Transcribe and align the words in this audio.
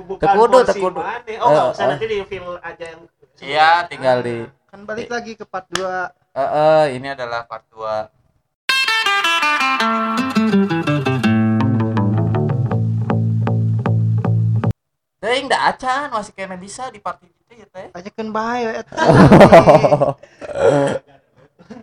Bukan 0.00 0.26
Tekudu, 0.26 0.56
porsi 0.58 0.70
tekudu. 0.72 1.00
mana. 1.00 1.32
Oh, 1.40 1.48
nggak 1.50 1.66
Eh, 1.66 1.72
usah 1.72 1.84
eh. 1.84 1.88
nanti 1.90 2.04
di 2.06 2.16
feel 2.24 2.46
aja 2.60 2.84
yang 2.86 3.02
Iya, 3.40 3.68
tinggal 3.88 4.18
di 4.20 4.36
Kan 4.70 4.80
balik 4.86 5.08
lagi 5.08 5.32
ke 5.34 5.44
part 5.44 5.66
2. 5.68 6.12
Eh, 6.30 6.40
eh, 6.40 6.84
ini 6.94 7.08
adalah 7.10 7.42
part 7.42 7.66
2. 7.68 8.06
Teuing 15.20 15.52
da 15.52 15.68
acan 15.68 16.08
masih 16.08 16.32
kena 16.32 16.56
bisa 16.56 16.88
di 16.88 16.96
part 16.96 17.20
itu 17.20 17.52
ya 17.52 17.66
teh. 17.68 17.92
Ajakeun 17.92 18.32
bae 18.32 18.80
eta. 18.80 18.96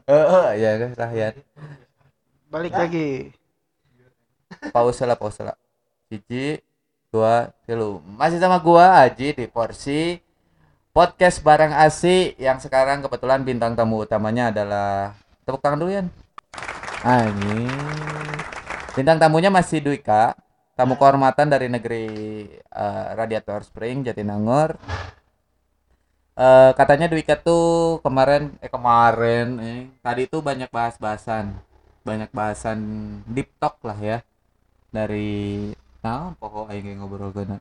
Heeh, 0.09 0.47
ya 0.57 0.71
guys 0.81 0.97
lah 0.97 1.11
ya. 1.13 1.27
Balik 2.49 2.73
lagi. 2.73 3.29
Pause 4.73 5.05
lah, 5.05 5.13
pause 5.13 5.45
lah. 5.45 5.53
Cici, 6.09 6.57
dua, 7.11 7.55
tilu. 7.63 8.03
Masih 8.19 8.39
sama 8.39 8.59
gua 8.59 9.03
Aji 9.07 9.31
di 9.31 9.45
porsi 9.47 10.19
podcast 10.91 11.45
barang 11.45 11.77
asi 11.77 12.33
yang 12.41 12.57
sekarang 12.57 13.05
kebetulan 13.05 13.45
bintang 13.45 13.77
tamu 13.77 14.01
utamanya 14.01 14.49
adalah 14.49 15.13
tepuk 15.45 15.61
tangan 15.61 15.77
dulu 15.77 15.91
Yan. 15.93 16.07
Anjing. 17.05 17.69
Bintang 18.97 19.21
tamunya 19.21 19.53
masih 19.53 19.77
Dwika, 19.77 20.33
tamu 20.73 20.97
kehormatan 20.97 21.47
dari 21.53 21.69
negeri 21.69 22.05
eh, 22.57 23.07
Radiator 23.13 23.61
Spring, 23.61 24.01
Jatinangor. 24.01 24.75
Eh, 26.37 26.71
katanya 26.77 27.09
Dwika 27.09 27.33
tuh 27.33 27.97
kemarin 28.05 28.53
eh 28.61 28.69
kemarin 28.69 29.47
eh 29.57 29.81
tadi 30.05 30.29
tuh 30.29 30.45
banyak 30.45 30.69
bahas-bahasan 30.69 31.57
banyak 32.05 32.29
bahasan 32.29 32.77
deep 33.25 33.49
talk 33.57 33.81
lah 33.81 33.97
ya 33.97 34.17
dari 34.93 35.73
nah 35.99 36.31
pokok 36.35 36.69
aing 36.69 36.97
ngobrol 36.97 37.29
gana 37.29 37.57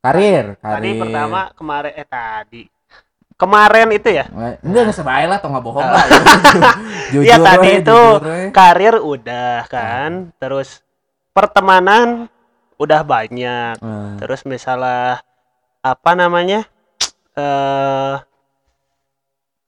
karir 0.00 0.54
karir 0.56 0.76
Tadi 0.78 0.90
pertama 0.96 1.40
kemarin 1.52 1.92
eh 1.92 2.06
tadi. 2.06 2.62
Kemarin 3.36 3.92
itu 3.92 4.08
ya. 4.08 4.24
Enggak 4.32 4.64
enggak 4.64 4.96
sebaik 4.96 5.26
lah 5.28 5.38
toh 5.38 5.50
nggak 5.50 5.60
bohong 5.62 5.84
lah 5.84 6.04
jujur 7.12 7.26
Iya 7.26 7.36
tadi 7.36 7.68
we, 7.68 7.80
itu 7.80 8.00
we. 8.16 8.38
karir 8.48 8.94
udah 8.96 9.68
kan. 9.68 10.32
Terus 10.36 10.80
pertemanan 11.30 12.32
udah 12.76 13.04
banyak. 13.04 13.76
Eh, 13.76 14.12
Terus 14.16 14.40
misalnya 14.42 15.20
apa 15.80 16.10
namanya? 16.12 16.64
Eh 17.36 18.14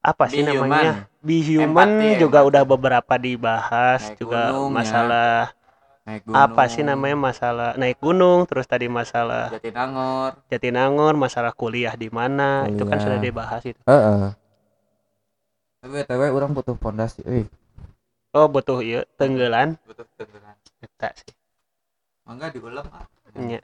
apa 0.00 0.24
sih 0.26 0.40
Be 0.40 0.48
human. 0.48 0.64
namanya? 0.64 0.92
Be 1.18 1.36
human 1.42 1.90
Empati, 1.98 2.08
juga 2.16 2.38
empati. 2.40 2.48
udah 2.48 2.62
beberapa 2.64 3.14
dibahas 3.18 4.00
Naik 4.06 4.16
juga 4.16 4.40
gunung, 4.48 4.70
ya. 4.72 5.50
Naik 6.08 6.24
apa 6.32 6.48
gunung, 6.64 6.72
sih 6.72 6.82
namanya? 6.82 7.16
Masalah 7.20 7.70
naik 7.76 7.98
gunung 8.00 8.48
terus 8.48 8.64
tadi 8.64 8.88
masalah 8.88 9.52
Jatinangor. 9.52 10.40
Jatinangor 10.48 11.14
masalah 11.20 11.52
kuliah 11.52 11.92
di 11.92 12.08
mana? 12.08 12.64
Itu 12.64 12.88
kan 12.88 12.96
Kuliah. 12.96 13.04
sudah 13.04 13.18
dibahas 13.20 13.62
itu. 13.68 13.80
Heeh. 13.84 14.32
Tapi 15.84 15.92
btw 15.92 16.22
orang 16.32 16.56
butuh 16.56 16.74
pondasi 16.80 17.20
euy. 17.28 17.44
Oh 18.32 18.48
butuh 18.48 18.80
iya 18.80 19.04
tenggelan. 19.20 19.76
Butuh 19.84 20.08
tenggelam 20.16 20.56
eta 20.80 21.12
sih. 21.12 21.36
Mangga 22.24 22.48
diulang 22.48 22.88
ah. 22.88 23.04
Nya. 23.36 23.60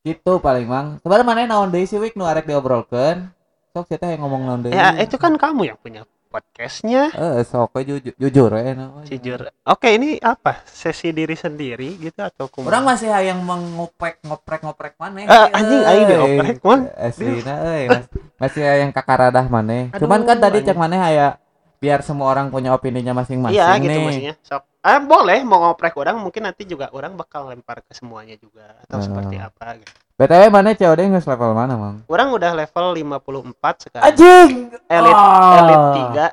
gitu 0.00 0.40
paling 0.40 0.64
mang. 0.64 0.96
Sebenarnya 1.04 1.26
mana 1.28 1.40
naon 1.48 1.72
deui 1.72 1.84
sih 1.84 2.00
wik 2.00 2.16
nu 2.16 2.24
arek 2.24 2.48
diobrolkeun? 2.48 3.32
Sok 3.72 3.96
kita 3.96 4.08
yang 4.12 4.24
ngomong 4.24 4.42
naon 4.44 4.60
deui. 4.64 4.76
Ya 4.76 4.96
itu 5.00 5.16
kan 5.16 5.36
kamu 5.36 5.72
yang 5.72 5.78
punya 5.80 6.04
podcastnya 6.30 7.10
eh 7.10 7.42
sok 7.42 7.82
jujur 7.82 8.14
jujur 8.14 8.50
na. 8.54 9.02
jujur 9.02 9.50
oke 9.66 9.88
ini 9.90 10.22
apa 10.22 10.62
sesi 10.62 11.10
diri 11.10 11.34
sendiri 11.34 11.98
gitu 11.98 12.22
atau 12.22 12.46
kumaha? 12.46 12.70
Orang 12.70 12.84
masih 12.86 13.10
hayang 13.10 13.42
mengoprek 13.42 14.22
ngoprek 14.22 14.62
ngoprek 14.62 14.94
mana? 14.94 15.26
Eh, 15.26 15.48
anjing, 15.50 15.82
aing 15.82 16.04
dioprek, 16.06 16.56
Mon. 16.62 16.80
Aslina 16.94 17.54
euy, 17.66 17.84
mas, 17.90 18.06
masih 18.38 18.62
hayang 18.62 18.94
kakaradah 18.94 19.46
mana? 19.50 19.90
Cuman 19.98 20.22
kan 20.22 20.38
tadi 20.38 20.62
cek 20.62 20.78
mana 20.78 20.96
hayang 21.02 21.34
biar 21.80 22.04
semua 22.04 22.28
orang 22.28 22.52
punya 22.52 22.76
opininya 22.76 23.16
masing-masing 23.16 23.56
iya 23.56 23.80
gitu 23.80 23.88
nih. 23.88 24.04
maksudnya 24.04 24.34
sok 24.44 24.68
boleh 25.08 25.40
mau 25.48 25.64
ngoprek 25.64 25.96
orang 25.96 26.20
mungkin 26.20 26.44
nanti 26.44 26.68
juga 26.68 26.92
orang 26.92 27.16
bakal 27.16 27.48
lempar 27.48 27.80
ke 27.80 27.96
semuanya 27.96 28.36
juga 28.36 28.76
atau 28.84 29.00
seperti 29.00 29.40
apa 29.40 29.80
gitu 29.80 29.92
BTW 30.20 30.52
mana 30.52 30.76
COD 30.76 31.00
nge 31.08 31.24
level 31.24 31.56
mana, 31.56 31.74
Mang? 31.74 31.96
orang 32.04 32.28
udah 32.28 32.52
level 32.52 32.86
54 32.92 33.88
sekarang 33.88 34.04
Anjing. 34.04 34.68
elit 34.86 35.16
Ah. 35.16 35.58
elit 35.58 35.80
3 35.96 36.26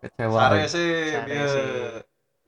Kecewa. 0.00 0.38
Sare 0.40 0.62
sih 0.64 0.90
Sare 1.10 1.38
sih. 1.48 1.66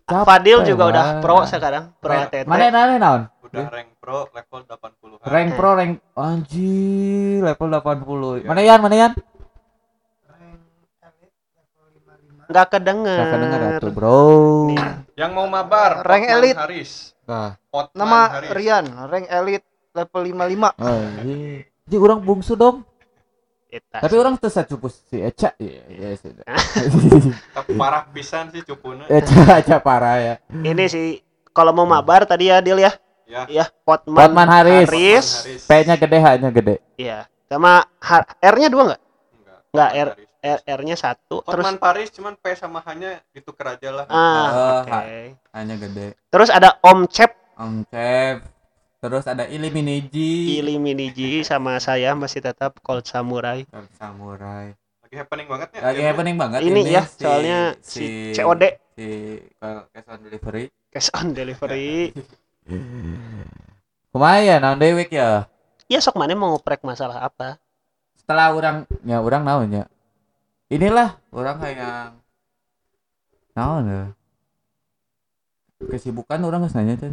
Fadil 0.06 0.58
juga 0.62 0.84
udah 0.86 1.06
Bang. 1.08 1.20
pro 1.20 1.36
sekarang 1.44 1.84
pro 1.96 2.12
Mana- 2.12 2.26
ATT 2.28 2.46
Mana 2.46 2.64
nane 2.68 2.94
naon? 2.96 3.22
udah 3.42 3.66
rank 3.68 3.90
pro 3.96 4.26
level 4.28 4.60
80 4.62 5.18
Rank 5.20 5.48
Hmm. 5.48 5.56
pro 5.56 5.70
rank 5.72 5.92
anjir 6.14 7.38
level 7.42 7.68
80. 7.72 8.30
Iya. 8.36 8.46
Mana 8.46 8.60
Yan? 8.62 8.78
Mana 8.78 8.94
Yan? 8.96 9.12
nggak 12.44 12.66
kedenger 12.70 13.18
Gak 13.18 13.30
kedenger 13.32 13.60
atuh, 13.80 13.90
Bro. 13.90 14.20
Nih. 14.68 14.78
yang 15.16 15.32
mau 15.32 15.48
mabar 15.48 16.04
Rank 16.04 16.28
elit. 16.28 16.54
Haris 16.54 17.16
Nah, 17.24 17.56
Nama 17.96 18.20
Haris. 18.30 18.50
Rian, 18.52 18.84
rank 19.08 19.26
elit 19.26 19.64
level 19.94 20.22
55. 20.26 20.74
anjir. 20.76 21.70
Ji 21.84 21.96
urang 21.96 22.18
bungsu 22.18 22.54
dong. 22.54 22.82
Eta 23.68 23.98
Tapi 23.98 24.14
orang 24.14 24.34
tuh 24.36 24.46
sacupu 24.48 24.86
si 24.86 25.18
Eca. 25.18 25.50
Iya, 25.56 25.82
iya 25.88 26.08
sudah. 26.14 26.44
tapi 27.56 27.74
parah 27.74 28.06
pisan 28.08 28.50
sih 28.50 28.62
cupuna 28.62 29.06
Eca 29.08 29.58
Eca 29.58 29.78
parah 29.78 30.16
ya. 30.16 30.34
ini 30.52 30.84
sih 30.84 31.06
kalau 31.50 31.70
mau 31.70 31.82
mabar 31.84 32.22
tadi 32.22 32.46
ya 32.46 32.58
Dil 32.58 32.78
ya 32.78 32.94
ya 33.24 33.46
ya 33.48 33.64
Potman, 33.82 34.30
Hotman 34.30 34.46
Haris. 34.48 34.86
Haris. 34.86 35.26
Haris. 35.40 35.62
P-nya 35.64 35.94
gede, 35.96 36.18
H-nya 36.18 36.50
gede. 36.50 36.74
iya 36.94 37.26
sama 37.46 37.82
R-nya 38.38 38.68
dua 38.68 38.82
nggak 38.84 39.00
enggak 39.34 39.58
Enggak, 39.66 39.90
Hotman 39.90 40.04
R-. 40.04 40.14
R 40.44 40.58
R-nya 40.68 40.94
satu 40.94 41.36
terus 41.40 41.64
Hotman 41.64 41.78
Paris 41.78 42.08
cuman 42.10 42.34
P 42.36 42.44
sama 42.52 42.78
H-nya 42.78 43.24
ditukar 43.32 43.74
aja 43.74 43.90
lah 43.90 44.04
ah 44.06 44.14
Oh, 44.14 44.74
oke 44.84 45.02
H-nya 45.50 45.74
gede. 45.78 46.06
terus 46.28 46.46
ada 46.48 46.78
Om 46.80 47.08
Cep 47.08 47.32
Om 47.56 47.74
Chef. 47.88 48.38
Terus 49.04 49.28
ada 49.28 49.44
Iliminiji. 49.44 50.56
Ili 50.56 50.80
Miniji 50.80 51.44
sama 51.44 51.76
saya 51.76 52.16
masih 52.16 52.40
tetap 52.40 52.80
Cold 52.80 53.04
Samurai 53.04 53.68
Samurai. 54.00 54.72
lagi 55.04 55.14
happening 55.20 55.44
banget 55.44 55.68
ya 55.76 55.80
Lagi 55.84 56.02
happening 56.02 56.36
banget 56.40 56.58
ini 56.64 56.80
ya 56.88 57.04
si- 57.04 57.20
soalnya 57.20 57.58
si, 57.84 58.04
COD 58.32 58.62
si 58.96 59.06
uh, 59.60 59.84
cash 59.92 60.08
on 60.08 60.18
delivery. 60.24 60.64
cash 60.88 61.12
on 61.12 61.26
delivery 61.30 62.16
Lumayan, 64.16 64.64
naon 64.64 64.80
deui 64.80 64.96
week 64.96 65.12
ya. 65.12 65.44
ya 65.84 66.00
sok 66.00 66.16
mana 66.16 66.32
mau 66.32 66.56
ngoprek 66.56 66.80
masalah 66.80 67.20
apa 67.20 67.60
Setelah 68.16 68.56
orang 68.56 68.88
ya 69.04 69.20
orang 69.20 69.44
naon 69.44 69.68
ya. 69.68 69.84
Inilah 70.72 71.20
orang 71.28 71.60
kayak 71.60 72.16
naon 73.52 73.84
ya. 73.84 74.02
Kesibukan 75.84 76.40
orang 76.40 76.64
geus 76.64 76.72
nanya 76.72 76.96
sih. 76.96 77.12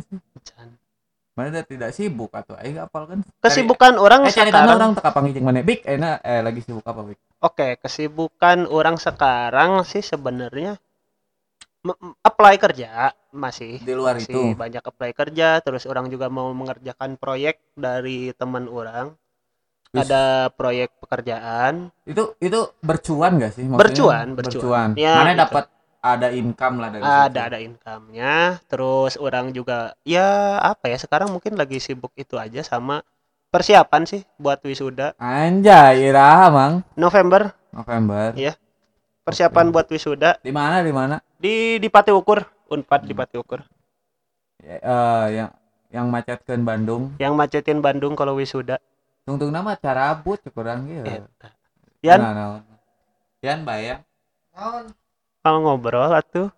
Mana 1.31 1.63
tidak 1.63 1.95
sibuk 1.95 2.27
atau 2.35 2.59
aing 2.59 2.75
apal 2.75 3.07
kan? 3.07 3.23
kesibukan 3.39 3.95
orang 3.95 4.27
Eh 4.27 4.35
cari 4.35 4.51
sekarang 4.51 4.75
orang 4.75 4.91
teka 4.99 5.09
panggil 5.15 5.39
mana? 5.39 5.63
Big 5.63 5.79
enak 5.87 6.19
eh 6.27 6.43
lagi 6.43 6.59
sibuk 6.59 6.83
apa 6.83 7.01
Big? 7.07 7.19
Oke, 7.39 7.79
kesibukan 7.79 8.67
orang 8.67 8.99
sekarang 8.99 9.87
sih 9.87 10.03
sebenarnya 10.03 10.75
apply 12.21 12.61
kerja 12.61 13.09
masih 13.33 13.81
Di 13.81 13.93
luar 13.97 14.19
masih 14.19 14.29
itu. 14.29 14.41
banyak 14.53 14.83
apply 14.85 15.11
kerja 15.17 15.57
terus 15.65 15.89
orang 15.89 16.11
juga 16.13 16.29
mau 16.29 16.51
mengerjakan 16.53 17.17
proyek 17.17 17.57
dari 17.73 18.29
teman 18.37 18.69
orang 18.69 19.17
Wis. 19.89 20.05
ada 20.05 20.53
proyek 20.53 20.93
pekerjaan 21.01 21.89
Itu 22.05 22.37
itu 22.37 22.59
bercuan 22.85 23.41
gak 23.41 23.57
sih? 23.57 23.65
Bercuan, 23.65 24.37
bercuan. 24.37 24.93
Ya, 24.93 25.17
Mana 25.19 25.33
gitu. 25.33 25.41
dapat 25.41 25.65
ada 26.01 26.33
income 26.33 26.81
lah 26.81 26.89
dari 26.89 27.01
ada 27.01 27.29
situ. 27.29 27.47
ada 27.53 27.57
income-nya 27.61 28.33
terus 28.65 29.15
orang 29.15 29.53
juga 29.53 29.93
ya 30.01 30.57
apa 30.57 30.89
ya 30.89 30.97
sekarang 30.97 31.29
mungkin 31.29 31.53
lagi 31.53 31.77
sibuk 31.77 32.09
itu 32.15 32.35
aja 32.35 32.65
sama 32.65 33.05
persiapan 33.47 34.03
sih 34.03 34.21
buat 34.35 34.57
wisuda 34.61 35.13
Anjay, 35.15 36.09
iraha 36.09 36.49
mang 36.49 36.73
November 36.95 37.53
November. 37.69 38.33
Iya. 38.33 38.57
persiapan 39.21 39.69
buat 39.69 39.85
wisuda 39.87 40.41
Di 40.41 40.49
mana 40.49 40.81
di 40.81 40.89
mana? 40.89 41.21
di 41.37 41.77
di 41.77 41.87
Pati 41.87 42.09
Ukur 42.09 42.41
Unpad 42.67 43.01
di 43.05 43.13
Pati 43.13 43.35
Ukur 43.37 43.61
Ya, 44.57 44.77
eh, 44.77 45.25
yang 45.33 45.49
yang 45.91 46.05
macetkeun 46.07 46.61
Bandung. 46.61 47.13
yang 47.17 47.33
macetin 47.33 47.77
Bandung 47.79 48.13
kalau 48.13 48.33
wisuda 48.33 48.81
Tungtung 49.21 49.49
nama 49.49 49.77
carabut 49.77 50.41
kurang 50.49 50.89
gitu. 50.89 51.05
Eta. 51.05 51.49
Yan 52.01 52.17
Nah, 52.17 52.33
nah. 52.33 52.49
Yan 53.41 53.61
bayang. 53.61 54.01
Naon? 54.51 54.89
Kalau 55.43 55.59
ngobrol 55.65 56.09
atuh 56.13 56.49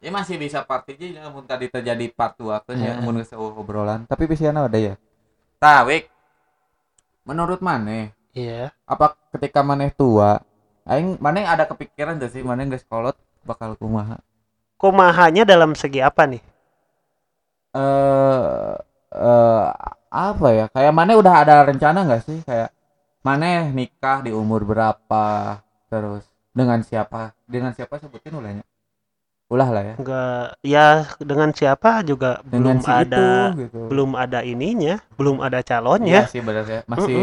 Ya 0.00 0.08
masih 0.08 0.40
bisa 0.40 0.64
partiji 0.64 1.12
namun 1.12 1.44
tadi 1.44 1.68
terjadi 1.68 2.08
part 2.16 2.32
2 2.40 2.64
kan 2.64 2.72
ya 2.80 2.96
mun 3.04 3.20
obrolan. 3.36 4.08
Tapi 4.08 4.24
bisiana 4.24 4.64
ada 4.64 4.80
ya. 4.80 4.96
Tah, 5.60 5.84
Wik. 5.84 6.08
Menurut 7.28 7.60
maneh, 7.60 8.16
iya 8.32 8.72
apa 8.88 9.12
ketika 9.36 9.60
maneh 9.60 9.92
tua, 9.92 10.40
aing 10.88 11.20
maneh 11.20 11.44
ada 11.44 11.68
kepikiran 11.68 12.16
gak 12.16 12.32
sih 12.32 12.40
maneh 12.40 12.64
geus 12.72 12.88
kolot 12.88 13.12
bakal 13.44 13.76
kumaha? 13.76 14.16
kumahanya 14.78 15.42
dalam 15.42 15.74
segi 15.74 15.98
apa 16.00 16.24
nih 16.30 16.42
Eh 17.76 18.74
eh 19.12 19.66
apa 20.08 20.48
ya 20.56 20.66
kayak 20.72 20.92
mana 20.96 21.12
udah 21.20 21.34
ada 21.44 21.54
rencana 21.68 21.98
nggak 22.06 22.22
sih 22.24 22.38
kayak 22.48 22.72
mana 23.24 23.68
nikah 23.72 24.24
di 24.24 24.32
umur 24.32 24.64
berapa 24.64 25.60
terus 25.92 26.27
dengan 26.58 26.80
siapa 26.82 27.20
dengan 27.46 27.70
siapa 27.76 27.94
sebutin 28.02 28.34
ulahnya 28.34 28.64
ulah 29.48 29.68
lah 29.72 29.80
ya 29.80 29.94
Enggak 29.96 30.44
ya 30.60 30.86
dengan 31.24 31.50
siapa 31.56 32.04
juga 32.04 32.36
dengan 32.44 32.76
belum 32.76 32.78
si 32.84 32.90
ada 32.92 33.16
itu 33.16 33.60
gitu 33.64 33.80
belum 33.88 34.10
ada 34.12 34.40
ininya, 34.44 34.94
belum 35.16 35.40
ada 35.40 35.64
calonnya. 35.64 36.28
sih 36.28 36.44
bener 36.44 36.68
ya 36.68 36.80
masih 36.84 37.16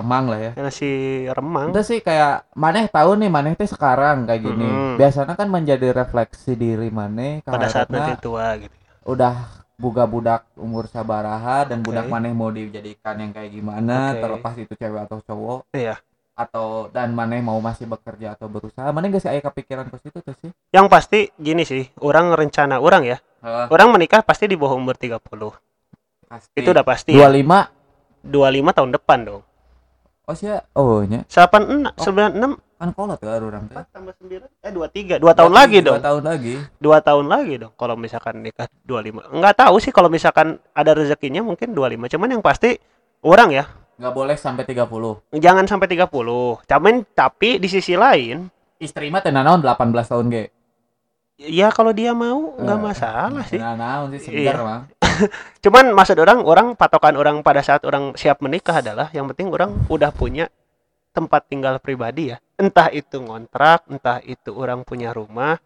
remang 0.00 0.24
lah 0.32 0.40
ya 0.40 0.52
Masih 0.56 0.94
remang. 1.36 1.68
itu 1.76 1.80
sih 1.84 1.98
kayak 2.00 2.48
maneh 2.56 2.88
tahu 2.88 3.20
nih 3.20 3.28
maneh 3.28 3.52
teh 3.52 3.68
sekarang 3.68 4.24
kayak 4.24 4.40
gini 4.48 4.64
Mm-mm. 4.64 4.96
biasanya 4.96 5.34
kan 5.36 5.48
menjadi 5.52 5.92
refleksi 5.92 6.56
diri 6.56 6.88
maneh 6.88 7.44
pada 7.44 7.68
saat 7.68 7.92
nanti 7.92 8.16
tua 8.24 8.56
gitu. 8.64 8.72
udah 9.04 9.34
buga 9.76 10.08
budak 10.08 10.42
umur 10.56 10.88
sabaraha 10.88 11.68
dan 11.68 11.84
Oke. 11.84 11.92
budak 11.92 12.08
maneh 12.08 12.32
mau 12.32 12.48
dijadikan 12.48 13.20
yang 13.20 13.30
kayak 13.36 13.52
gimana 13.52 14.16
Oke. 14.16 14.24
terlepas 14.24 14.54
itu 14.56 14.72
cewek 14.72 15.00
atau 15.04 15.20
cowok 15.20 15.60
Iya. 15.76 16.00
Atau 16.38 16.86
dan 16.88 17.10
maneh 17.10 17.42
mau 17.42 17.58
masih 17.58 17.84
bekerja 17.84 18.32
atau 18.32 18.46
berusaha 18.46 18.86
maneh 18.88 19.10
gak 19.10 19.20
sih 19.20 19.28
aya 19.28 19.42
kepikiran 19.42 19.90
ke 19.90 19.98
situ 19.98 20.18
tuh 20.20 20.34
sih 20.38 20.50
Yang 20.70 20.86
pasti 20.86 21.20
gini 21.34 21.62
sih, 21.62 21.90
orang 21.98 22.30
rencana 22.30 22.78
orang 22.78 23.02
ya. 23.04 23.18
Orang 23.66 23.90
menikah 23.90 24.22
pasti 24.22 24.46
di 24.46 24.54
bawah 24.54 24.74
umur 24.74 24.94
30. 24.94 25.18
pasti 26.24 26.54
Itu 26.54 26.70
udah 26.70 26.82
pasti. 26.82 27.10
ya. 27.12 27.26
25 27.26 27.74
25 28.24 28.76
tahun 28.76 28.90
depan 28.92 29.18
dong. 29.24 29.42
oh 30.22 30.34
sih 30.34 30.46
oh 30.72 31.00
nya 31.02 31.24
86 31.24 31.88
Oh. 31.88 32.04
96 32.04 32.60
kan 32.78 32.88
kolot 32.92 33.18
ya 33.18 33.30
orang 33.34 33.64
teh 33.64 33.74
4 33.74 33.90
tambah 33.90 34.14
9 34.22 34.38
eh 34.38 34.70
23 34.70 35.18
2 35.18 35.24
tahun 35.34 35.50
lagi 35.50 35.78
Dua 35.78 35.88
dong. 35.88 35.98
tahun 35.98 36.22
lagi 36.22 36.54
2 36.78 37.00
tahun 37.02 37.26
lagi 37.26 37.54
dong 37.58 37.72
kalau 37.74 37.94
misalkan 37.96 38.34
nikah 38.38 38.68
25. 38.84 39.34
Enggak 39.34 39.54
tahu 39.56 39.76
sih 39.78 39.90
kalau 39.90 40.06
misalkan 40.06 40.46
ada 40.72 40.92
rezekinya 40.92 41.40
mungkin 41.40 41.72
25. 41.72 42.06
Cuman 42.08 42.28
yang 42.28 42.42
pasti 42.44 42.76
orang 43.20 43.50
ya 43.50 43.64
nggak 43.98 44.14
boleh 44.14 44.36
sampai 44.38 44.62
30 44.62 45.34
jangan 45.36 45.66
sampai 45.66 45.90
30. 45.90 46.06
Cuman 46.64 46.94
tapi 47.12 47.58
di 47.58 47.66
sisi 47.66 47.98
lain 47.98 48.46
istri 48.78 49.10
mah 49.10 49.18
teh 49.18 49.34
naon 49.34 49.58
18 49.58 49.74
tahun 50.06 50.26
ge 50.30 50.44
ya 51.36 51.70
kalau 51.70 51.90
dia 51.90 52.14
mau 52.14 52.54
nggak 52.54 52.78
Eh, 52.78 52.82
masalah 52.82 53.44
sih. 53.44 53.58
Naon 53.58 54.14
sih 54.14 54.30
segar 54.30 54.58
Iya. 54.58 54.62
mah 54.62 54.80
Cuman 55.66 55.90
maksud 55.92 56.14
orang 56.18 56.46
orang 56.46 56.66
patokan 56.74 57.18
orang 57.18 57.42
pada 57.42 57.58
saat 57.58 57.82
orang 57.82 58.14
siap 58.14 58.38
menikah 58.38 58.78
adalah 58.78 59.10
yang 59.10 59.26
penting 59.26 59.50
orang 59.50 59.74
udah 59.90 60.14
punya 60.14 60.46
tempat 61.10 61.50
tinggal 61.50 61.82
pribadi 61.82 62.30
ya. 62.30 62.38
Entah 62.54 62.86
itu 62.90 63.18
ngontrak, 63.18 63.90
entah 63.90 64.22
itu 64.22 64.54
orang 64.54 64.86
punya 64.86 65.10
rumah, 65.10 65.58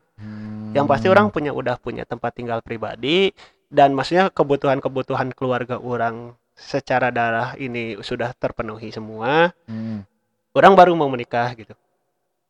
yang 0.72 0.88
pasti 0.88 1.08
Hmm. 1.08 1.14
orang 1.16 1.28
punya 1.28 1.52
udah 1.52 1.76
punya 1.76 2.08
tempat 2.08 2.32
tinggal 2.32 2.64
pribadi 2.64 3.36
dan 3.68 3.92
maksudnya 3.92 4.32
kebutuhan-kebutuhan 4.32 5.36
keluarga 5.36 5.76
orang 5.76 6.32
secara 6.62 7.08
darah 7.08 7.52
ini 7.56 7.98
sudah 7.98 8.32
terpenuhi 8.32 8.88
semua. 8.88 9.50
Hmm. 9.64 10.06
Orang 10.52 10.72
baru 10.72 10.92
mau 10.92 11.06
menikah 11.06 11.52
gitu. 11.52 11.74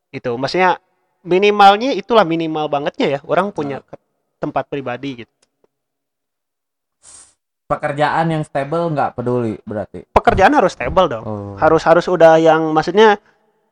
Itu 0.09 0.35
maksudnya 0.35 0.77
minimalnya 1.21 1.91
itulah 1.91 2.23
minimal 2.23 2.67
bangetnya 2.67 3.07
ya. 3.09 3.19
Orang 3.23 3.49
punya 3.49 3.81
ke- 3.81 3.99
tempat 4.37 4.67
pribadi 4.67 5.21
gitu. 5.21 5.31
pekerjaan 7.63 8.29
yang 8.29 8.43
stable 8.43 8.91
nggak 8.91 9.17
peduli 9.17 9.57
berarti 9.63 10.05
Pekerjaan 10.11 10.53
harus 10.53 10.75
stable 10.75 11.09
dong. 11.09 11.23
oh. 11.23 11.55
harus 11.57 11.81
harus 11.81 12.05
udah 12.05 12.37
yang 12.37 12.69
maksudnya 12.69 13.17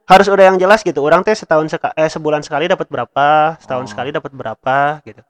harus 0.07 0.25
udah 0.25 0.41
yang 0.43 0.57
jelas 0.57 0.81
gitu 0.81 0.99
orang 0.99 1.21
teh 1.21 1.31
setahun 1.31 1.69
seka, 1.69 1.93
eh 1.93 2.09
sebulan 2.09 2.41
sekali 2.41 2.65
dapat 2.65 2.87
berapa 2.87 3.27
setahun 3.61 3.85
Oh. 3.85 3.89
sekali 3.89 4.09
dapat 4.09 4.31
berapa 4.31 4.77
gitu 5.05 5.21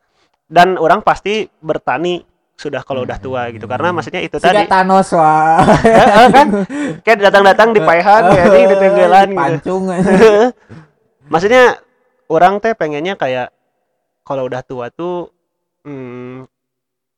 dan 0.48 0.78
orang 0.78 1.04
pasti 1.04 1.52
bertani 1.60 2.24
sudah 2.62 2.86
kalau 2.86 3.02
udah 3.02 3.18
tua 3.18 3.50
gitu. 3.50 3.66
Karena 3.66 3.90
maksudnya 3.90 4.22
itu 4.22 4.38
Siga 4.38 4.62
tadi. 4.62 4.70
Thanos 4.70 5.10
wah 5.12 5.66
Eh, 5.82 6.28
kan? 6.30 6.48
Kayak 7.02 7.18
datang-datang 7.28 7.74
di 7.74 7.82
paehan 7.82 8.24
ya 8.30 8.46
di 8.48 8.62
di 8.64 8.76
tenggelan 8.78 9.28
gitu. 9.28 9.38
pancung 9.38 9.84
maksudnya 11.32 11.80
orang 12.28 12.60
teh 12.60 12.74
pengennya 12.74 13.16
kayak 13.16 13.50
kalau 14.22 14.46
udah 14.46 14.62
tua 14.62 14.92
tuh 14.92 15.32
hmm, 15.84 16.46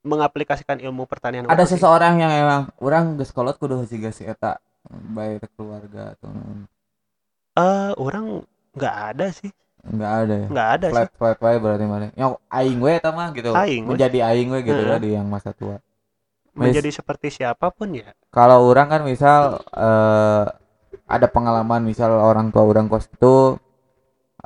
mengaplikasikan 0.04 0.80
ilmu 0.80 1.04
pertanian 1.06 1.48
ada 1.48 1.64
sih. 1.64 1.76
seseorang 1.76 2.20
yang 2.20 2.32
emang 2.32 2.62
orang 2.78 3.16
geus 3.16 3.32
kolot 3.32 3.58
kudu 3.58 3.84
hiji 3.84 4.04
si 4.12 4.24
eta 4.24 4.60
baik 4.86 5.48
keluarga 5.56 6.14
atau 6.14 6.30
eh 7.56 7.92
orang 7.96 8.44
nggak 8.74 8.96
ada 9.16 9.28
sih 9.30 9.50
nggak 9.84 10.14
ada 10.26 10.36
ya? 10.36 10.48
Nggak 10.48 10.70
ada 10.80 10.86
sih 10.88 11.08
flat 11.20 11.36
flat 11.36 11.58
berarti 11.60 11.84
mana 11.84 12.08
yang 12.16 12.40
aing 12.48 12.80
we 12.80 12.92
eta 12.96 13.12
mah 13.12 13.36
gitu. 13.36 13.52
Aing 13.52 13.84
we. 13.84 13.90
menjadi 13.96 14.20
aing 14.32 14.50
we 14.56 14.60
gitu 14.64 14.80
Heeh. 14.80 14.92
lah 14.96 15.00
di 15.04 15.10
yang 15.12 15.28
masa 15.28 15.52
tua. 15.52 15.84
Menjadi 16.56 16.90
seperti 16.94 17.34
siapa 17.34 17.68
pun 17.74 17.92
ya. 17.92 18.16
Kalau 18.32 18.64
orang 18.64 18.88
kan 18.88 19.02
misal 19.04 19.60
eh 19.76 20.46
ada 21.04 21.28
pengalaman 21.28 21.84
misal 21.84 22.16
orang 22.16 22.48
tua 22.56 22.64
orang 22.64 22.88
kos 22.88 23.12
itu 23.12 23.60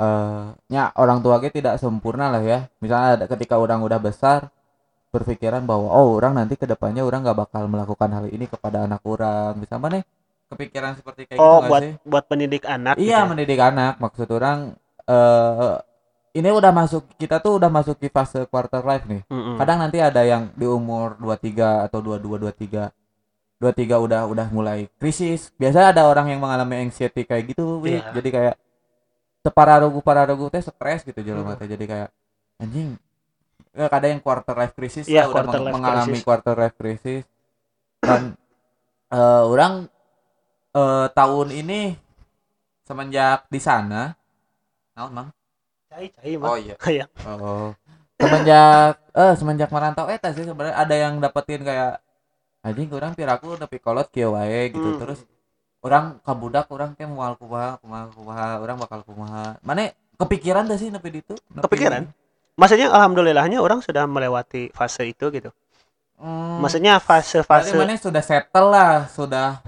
eh 0.01 0.45
nya 0.73 0.89
orang 0.97 1.21
tua 1.21 1.37
ge 1.37 1.53
tidak 1.53 1.77
sempurna 1.77 2.33
lah 2.33 2.41
ya. 2.41 2.65
Misalnya 2.81 3.21
ada 3.21 3.25
ketika 3.29 3.61
orang 3.61 3.85
udah 3.85 4.01
besar 4.01 4.49
berpikiran 5.13 5.69
bahwa 5.69 5.93
oh 5.93 6.17
orang 6.17 6.33
nanti 6.33 6.57
ke 6.57 6.65
depannya 6.65 7.05
orang 7.05 7.21
nggak 7.21 7.37
bakal 7.37 7.69
melakukan 7.69 8.09
hal 8.09 8.25
ini 8.25 8.49
kepada 8.49 8.89
anak 8.89 9.05
orang. 9.05 9.53
Bisa 9.61 9.77
mana 9.77 10.01
kepikiran 10.47 10.95
seperti 10.95 11.27
kayak 11.27 11.37
gitu 11.37 11.43
oh 11.43 11.59
nggak 11.59 11.69
buat 11.69 11.81
sih? 11.83 11.93
buat 12.07 12.23
pendidik 12.31 12.63
anak 12.63 12.95
iya 12.95 13.03
gitu 13.03 13.13
ya? 13.19 13.29
mendidik 13.29 13.59
anak. 13.61 13.93
Maksud 14.01 14.31
orang 14.33 14.79
eh 15.07 15.75
ini 16.33 16.49
udah 16.49 16.69
masuk 16.69 17.07
kita 17.15 17.39
tuh 17.39 17.57
udah 17.57 17.67
masuk 17.67 17.97
di 17.97 18.07
fase 18.07 18.45
quarter 18.45 18.83
life 18.83 19.03
nih 19.03 19.23
Mm-mm. 19.25 19.57
kadang 19.57 19.79
nanti 19.79 19.97
ada 19.97 20.21
yang 20.21 20.53
di 20.53 20.63
umur 20.63 21.17
23 21.17 21.87
atau 21.87 21.99
22 21.99 22.37
23 22.37 22.93
23 23.57 23.73
udah 23.97 24.21
udah 24.27 24.47
mulai 24.47 24.85
krisis 24.95 25.49
biasanya 25.53 25.89
ada 25.91 26.03
orang 26.05 26.29
yang 26.29 26.37
mengalami 26.37 26.77
anxiety 26.79 27.23
kayak 27.23 27.51
gitu. 27.51 27.81
Iya. 27.81 28.13
jadi 28.13 28.29
kayak 28.29 28.55
separarugu 29.41 29.99
pararugu 29.99 30.45
teh 30.47 30.61
stres 30.61 31.01
gitu 31.01 31.17
jelema 31.19 31.51
Hmm. 31.51 31.59
teh 31.59 31.67
jadi 31.67 31.85
kayak 31.87 32.09
anjing 32.57 32.99
ya, 33.71 33.87
kadang 33.87 34.09
yang 34.11 34.21
quarter 34.21 34.53
life 34.53 34.73
crisis 34.73 35.05
Iya, 35.05 35.25
lah, 35.25 35.31
udah 35.31 35.43
meng- 35.47 35.63
life 35.63 35.73
mengalami 35.73 36.09
crisis. 36.11 36.25
quarter 36.25 36.53
life 36.53 36.75
crisis 36.75 37.23
dan 37.97 38.37
eh, 39.09 39.43
orang 39.43 39.87
eh, 40.71 41.07
tahun 41.09 41.47
ini 41.55 41.81
semenjak 42.83 43.47
di 43.47 43.57
sana 43.57 44.13
naon 44.97 45.13
mang? 45.13 45.29
Cai 45.87 46.09
cai 46.09 46.33
mah 46.35 46.57
iya. 46.57 46.75
Iya. 46.97 47.05
Oh. 47.29 47.69
Semenjak 48.17 48.97
eh 49.13 49.33
semenjak 49.37 49.69
merantau 49.69 50.09
eta 50.09 50.33
sih 50.33 50.41
sebenarnya 50.41 50.73
ada 50.73 50.95
yang 50.97 51.21
dapetin 51.21 51.61
kayak 51.61 52.01
anjing 52.65 52.89
kurang 52.89 53.13
piraku 53.13 53.53
tapi 53.55 53.77
kolot 53.77 54.09
kieu 54.09 54.33
wae 54.33 54.73
gitu. 54.73 54.97
Hmm. 54.97 54.99
terus 54.99 55.21
orang 55.79 56.17
kabudak 56.25 56.65
orang 56.73 56.97
teh 56.97 57.05
moal 57.05 57.37
kumaha 57.37 57.77
kumaha 57.77 58.09
kumaha 58.09 58.47
orang 58.57 58.75
bakal 58.75 59.05
kumaha. 59.05 59.61
Mana 59.61 59.93
kepikiran 60.17 60.65
dah 60.65 60.75
sih 60.75 60.89
nepi 60.89 61.21
ditu? 61.21 61.37
Nepi- 61.47 61.63
Kepikiran? 61.63 62.09
maksudnya 62.57 62.89
alhamdulillahnya 62.89 63.61
orang 63.61 63.85
sudah 63.85 64.09
melewati 64.09 64.73
fase 64.73 65.05
itu 65.05 65.29
gitu? 65.29 65.53
Hmm, 66.17 66.57
maksudnya 66.65 66.97
fase-fase 66.97 67.77
mana 67.77 67.93
sudah 67.93 68.25
settle 68.25 68.73
lah 68.73 69.05
sudah 69.05 69.61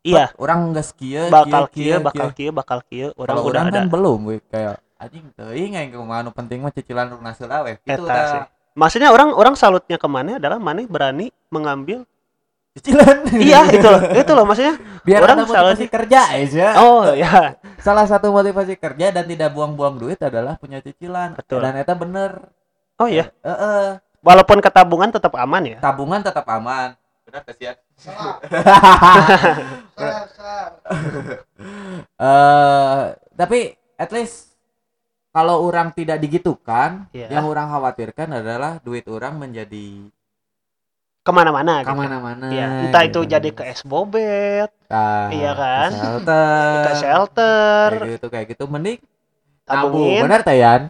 iya. 0.00 0.30
Orang 0.34 0.72
geus 0.72 0.90
kieu 0.92 1.26
bakal 1.28 1.66
kieu, 1.66 1.94
kia 1.94 1.96
bakal 1.98 2.28
kia 2.30 2.50
bakal 2.50 2.78
kia 2.82 3.06
orang 3.14 3.28
kalau 3.28 3.42
udah 3.44 3.52
orang 3.52 3.66
ada. 3.68 3.76
kan 3.76 3.86
belum 3.88 4.18
we. 4.24 4.36
kayak 4.44 4.76
anjing 4.96 5.24
teuing 5.32 5.72
aing 5.74 5.90
kumaha 5.90 6.20
nu 6.20 6.30
penting 6.30 6.58
mah 6.58 6.70
cicilan 6.70 7.06
lunas 7.08 7.38
heula 7.38 7.62
we 7.62 7.78
itu 7.78 7.98
udah 7.98 8.50
maksudnya 8.74 9.10
orang 9.10 9.30
orang 9.30 9.54
salutnya 9.54 9.94
ke 9.94 10.06
mana 10.06 10.38
adalah 10.38 10.58
mana 10.58 10.82
berani 10.84 11.30
mengambil 11.48 12.02
cicilan. 12.74 13.26
Iya 13.32 13.66
itu 13.74 13.82
loh 13.84 14.02
itu 14.12 14.30
loh 14.30 14.44
maksudnya. 14.44 14.74
Biar 15.02 15.18
Orang 15.20 15.36
ada 15.36 15.44
motivasi 15.44 15.82
selalu- 15.82 15.90
kerja 15.90 16.20
aja. 16.30 16.66
Oh 16.78 17.10
ya 17.10 17.58
salah 17.78 18.06
satu 18.06 18.30
motivasi 18.30 18.74
kerja 18.74 19.10
dan 19.10 19.24
tidak 19.24 19.50
buang-buang 19.50 19.98
duit 19.98 20.18
adalah 20.18 20.54
punya 20.54 20.78
cicilan. 20.78 21.34
Betul. 21.34 21.58
dan 21.58 21.74
itu 21.74 21.94
bener. 21.94 22.30
Oh 22.98 23.06
ya 23.06 23.30
Eh, 23.40 23.50
eh, 23.50 23.86
walaupun 24.20 24.58
ketabungan 24.58 25.10
tetap 25.10 25.34
aman 25.34 25.62
ya? 25.64 25.78
Tabungan 25.78 26.22
tetap 26.22 26.46
aman. 26.46 26.94
Benar 27.22 27.42
kasihan 27.44 27.74
Eh 32.18 33.02
tapi 33.34 33.58
at 33.94 34.10
least 34.10 34.54
kalau 35.30 35.62
orang 35.62 35.94
tidak 35.94 36.18
digitukan 36.18 37.06
Iya. 37.14 37.30
yang 37.38 37.46
orang 37.46 37.70
khawatirkan 37.70 38.42
adalah 38.42 38.82
duit 38.82 39.06
orang 39.06 39.38
menjadi 39.38 40.10
ke 41.22 41.30
mana-mana 41.30 41.84
gitu. 41.84 41.92
ke 41.92 41.94
mana-mana 41.94 42.46
Iya, 42.48 42.66
entah 42.88 43.02
itu 43.04 43.20
gitu. 43.22 43.30
jadi 43.36 43.48
ke 43.52 43.62
es 43.68 43.82
bobet 43.84 44.70
Ah, 44.88 45.28
iya 45.28 45.52
kan? 45.52 45.90
ke 45.92 46.00
shelter 46.00 46.80
ke 46.82 46.92
shelter 46.96 47.88
kayak 47.92 48.10
gitu 48.16 48.26
kayak 48.32 48.46
gitu 48.56 48.64
mending 48.66 48.98
tabungin 49.68 50.24
benar 50.24 50.40
Tayan 50.40 50.82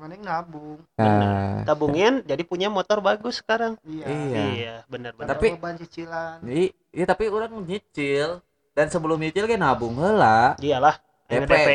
Penting 0.00 0.22
nabung. 0.22 0.80
nah 0.96 1.60
tabungin 1.62 2.24
jadi 2.24 2.40
punya 2.40 2.66
motor 2.66 2.98
bagus 2.98 3.38
sekarang 3.38 3.76
Iya. 3.84 4.06
Iya. 4.06 4.42
iya 4.50 4.74
benar-benar 4.88 5.28
Pada 5.28 5.36
Tapi- 5.36 5.52
beban 5.54 5.76
cicilan. 5.76 6.40
Jadi, 6.40 6.64
ya 6.90 7.04
tapi 7.04 7.24
orang 7.28 7.52
nyicil 7.62 8.40
dan 8.72 8.88
sebelum 8.88 9.20
nyicil 9.20 9.44
kan 9.44 9.60
nabung 9.60 9.92
heula. 9.94 10.56
iyalah 10.56 10.96
DP? 11.28 11.46
DP. 11.52 11.68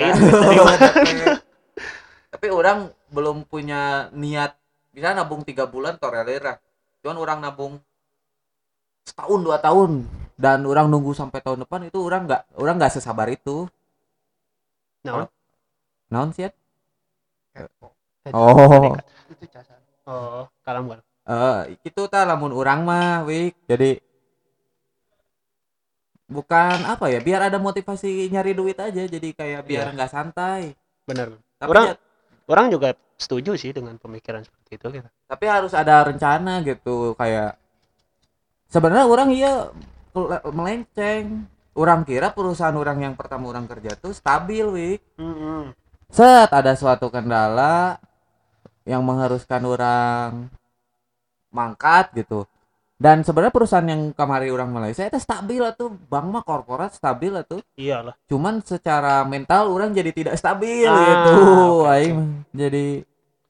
tapi 2.28 2.48
orang 2.50 2.90
belum 3.08 3.46
punya 3.46 4.12
niat 4.12 4.58
bisa 4.90 5.14
nabung 5.14 5.40
tiga 5.42 5.64
bulan 5.64 5.96
torelera. 5.96 6.60
Cuman 7.00 7.16
orang 7.16 7.40
nabung 7.40 7.74
setahun 9.06 9.40
dua 9.40 9.62
tahun 9.62 10.04
dan 10.36 10.66
orang 10.66 10.90
nunggu 10.90 11.14
sampai 11.14 11.40
tahun 11.40 11.64
depan 11.64 11.88
itu 11.88 12.02
orang 12.02 12.26
nggak 12.26 12.42
orang 12.58 12.76
nggak 12.76 12.92
sesabar 12.92 13.30
itu 13.30 13.70
Naon? 15.06 15.30
naon 16.10 16.34
sih? 16.34 16.50
Kepo. 17.54 17.95
Oh 18.32 18.96
Itu 19.30 19.46
casan. 19.52 19.78
Oh, 20.06 20.46
kalam 20.62 20.86
kalam. 20.88 21.04
eh 21.26 21.62
itu 21.82 22.02
ta 22.06 22.22
lamun 22.24 22.54
orang 22.54 22.80
mah 22.82 23.26
wik 23.26 23.58
jadi 23.66 23.98
bukan 26.26 26.78
apa 26.86 27.06
ya 27.10 27.22
biar 27.22 27.50
ada 27.50 27.58
motivasi 27.58 28.30
nyari 28.30 28.54
duit 28.54 28.78
aja 28.78 29.06
jadi 29.06 29.30
kayak 29.32 29.62
biar 29.64 29.86
Iya. 29.90 29.94
nggak 29.94 30.12
santai 30.12 30.74
Bener. 31.04 31.38
tapi 31.56 31.70
Orang- 31.70 31.88
ya- 31.92 32.02
Orang 32.46 32.70
juga 32.70 32.94
setuju 33.18 33.58
sih 33.58 33.74
dengan 33.74 33.98
pemikiran 33.98 34.46
seperti 34.46 34.78
itu 34.78 34.88
gitu. 34.92 35.10
tapi 35.26 35.46
harus 35.46 35.74
ada 35.74 36.06
rencana 36.06 36.62
gitu 36.62 37.14
kayak 37.16 37.58
sebenarnya 38.68 39.06
orang 39.06 39.30
iya 39.32 39.74
melenceng 40.46 41.50
orang 41.74 42.06
kira 42.06 42.30
perusahaan 42.30 42.78
orang 42.78 43.02
yang 43.02 43.14
pertama 43.14 43.50
orang 43.50 43.66
kerja 43.66 43.98
tuh 43.98 44.14
stabil 44.14 44.62
wik 44.64 45.02
Mm-mm. 45.18 45.74
set 46.08 46.54
ada 46.54 46.78
suatu 46.78 47.10
kendala 47.10 47.98
yang 48.86 49.02
mengharuskan 49.02 49.62
orang 49.62 50.48
mangkat 51.50 52.12
gitu 52.16 52.46
dan 52.96 53.20
sebenarnya 53.22 53.52
perusahaan 53.52 53.84
yang 53.84 54.16
kemarin 54.16 54.50
orang 54.50 54.70
Malaysia 54.72 55.04
itu 55.04 55.20
stabil 55.20 55.60
tuh 55.74 55.92
bank 56.08 56.26
mah 56.30 56.44
korporat 56.44 56.92
stabil 56.92 57.36
tuh 57.44 57.60
Iyalah. 57.76 58.16
cuman 58.26 58.62
secara 58.62 59.26
mental 59.26 59.68
orang 59.68 59.92
jadi 59.92 60.12
tidak 60.12 60.36
stabil 60.36 60.86
Ah, 60.86 60.96
gitu 60.96 61.36
aing 61.86 62.16
mah. 62.16 62.28
jadi 62.54 63.04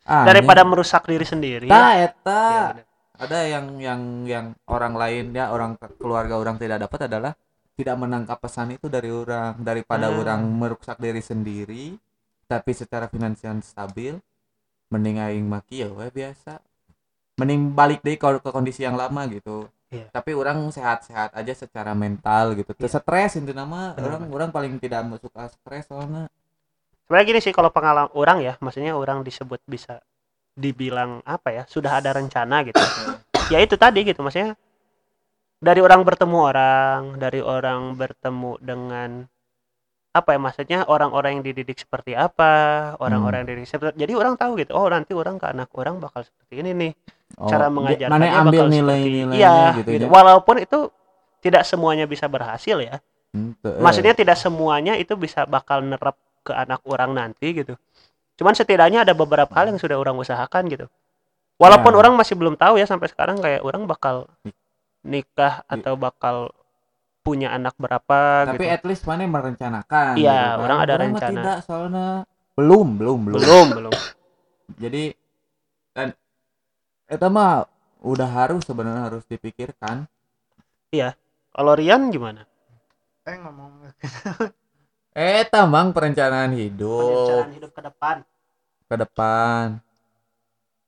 aneh. 0.03 0.25
Daripada 0.27 0.61
merusak 0.61 1.01
diri 1.03 1.25
sendiri. 1.25 1.65
Tah, 1.65 1.93
ya. 1.95 2.05
eta 2.05 2.41
Iya, 2.41 2.61
bener. 2.71 2.85
ada 3.15 3.39
yang 3.43 3.65
yang 3.79 4.01
yang 4.23 4.45
orang 4.65 4.93
lain 4.93 5.25
ya 5.31 5.49
orang 5.49 5.77
keluarga 5.95 6.35
orang 6.35 6.57
tidak 6.57 6.77
dapat 6.79 7.05
adalah 7.05 7.33
tidak 7.73 7.95
menangkap 7.95 8.37
pesan 8.37 8.71
itu 8.71 8.85
dari 8.87 9.09
orang 9.09 9.57
daripada 9.59 10.09
Hmm. 10.09 10.19
orang 10.19 10.41
merusak 10.41 10.97
diri 10.97 11.21
sendiri 11.21 11.97
tapi 12.45 12.71
secara 12.71 13.05
finansial 13.07 13.57
stabil 13.61 14.17
mending 14.93 15.17
aing 15.21 15.45
maki 15.47 15.85
ya 15.85 15.89
we 15.91 16.07
biasa 16.09 16.61
mending 17.35 17.73
balik 17.75 17.99
deh 18.05 18.15
ke, 18.15 18.27
ke 18.39 18.49
kondisi 18.49 18.83
yang 18.85 18.95
lama 18.95 19.25
gitu 19.29 19.67
Iya. 19.93 20.09
tapi 20.09 20.33
orang 20.33 20.65
sehat-sehat 20.73 21.37
aja 21.37 21.53
secara 21.53 21.93
mental 21.93 22.57
gitu 22.57 22.73
Iya. 22.73 22.99
stres 22.99 23.37
itu 23.37 23.53
nama 23.53 23.93
Benar, 23.93 24.17
orang 24.17 24.21
orang 24.33 24.49
paling 24.49 24.73
tidak 24.81 25.05
suka 25.21 25.45
stres 25.47 25.85
soalnya 25.87 26.25
Sebenarnya 27.05 27.25
gini 27.29 27.39
sih 27.45 27.53
kalau 27.53 27.69
pengalaman 27.69 28.09
orang 28.17 28.41
ya, 28.41 28.57
maksudnya 28.57 28.97
orang 28.97 29.21
disebut 29.21 29.61
bisa 29.69 30.01
dibilang 30.57 31.21
apa 31.21 31.53
ya, 31.53 31.63
sudah 31.69 32.01
ada 32.01 32.17
rencana 32.17 32.65
gitu. 32.65 32.81
ya 33.53 33.61
itu 33.61 33.77
tadi 33.77 34.01
gitu, 34.01 34.25
maksudnya 34.25 34.57
dari 35.61 35.85
orang 35.85 36.01
bertemu 36.01 36.37
orang, 36.41 37.01
dari 37.21 37.45
orang 37.45 37.93
bertemu 37.93 38.57
dengan 38.57 39.09
apa 40.15 40.31
ya 40.31 40.39
maksudnya 40.39 40.79
orang-orang 40.87 41.39
yang 41.39 41.43
dididik 41.43 41.75
seperti 41.75 42.15
apa, 42.15 42.95
orang-orang 43.03 43.43
yang 43.43 43.49
dididik 43.51 43.67
seperti 43.67 43.99
jadi 43.99 44.15
orang 44.15 44.39
tahu 44.39 44.55
gitu. 44.63 44.71
Oh, 44.71 44.87
nanti 44.87 45.11
orang 45.11 45.35
ke 45.35 45.51
anak 45.51 45.67
orang 45.75 45.99
bakal 45.99 46.23
seperti 46.23 46.63
ini 46.63 46.71
nih. 46.71 46.91
Cara 47.35 47.67
Oh, 47.67 47.73
mengajarkannya 47.75 48.31
mana 48.31 48.39
ambil 48.47 48.59
bakal 48.63 48.67
seperti 48.71 48.79
nilai-nilainya 48.79 49.35
iya, 49.35 49.57
gitu, 49.75 49.89
gitu. 49.91 50.05
ya. 50.07 50.09
Walaupun 50.09 50.55
itu 50.63 50.79
tidak 51.43 51.63
semuanya 51.67 52.05
bisa 52.07 52.31
berhasil 52.31 52.77
ya. 52.79 52.95
Ente, 53.35 53.67
eh. 53.67 53.81
Maksudnya 53.83 54.15
tidak 54.15 54.39
semuanya 54.39 54.95
itu 54.95 55.19
bisa 55.19 55.43
bakal 55.43 55.83
nerap 55.83 56.15
ke 56.47 56.55
anak 56.55 56.79
orang 56.87 57.11
nanti 57.11 57.51
gitu. 57.51 57.75
Cuman 58.39 58.55
setidaknya 58.55 59.03
ada 59.03 59.11
beberapa 59.11 59.51
hal 59.51 59.67
yang 59.67 59.79
sudah 59.81 59.99
orang 59.99 60.15
usahakan 60.15 60.71
gitu. 60.71 60.87
Walaupun 61.59 61.91
Ya. 61.91 61.97
orang 61.99 62.13
masih 62.15 62.39
belum 62.39 62.55
tahu 62.55 62.79
ya 62.79 62.87
sampai 62.87 63.11
sekarang 63.11 63.39
kayak 63.43 63.63
orang 63.67 63.83
bakal 63.83 64.31
nikah 65.03 65.63
atau 65.67 65.99
bakal 65.99 66.55
punya 67.25 67.49
anak 67.49 67.73
berapa 67.75 68.45
tapi 68.45 68.61
gitu. 68.61 68.75
at 68.77 68.83
least 68.85 69.03
mana 69.03 69.25
merencanakan 69.25 70.13
Iya, 70.13 70.29
gitu 70.29 70.45
kan. 70.45 70.61
orang 70.61 70.77
ada 70.79 70.93
mah 70.93 71.01
rencana. 71.09 71.29
tidak 71.33 71.57
soalnya 71.65 72.07
belum 72.53 72.87
belum 72.95 73.19
belum 73.25 73.39
Belum, 73.41 73.67
belum. 73.81 73.93
jadi 74.77 75.03
dan 75.91 76.07
itu 77.05 77.27
mah 77.27 77.65
udah 77.99 78.29
harus 78.29 78.61
sebenarnya 78.61 79.09
harus 79.09 79.25
dipikirkan 79.25 80.05
Kalau 81.49 81.71
Rian 81.71 82.07
gimana? 82.07 82.43
Eh 83.23 83.35
ngomong 83.35 83.89
eh 85.11 85.43
tamang 85.47 85.91
perencanaan 85.91 86.51
hidup 86.51 87.25
Perencanaan 87.25 87.51
hidup 87.51 87.71
ke 87.71 87.81
depan. 87.81 88.15
ke 88.85 88.95
depan 88.95 89.65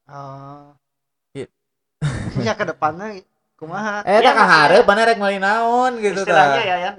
Oh. 0.07 0.71
Iya. 1.33 1.51
ya 2.47 2.53
ke 2.55 2.63
depannya 2.63 3.19
kumaha? 3.57 4.01
eh 4.03 4.13
Ya, 4.13 4.19
tak 4.23 4.35
kaharep 4.35 4.53
maksudnya- 4.79 4.87
mana 4.87 5.01
rek 5.03 5.17
meuli 5.17 5.37
naon 5.37 5.91
gitu 5.97 6.21
Istilahnya 6.21 6.63
ya 6.63 6.75
ya 6.79 6.91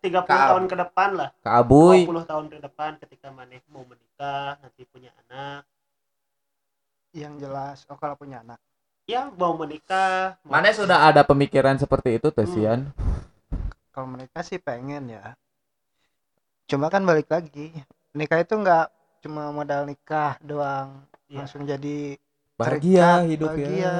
30 0.00 0.22
Ka- 0.22 0.48
tahun 0.48 0.64
ke 0.64 0.76
depan 0.78 1.08
lah. 1.14 1.28
ka 1.36 1.50
abuy 1.56 2.04
20 2.04 2.22
tahun 2.22 2.46
ke 2.46 2.56
depan 2.60 2.90
ketika 2.98 3.28
maneh 3.28 3.58
mau 3.66 3.82
menikah, 3.82 4.56
nanti 4.58 4.84
punya 4.84 5.10
anak. 5.22 5.64
Yang 7.10 7.34
jelas. 7.40 7.78
Oh 7.86 7.96
kalau 7.96 8.14
punya 8.14 8.40
anak. 8.40 8.60
Ya, 9.04 9.28
mau 9.30 9.52
menikah. 9.54 10.36
mau- 10.40 10.54
mana 10.54 10.70
sudah 10.70 11.04
ada 11.04 11.20
pemikiran 11.22 11.76
seperti 11.76 12.16
itu 12.16 12.28
tuh 12.28 12.44
Hmm. 12.44 12.88
Kalau 13.90 14.08
menikah 14.08 14.40
sih 14.40 14.58
pengen 14.58 15.08
ya. 15.08 15.36
Cuma 16.64 16.88
kan 16.88 17.00
balik 17.00 17.28
lagi. 17.28 17.70
Nikah 18.12 18.40
itu 18.40 18.54
nggak 18.54 18.86
cuma 19.20 19.48
modal 19.50 19.84
nikah 19.84 20.36
doang. 20.40 21.04
Iya. 21.26 21.36
Langsung 21.38 21.62
jadi 21.62 22.16
bahagia 22.54 23.20
terikat, 23.20 23.30
hidup 23.30 23.50
bahagia. 23.50 23.72
ya 23.78 23.96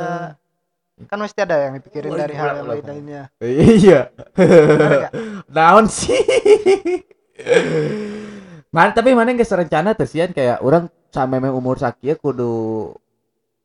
kan 1.10 1.18
mesti 1.18 1.42
ada 1.42 1.56
yang 1.68 1.74
dipikirin 1.82 2.14
Oh, 2.14 2.18
dari 2.18 2.34
hal 2.38 2.62
yang 2.62 2.68
lain 2.70 2.84
lainnya. 2.86 3.22
iya. 3.80 4.14
Nggak? 4.38 5.12
naon 5.50 5.86
sih? 5.90 6.22
Man, 8.70 8.90
tapi 8.94 9.14
mana 9.14 9.34
geus 9.34 9.50
rencana 9.50 9.94
teh 9.94 10.06
sian? 10.06 10.30
Kayak 10.30 10.62
orang 10.62 10.86
sampai 11.10 11.38
meh 11.38 11.50
umur 11.50 11.78
sakieu 11.78 12.18
kudu 12.18 12.90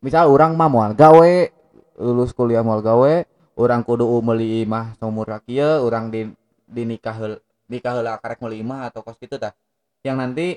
misal 0.05 0.29
orang 0.29 0.53
mah 0.53 0.69
moal 0.69 0.91
gawe 0.93 1.33
lulus 1.98 2.29
kuliah 2.31 2.62
moal 2.62 2.86
gawe 2.86 3.25
orang 3.57 3.81
kudu 3.81 4.05
meuli 4.21 4.62
imah 4.63 4.95
umur 5.01 5.33
sakieu 5.33 5.81
orang 5.81 6.13
di 6.13 6.29
di 6.69 6.86
nikah 6.86 7.41
nikah 7.65 7.98
heula 7.98 8.21
karek 8.21 8.38
meuli 8.38 8.62
imah 8.62 8.89
atau 8.93 9.01
kos 9.01 9.17
gitu 9.17 9.41
tah. 9.41 9.53
Yang 10.05 10.17
nanti 10.17 10.48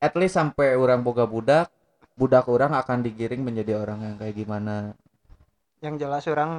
at 0.00 0.12
least 0.16 0.36
sampai 0.36 0.76
orang 0.76 1.04
boga 1.04 1.28
budak 1.28 1.68
budak 2.16 2.46
orang 2.48 2.72
akan 2.76 3.04
digiring 3.04 3.42
menjadi 3.42 3.80
orang 3.80 4.00
yang 4.00 4.16
kayak 4.16 4.36
gimana 4.38 4.94
Yang 5.84 5.94
jelas 6.00 6.24
orang 6.32 6.50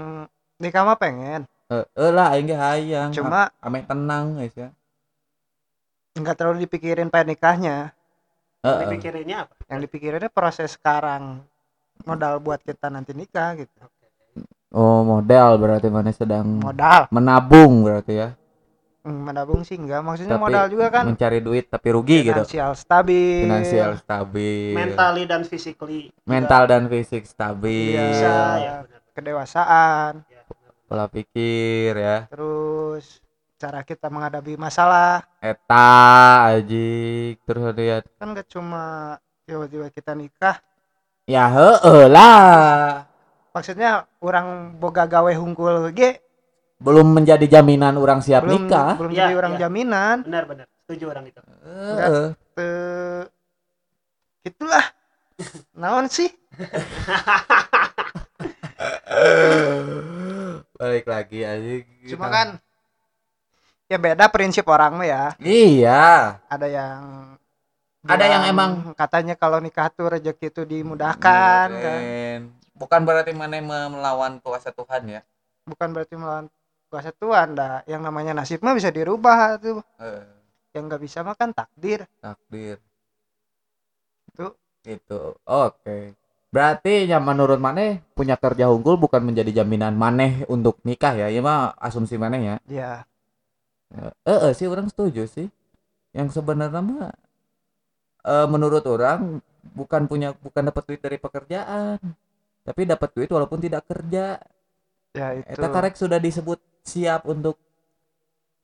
nikah 0.62 0.86
mah 0.86 0.98
pengen. 1.01 1.41
eh 1.65 1.82
eh 1.98 2.12
lah 2.13 2.38
aing 2.38 2.46
ge 2.46 2.53
hayang 2.53 3.10
Cuma 3.10 3.50
ameh 3.58 3.82
tenang 3.89 4.38
guys 4.38 4.53
ya 4.53 4.70
nggak 6.15 6.36
terlalu 6.39 6.63
dipikirin 6.63 7.12
pada 7.12 7.27
nikahnya. 7.27 7.91
Heeh. 8.63 8.82
Dipikirinnya 8.88 9.38
apa? 9.44 9.53
Yang 9.67 9.79
dipikirinnya 9.89 10.32
proses 10.32 10.79
sekarang. 10.79 11.44
Modal 12.08 12.39
buat 12.39 12.63
kita 12.63 12.88
nanti 12.88 13.12
nikah 13.12 13.60
gitu. 13.60 13.82
Oh 14.75 15.03
modal 15.03 15.55
berarti 15.60 15.88
mana 15.88 16.12
sedang 16.12 16.60
Modal. 16.60 17.08
menabung 17.12 17.84
berarti 17.84 18.13
ya 18.15 18.29
Hmm, 19.05 19.22
menabung 19.22 19.62
sih 19.62 19.77
enggak. 19.77 20.01
Maksudnya 20.01 20.34
Tapi 20.34 20.44
modal 20.50 20.65
juga 20.65 20.88
kan. 20.89 21.05
mencari 21.05 21.38
duit 21.38 21.70
tapi 21.70 21.88
rugi 21.94 22.25
gitu 22.25 22.41
Finansial 22.41 22.72
stabil. 22.74 23.44
finansial 23.46 23.91
stabil 24.01 24.74
Mentally 24.74 25.24
dan 25.29 25.41
physically. 25.46 26.10
juga 26.10 26.25
mental 26.25 26.63
dan 26.65 26.84
fisik 26.89 27.24
stabil 27.29 27.94
Iya. 28.01 28.34
ya. 28.58 28.75
Kedewasaan. 29.16 30.28
pola 30.86 31.08
pikir 31.10 31.96
ya. 31.96 32.28
Terus 32.30 33.24
cara 33.58 33.82
kita 33.82 34.12
menghadapi 34.12 34.54
masalah. 34.54 35.24
Eta 35.40 35.88
ajik. 36.54 37.42
Terus 37.42 37.72
lihat 37.74 38.04
kan 38.20 38.36
gak 38.36 38.52
cuma 38.52 39.16
tiba-tiba 39.48 39.88
kita 39.90 40.12
nikah. 40.14 40.60
Ya 41.26 41.48
heeh 41.50 42.06
lah. 42.06 43.08
Maksudnya 43.50 44.06
orang 44.20 44.76
boga 44.78 45.08
gawe 45.08 45.32
hungkul 45.34 45.90
ge 45.96 46.20
belum 46.76 47.16
menjadi 47.16 47.48
jaminan 47.48 47.96
orang 47.96 48.20
siap 48.20 48.44
belum 48.44 48.68
nikah. 48.68 49.00
belum 49.00 49.12
Ya, 49.16 49.26
jadi 49.26 49.34
orang 49.40 49.54
ya. 49.56 49.60
jaminan. 49.66 50.18
Benar 50.28 50.44
benar. 50.46 50.66
Setuju 50.86 51.06
orang 51.10 51.26
itu. 51.26 51.40
Heeh. 51.66 52.28
eh 52.62 53.24
itulah 54.46 54.86
naon 55.82 56.06
sih 56.06 56.30
balik 60.80 61.06
lagi 61.08 61.40
ajik 61.42 61.84
cuma 62.12 62.28
kan 62.28 62.48
ya 63.86 63.98
beda 64.02 64.26
prinsip 64.34 64.66
orang 64.66 64.98
mah 64.98 65.08
ya. 65.08 65.24
Iya. 65.38 66.42
Ada 66.50 66.68
yang 66.68 67.00
Ada 68.06 68.26
yang 68.26 68.44
emang- 68.46 68.94
katanya 68.94 69.34
kalau 69.34 69.58
nikah 69.58 69.90
tuh 69.90 70.10
rezeki 70.10 70.54
itu 70.54 70.62
dimudahkan 70.62 71.68
kan? 71.70 72.02
Keren. 72.02 72.42
bukan 72.76 73.02
berarti 73.02 73.32
mana 73.34 73.58
melawan 73.62 74.38
kuasa 74.42 74.70
Tuhan 74.70 75.10
ya? 75.10 75.22
Bukan 75.66 75.90
berarti 75.90 76.14
melawan 76.14 76.46
kuasa 76.90 77.10
Tuhan 77.14 77.58
dah. 77.58 77.82
Yang 77.86 78.02
namanya 78.06 78.34
nasib 78.38 78.62
mah 78.62 78.74
bisa 78.74 78.94
dirubah 78.94 79.58
tuh. 79.58 79.82
Eh. 80.02 80.22
yang 80.76 80.92
nggak 80.92 81.02
bisa 81.02 81.24
mah 81.24 81.34
kan 81.34 81.56
takdir. 81.56 82.04
Takdir. 82.20 82.78
Itu. 84.34 84.54
itu. 84.84 85.22
Oke 85.48 86.14
berarti 86.54 87.10
ya 87.12 87.18
menurut 87.20 87.60
maneh 87.60 88.02
punya 88.18 88.36
kerja 88.40 88.72
unggul 88.72 88.96
bukan 88.98 89.22
menjadi 89.22 89.64
jaminan 89.64 89.94
maneh 89.98 90.48
untuk 90.50 90.80
nikah 90.88 91.14
ya? 91.16 91.28
Ya 91.30 91.42
mah 91.44 91.75
asumsi 91.78 92.16
maneh 92.18 92.42
ya. 92.50 92.56
Ya. 92.70 93.06
Eh 94.25 94.40
eh, 94.50 94.54
sih 94.58 94.68
orang 94.68 94.88
setuju 94.92 95.24
sih. 95.30 95.48
Yang 96.18 96.30
sebenarnya 96.42 96.82
mah 96.82 97.12
eh, 98.25 98.48
menurut 98.50 98.84
orang 98.86 99.40
bukan 99.75 100.02
punya 100.10 100.34
bukan 100.38 100.64
dapat 100.70 100.84
duit 100.88 101.02
dari 101.02 101.18
pekerjaan. 101.22 101.98
Tapi 102.66 102.82
dapat 102.90 103.10
duit 103.14 103.30
walaupun 103.30 103.60
tidak 103.62 103.86
kerja. 103.86 104.42
Ya 105.16 105.28
itu. 105.38 105.48
Eta 105.48 105.68
karek 105.70 105.96
sudah 105.96 106.20
disebut 106.20 106.60
siap 106.86 107.25
untuk 107.30 107.58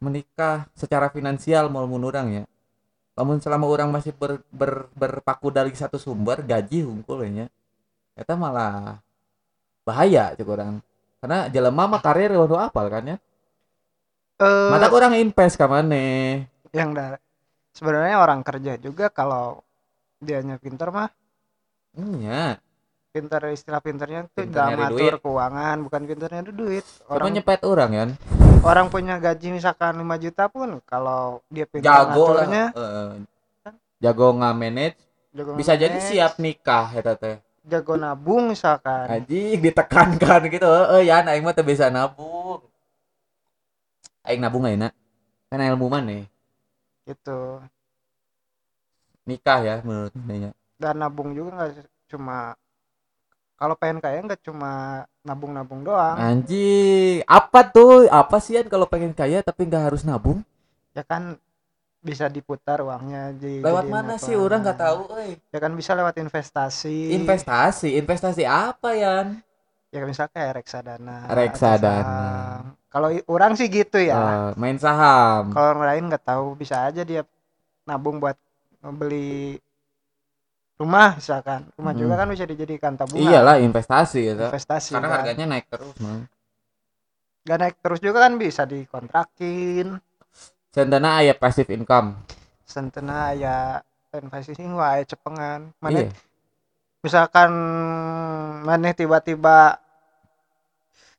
menikah 0.01 0.65
secara 0.73 1.13
finansial 1.13 1.69
mau 1.69 1.85
orang 1.85 2.27
ya. 2.41 2.43
Namun 3.13 3.37
selama 3.43 3.69
orang 3.69 3.93
masih 3.93 4.15
ber, 4.17 4.41
ber- 4.49 4.89
berpaku 4.97 5.53
dari 5.53 5.71
satu 5.77 6.01
sumber 6.01 6.41
gaji 6.41 6.81
hungkul 6.87 7.21
ya. 7.29 7.47
Eta 8.21 8.37
malah 8.37 9.01
bahaya 9.81 10.31
cek 10.31 10.45
orang. 10.45 10.77
Karena 11.17 11.49
jelema 11.49 11.85
mah 11.87 12.01
karir 12.01 12.29
waduh 12.31 12.61
apal 12.61 12.85
kan 12.87 13.03
ya. 13.05 13.17
Eh, 14.37 14.69
Mata 14.69 14.89
orang 14.89 15.17
invest 15.17 15.53
ka 15.53 15.65
maneh. 15.65 16.45
yang 16.71 16.95
sebenarnya 17.75 18.15
orang 18.15 18.41
kerja 18.41 18.79
juga 18.79 19.11
kalau 19.11 19.59
dianya 20.17 20.55
pinter 20.55 20.87
mah 20.87 21.11
Iya. 21.91 22.55
pinter 23.11 23.43
istilah 23.51 23.83
pinternya 23.83 24.23
tuh 24.25 24.47
Pinter 24.47 24.71
ngatur 24.71 25.19
keuangan 25.19 25.83
bukan 25.83 26.01
pinter 26.07 26.31
nyari 26.31 26.55
duit 26.55 26.85
Orang 27.03 27.27
orang 27.27 27.31
nyepet 27.35 27.61
orang 27.67 27.91
kan. 27.91 28.09
orang 28.63 28.87
punya 28.87 29.19
gaji 29.19 29.51
misalkan 29.51 29.99
5 29.99 30.15
juta 30.17 30.47
pun 30.47 30.79
kalau 30.87 31.43
dia 31.51 31.67
pinter 31.67 31.91
Jago 31.91 32.25
lah. 32.31 32.71
Heeh. 32.71 33.09
jago 33.99 34.27
nggak-manage 34.31 34.95
jago 35.35 35.51
bisa 35.53 35.75
jadi 35.75 35.91
manage, 35.91 36.07
siap 36.07 36.39
nikah 36.39 36.87
eta 36.95 37.13
teh. 37.13 37.35
Jago 37.65 37.93
nabung 37.97 38.49
misalkan 38.49 39.05
Anjing 39.09 39.61
ditekankan 39.61 40.49
gitu. 40.49 40.65
Heeh 40.65 41.09
ya 41.09 41.21
aing 41.21 41.45
mah 41.45 41.53
bisa 41.61 41.93
nabung. 41.93 42.61
Aing 44.25 44.41
nabung 44.41 44.65
ayeuna. 44.65 44.89
Kan 45.51 45.59
ilmu 45.61 45.91
mana 45.91 46.25
gitu 47.03 47.59
Nikah 49.27 49.59
ya 49.61 49.75
menurut 49.85 50.13
saya. 50.15 50.49
dan 50.81 50.95
nabung 50.97 51.35
juga 51.37 51.49
nggak 51.61 51.85
cuma 52.09 52.57
kalau 53.59 53.77
pengen 53.77 54.01
kaya 54.01 54.17
nggak 54.25 54.41
cuma 54.41 55.03
nabung-nabung 55.21 55.85
doang 55.85 56.17
Anjing, 56.17 57.21
apa 57.29 57.61
tuh? 57.69 58.09
Apa 58.09 58.41
sih 58.41 58.57
Yan 58.57 58.65
kalau 58.65 58.89
pengen 58.89 59.13
kaya 59.13 59.45
tapi 59.45 59.69
nggak 59.69 59.93
harus 59.93 60.01
nabung? 60.01 60.41
ya 60.97 61.05
kan 61.05 61.37
bisa 62.01 62.25
diputar 62.27 62.81
uangnya 62.81 63.31
di 63.31 63.61
Lewat 63.61 63.85
mana 63.85 64.17
apa. 64.17 64.19
sih? 64.19 64.33
Orang 64.33 64.65
nggak 64.65 64.79
tahu, 64.79 64.99
euy. 65.13 65.37
ya 65.47 65.59
kan 65.59 65.71
bisa 65.71 65.93
lewat 65.93 66.17
investasi 66.17 67.13
Investasi, 67.13 67.93
investasi 67.95 68.43
apa 68.43 68.89
Yan? 68.93 69.37
ya 69.87 70.01
misal 70.01 70.25
kayak 70.27 70.55
reksadana 70.55 71.27
Reksadana. 71.27 72.63
kalau 72.87 73.11
orang 73.27 73.53
sih 73.53 73.67
gitu 73.67 73.99
ya 73.99 74.15
Eh, 74.15 74.49
main 74.55 74.79
saham. 74.79 75.51
kalau 75.51 75.75
orang 75.75 75.83
lain 75.83 76.03
nggak 76.07 76.23
tahu 76.23 76.55
bisa 76.55 76.87
aja 76.87 77.03
dia 77.03 77.27
nabung 77.83 78.15
buat 78.17 78.39
beli 78.81 79.59
rumah 80.79 81.13
misalkan 81.13 81.67
rumah 81.75 81.93
juga 81.93 82.15
Hmm. 82.15 82.21
kan 82.23 82.27
bisa 82.31 82.45
dijadikan 82.47 82.95
tabungan 82.95 83.21
Iyalah 83.21 83.59
investasi 83.59 84.31
gitu. 84.31 84.41
investasi 84.41 84.95
Karena 84.95 85.07
kan. 85.07 85.15
harganya 85.21 85.45
naik 85.51 85.67
terus, 85.67 85.93
man. 85.99 86.25
Gak 87.41 87.57
naik 87.57 87.75
terus 87.77 87.99
juga 87.99 88.17
kan 88.21 88.33
bisa 88.37 88.63
dikontrakin 88.63 89.97
Sentana 90.71 91.19
aya 91.19 91.35
passive 91.35 91.67
income. 91.75 92.15
sentena 92.63 93.35
ya 93.35 93.83
investasi 94.15 94.63
wae 94.71 95.03
cepengan 95.03 95.75
mana 95.83 96.07
Iya. 96.07 96.15
misalkan 97.03 97.51
mana 98.63 98.95
tiba-tiba 98.95 99.75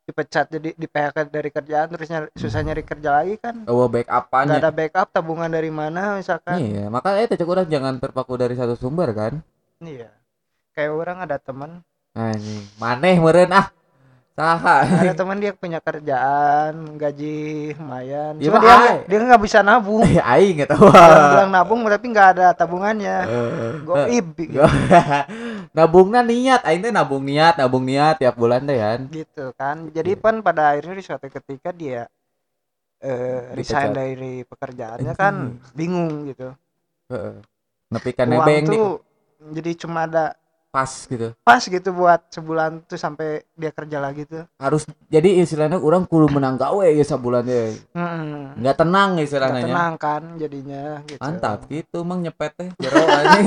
dipecat 0.03 0.49
jadi 0.49 0.73
di 0.73 0.87
PHK 0.89 1.29
dari 1.29 1.53
kerjaan 1.53 1.93
terus 1.93 2.09
nyari- 2.09 2.33
susah 2.33 2.65
nyari 2.65 2.81
kerja 2.81 3.21
lagi 3.21 3.37
kan 3.37 3.69
Oh, 3.69 3.85
backupannya. 3.85 4.49
nggak 4.49 4.65
ada 4.65 4.73
backup 4.73 5.09
tabungan 5.13 5.53
dari 5.53 5.69
mana 5.69 6.17
misalkan 6.17 6.57
Iya, 6.57 6.89
makanya 6.89 7.29
itu 7.29 7.45
orang 7.45 7.69
jangan 7.69 7.95
terpaku 8.01 8.33
dari 8.35 8.57
satu 8.57 8.73
sumber 8.75 9.13
kan. 9.13 9.45
iya 9.85 10.09
kayak 10.73 10.97
orang 10.97 11.21
ada 11.21 11.37
teman 11.37 11.85
Anjing, 12.13 12.65
maneh 12.81 13.21
meureun 13.21 13.53
ah. 13.53 13.69
Saha. 14.33 14.77
ada 15.05 15.13
teman 15.21 15.37
dia 15.37 15.53
punya 15.53 15.77
kerjaan 15.77 16.97
gaji 16.97 17.37
lumayan 17.77 18.41
Iya, 18.41 18.49
cuma 18.49 18.57
mah 18.57 18.63
dia 18.65 18.75
ai. 18.75 18.97
dia 19.05 19.19
nggak 19.21 19.43
bisa 19.45 19.59
nabung 19.61 20.01
Eh, 20.03 20.17
aing 20.33 20.55
nggak 20.65 20.71
tahu. 20.73 20.89
bilang, 20.89 21.51
nabung 21.53 21.81
tapi 21.85 22.07
nggak 22.09 22.29
ada 22.37 22.47
tabungannya 22.57 23.17
Eh, 23.29 23.73
goib 23.85 24.27
nabungnya 25.77 26.21
niat, 26.25 26.61
aing 26.65 26.81
teh 26.81 26.93
nabung 26.93 27.21
niat, 27.23 27.61
nabung 27.61 27.85
niat 27.85 28.17
tiap 28.17 28.35
bulan 28.37 28.65
teh 28.65 28.77
kan. 28.77 29.01
gitu 29.09 29.53
kan 29.53 29.77
jadi 29.93 30.17
Iya. 30.17 30.21
pan 30.21 30.41
pada 30.41 30.73
akhirnya 30.73 30.95
di 30.97 31.05
suatu 31.05 31.27
ketika 31.29 31.69
dia 31.71 32.09
eh 33.03 33.53
resign 33.53 33.93
dari 33.93 34.47
pekerjaannya 34.47 35.13
kan 35.13 35.35
bingung 35.75 36.31
gitu 36.31 36.55
Heeh. 37.11 37.43
Nepi 37.91 38.11
uang 38.17 38.29
nebeng 38.31 38.65
nih 38.65 38.79
tuh 38.79 38.93
jadi 39.53 39.71
cuma 39.77 40.07
ada 40.07 40.39
pas 40.73 40.89
gitu. 41.05 41.37
pas 41.45 41.61
gitu 41.61 41.89
buat 41.93 42.33
sebulan 42.33 42.89
tuh 42.89 42.97
sampai 42.97 43.45
dia 43.53 43.69
kerja 43.69 44.01
lagi 44.01 44.25
tuh 44.25 44.49
Harus 44.57 44.89
jadi 45.13 45.45
istilahnya 45.45 45.77
orang 45.77 46.09
kudu 46.09 46.33
menang 46.33 46.57
gawe 46.57 46.89
ya 46.89 47.05
sabulan 47.05 47.45
teh. 47.45 47.77
hmm. 47.93 48.57
Enggak 48.57 48.77
tenang 48.81 49.09
Nggak 49.13 49.27
istilahnya. 49.29 49.63
tenang 49.69 49.93
kan 50.01 50.23
jadinya 50.41 50.83
gitu 51.05 51.21
Mantap 51.21 51.59
gitu 51.69 51.97
emang 52.01 52.25
nyepet 52.25 52.53
teh 52.57 52.69
jero 52.81 53.05
anjing. 53.05 53.47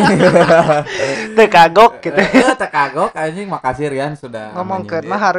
Teu 1.36 1.48
kagok 1.50 1.94
gitu. 2.06 2.22
Eh, 2.46 2.54
teu 2.54 2.70
kagok 2.70 3.12
anjing 3.18 3.50
makasih 3.50 3.90
Rian 3.90 4.14
sudah 4.14 4.54
ngomong 4.54 4.86
ke 4.86 5.02
mah 5.02 5.34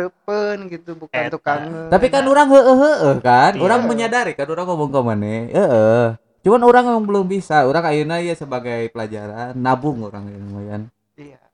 gitu 0.66 0.98
bukan 0.98 1.22
Eta. 1.22 1.30
tukang 1.30 1.62
Tapi 1.86 2.06
kan 2.10 2.26
orang 2.26 2.50
heeh 2.50 2.76
heeh 2.82 3.14
kan, 3.22 3.54
Iya. 3.54 3.62
orang 3.62 3.80
menyadari 3.86 4.34
kan 4.34 4.50
orang 4.50 4.66
ngomong 4.66 4.90
ke 4.90 5.00
mana, 5.06 5.34
heeh. 5.54 6.06
Cuman 6.42 6.62
orang 6.66 6.84
yang 6.86 7.02
belum 7.06 7.26
bisa, 7.30 7.62
orang 7.66 7.86
ayeuna 7.86 8.18
ya 8.18 8.34
sebagai 8.34 8.90
pelajaran 8.90 9.54
nabung 9.54 10.02
orang 10.02 10.26
yang 10.30 10.42
lumayan. 10.50 10.82
iya 11.14 11.45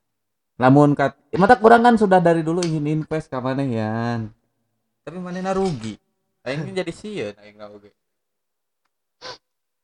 Namun 0.63 0.95
kat, 0.95 1.19
mata 1.35 1.59
orang 1.59 1.83
kan 1.83 1.95
sudah 1.99 2.23
dari 2.23 2.39
dulu 2.39 2.63
ingin 2.63 2.87
invest 2.87 3.27
ke 3.27 3.35
mana 3.35 3.67
yan. 3.67 4.31
Tapi 5.03 5.19
mana 5.19 5.51
rugi. 5.51 5.99
Aing 6.43 6.75
jadi 6.75 6.91
sieun 6.91 7.35
aing 7.39 7.55
nggak 7.55 7.71
oge. 7.71 7.91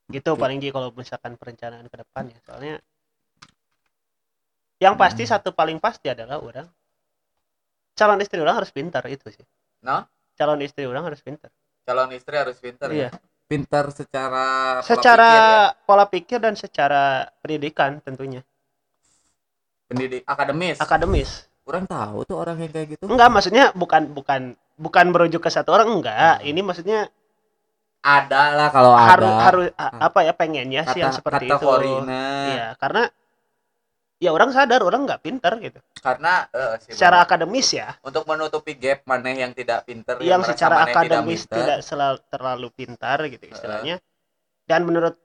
gitu 0.10 0.34
paling 0.34 0.58
Ji 0.58 0.74
kalau 0.74 0.89
misalkan 0.98 1.38
perencanaan 1.38 1.86
ke 1.86 1.94
depan 2.02 2.26
ya 2.34 2.39
soalnya 2.42 2.76
yang 4.82 4.98
pasti 4.98 5.22
Hmm. 5.22 5.38
satu 5.38 5.54
paling 5.54 5.78
pasti 5.78 6.10
adalah 6.10 6.42
orang 6.42 6.65
calon 7.94 8.18
istri 8.18 8.42
orang 8.42 8.58
harus 8.58 8.74
pintar 8.74 9.06
itu 9.06 9.30
sih 9.30 9.46
Nah, 9.86 10.10
calon 10.34 10.65
istri 10.65 10.89
orang 10.89 11.06
harus 11.06 11.22
pintar 11.22 11.54
calon 11.86 12.10
istri 12.10 12.36
harus 12.42 12.58
pintar 12.58 12.89
iya 12.89 13.13
ya. 13.13 13.22
Pintar 13.46 13.94
secara 13.94 14.82
pola 14.82 14.89
secara 14.89 15.30
pikir 15.30 15.46
ya. 15.46 15.70
pola 15.86 16.06
pikir 16.10 16.38
dan 16.42 16.54
secara 16.58 17.04
pendidikan 17.46 18.02
tentunya 18.02 18.42
pendidik 19.89 20.21
akademis. 20.23 20.78
akademis 20.78 21.30
orang 21.65 21.86
tahu 21.86 22.17
tuh 22.23 22.38
orang 22.38 22.58
yang 22.58 22.69
kayak 22.69 22.88
gitu. 22.91 23.04
enggak 23.04 23.28
maksudnya 23.28 23.73
bukan 23.73 24.10
bukan 24.10 24.41
bukan 24.75 25.06
merujuk 25.10 25.41
ke 25.41 25.49
satu 25.49 25.69
orang 25.71 25.89
enggak 25.91 26.39
Hmm. 26.39 26.47
ini 26.47 26.62
maksudnya 26.62 27.10
Ada 27.99 28.56
lah 28.56 28.69
kalau 28.69 28.95
harus 28.95 29.28
ada. 29.28 29.43
harus 29.43 29.67
a- 29.75 30.08
apa 30.08 30.19
ya 30.23 30.32
pengennya 30.32 30.88
sih 30.88 31.04
yang 31.04 31.12
seperti 31.12 31.45
itu 31.45 31.60
Korina. 31.60 32.23
iya 32.47 32.67
karena 32.73 33.12
ya 34.15 34.32
orang 34.32 34.49
sadar 34.49 34.80
orang 34.80 35.04
nggak 35.04 35.19
pintar 35.19 35.60
gitu 35.60 35.84
Karena 35.99 36.47
eh, 36.49 36.80
sih, 36.80 36.95
secara 36.95 37.19
akademis 37.19 37.67
ya 37.69 37.99
untuk 37.99 38.23
menutupi 38.23 38.73
gap 38.73 39.04
mana 39.04 39.30
yang 39.30 39.52
tidak 39.52 39.84
pinter 39.84 40.15
yang 40.19 40.39
merasa 40.39 40.56
secara 40.56 40.75
akademis 40.86 41.43
pinter. 41.43 41.60
tidak, 41.60 41.80
selalu 41.82 42.17
terlalu 42.30 42.67
pintar 42.71 43.17
gitu 43.25 43.45
istilahnya 43.45 43.99
dan 44.63 44.82
menurut 44.82 45.19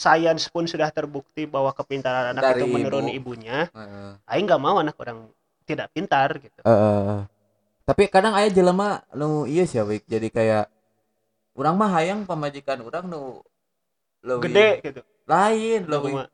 sains 0.00 0.48
pun 0.48 0.64
sudah 0.64 0.88
terbukti 0.88 1.44
bahwa 1.44 1.68
kepintaran 1.70 2.32
anak 2.32 2.40
Dari 2.42 2.58
itu 2.58 2.66
menurun 2.66 3.06
ibu. 3.06 3.36
ibunya. 3.36 3.68
Heeh. 3.68 4.16
aing 4.24 4.48
nggak 4.48 4.56
mau 4.58 4.80
anak 4.80 4.96
orang 4.96 5.28
tidak 5.62 5.92
pintar 5.92 6.32
gitu. 6.34 6.56
Eh, 6.58 7.20
tapi 7.84 8.08
kadang 8.08 8.32
aya 8.32 8.48
jelema 8.48 9.04
nu 9.12 9.44
iya 9.44 9.62
sih 9.62 9.76
Wik. 9.78 10.08
jadi 10.08 10.28
kayak 10.28 10.64
orang 11.52 11.74
mah 11.76 11.90
hayang 11.92 12.24
pamajikan 12.24 12.80
orang 12.80 13.04
nu 13.04 13.44
leuwih 14.20 14.48
gede 14.48 14.68
gitu. 14.82 15.00
lain 15.26 15.84
Lu 15.84 15.90
leuwih 15.92 16.12
mah- 16.16 16.30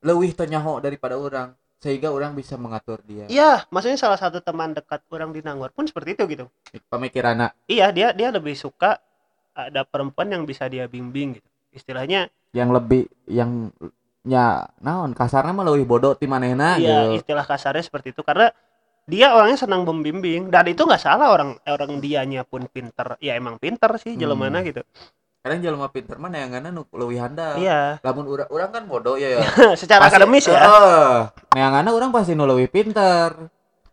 leuwih 0.00 0.30
teu 0.30 0.46
nyaho 0.46 0.78
daripada 0.78 1.18
orang 1.18 1.50
sehingga 1.76 2.08
orang 2.08 2.32
bisa 2.32 2.54
mengatur 2.54 3.02
dia. 3.02 3.26
Iya 3.26 3.66
maksudnya 3.68 3.98
salah 3.98 4.16
satu 4.16 4.38
teman 4.38 4.70
dekat 4.70 5.02
orang 5.08 5.34
di 5.34 5.40
Nangor 5.40 5.72
pun 5.72 5.82
seperti 5.84 6.14
itu 6.14 6.24
gitu. 6.30 6.44
Pemikiranna 6.86 7.50
iya 7.66 7.90
dia 7.90 8.14
dia 8.14 8.30
lebih 8.30 8.54
suka 8.54 9.02
ada 9.50 9.82
perempuan 9.82 10.30
yang 10.30 10.46
bisa 10.46 10.70
dia 10.70 10.86
bimbing 10.86 11.34
gitu 11.34 11.49
istilahnya 11.70 12.26
yang 12.50 12.70
lebih 12.70 13.06
yang 13.24 13.70
nya 14.20 14.44
naon 14.78 15.10
kasarnya 15.10 15.50
mah 15.50 15.64
leuwih 15.64 15.84
bodoh 15.84 16.12
ti 16.12 16.26
manehna 16.26 16.76
iya 16.76 17.08
gitu 17.08 17.24
istilah 17.24 17.42
kasarnya 17.42 17.80
seperti 17.80 18.12
itu 18.12 18.20
karena 18.20 18.52
dia 19.04 19.32
orangnya 19.32 19.58
senang 19.58 19.82
membimbing 19.82 20.48
dan 20.48 20.66
itu 20.66 20.84
nggak 20.84 21.00
salah 21.00 21.30
orang 21.30 21.56
orang 21.64 21.98
dianya 21.98 22.44
pun 22.44 22.68
pinter 22.68 23.16
ya 23.18 23.34
emang 23.34 23.56
pinter 23.56 23.88
sih 23.96 24.12
Hmm. 24.12 24.20
jelemana 24.20 24.60
gitu 24.60 24.84
kadang 25.40 25.64
jelema 25.64 25.88
pinter 25.88 26.20
mah 26.20 26.28
neanganna 26.28 26.68
nu 26.68 26.84
leuwih 26.90 27.16
handal 27.16 27.56
iya 27.56 27.96
lamun 28.00 28.28
urang 28.28 28.48
urang 28.50 28.70
kan 28.70 28.84
bodoh 28.84 29.16
ya 29.16 29.34
ya 29.34 29.40
secara 29.80 30.04
Pasti- 30.04 30.20
akademis 30.20 30.44
ya 30.44 30.60
Heeh. 30.60 31.16
neanganna 31.50 31.90
urang 31.90 32.12
pasti 32.12 32.36
nu 32.36 32.44
leuwih 32.44 32.68
pinter 32.68 33.48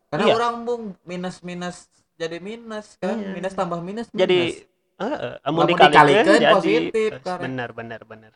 karena 0.08 0.26
Iya. 0.26 0.36
orang 0.36 0.54
bung 0.68 0.84
minus 1.02 1.40
minus 1.40 1.88
jadi 2.14 2.44
minus 2.44 3.00
kan 3.00 3.16
Iya. 3.16 3.32
minus 3.32 3.54
tambah 3.54 3.80
minus 3.80 4.12
jadi 4.12 4.68
heeh 4.98 5.34
amun 5.46 5.62
Lamun 5.66 5.72
dikalikan 5.72 6.06
dikalikan 6.10 6.26
jadi 6.42 6.54
positif, 6.54 7.12
eh, 7.22 7.38
benar 7.38 7.70
benar 7.74 8.02
benar. 8.04 8.32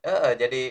Heeh, 0.00 0.32
jadi 0.40 0.62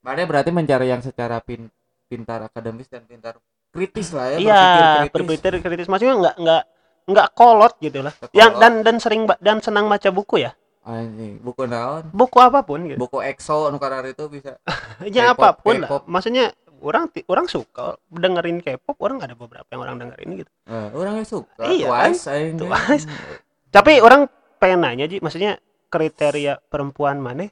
mana 0.00 0.24
berarti 0.24 0.50
mencari 0.54 0.86
yang 0.88 1.02
secara 1.02 1.42
pin, 1.42 1.66
pintar 2.06 2.46
akademis 2.46 2.86
dan 2.86 3.04
pintar 3.04 3.36
kritis 3.74 4.14
lah 4.16 4.32
ya 4.32 4.36
iya 4.40 4.62
berpikir 5.10 5.60
kritis. 5.60 5.62
kritis. 5.62 5.86
Maksudnya 5.90 6.14
nggak 6.16 6.34
nggak 6.40 6.62
nggak 7.08 7.28
kolot 7.36 7.74
gitu 7.82 8.00
lah. 8.00 8.14
Nggak 8.14 8.32
yang 8.32 8.52
kolot. 8.54 8.62
dan 8.62 8.72
dan 8.86 8.96
sering 9.02 9.22
dan 9.42 9.58
senang 9.60 9.90
baca 9.90 10.08
buku 10.08 10.46
ya? 10.46 10.52
Anjing, 10.88 11.36
buku 11.44 11.68
naon? 11.68 12.08
Buku 12.16 12.38
apa 12.40 12.64
pun 12.64 12.88
gitu. 12.88 12.96
Buku 12.96 13.20
EXO 13.20 13.68
nu 13.68 13.76
karar 13.76 14.08
itu 14.08 14.24
bisa. 14.32 14.56
Ya 15.04 15.36
apa 15.36 15.52
pun 15.52 15.84
lah. 15.84 16.00
Maksudnya 16.08 16.56
orang 16.80 17.10
orang 17.28 17.46
suka 17.50 17.98
dengerin 18.08 18.62
K-pop 18.64 18.96
orang 19.02 19.20
ada 19.20 19.34
beberapa 19.34 19.66
yang 19.68 19.82
orang 19.84 19.96
dengerin 20.00 20.46
gitu. 20.46 20.50
Eh, 20.64 20.88
orangnya 20.94 21.26
suka 21.26 21.62
Iya, 21.66 21.86
twice 21.90 22.24
aing 22.30 22.54
teh. 22.56 22.64
Twice. 22.64 23.04
tapi 23.68 24.00
orang 24.00 24.26
pengen 24.58 24.80
nanya 24.84 25.06
Ji. 25.06 25.20
Maksudnya 25.20 25.60
kriteria 25.88 26.60
perempuan 26.68 27.20
mana 27.20 27.48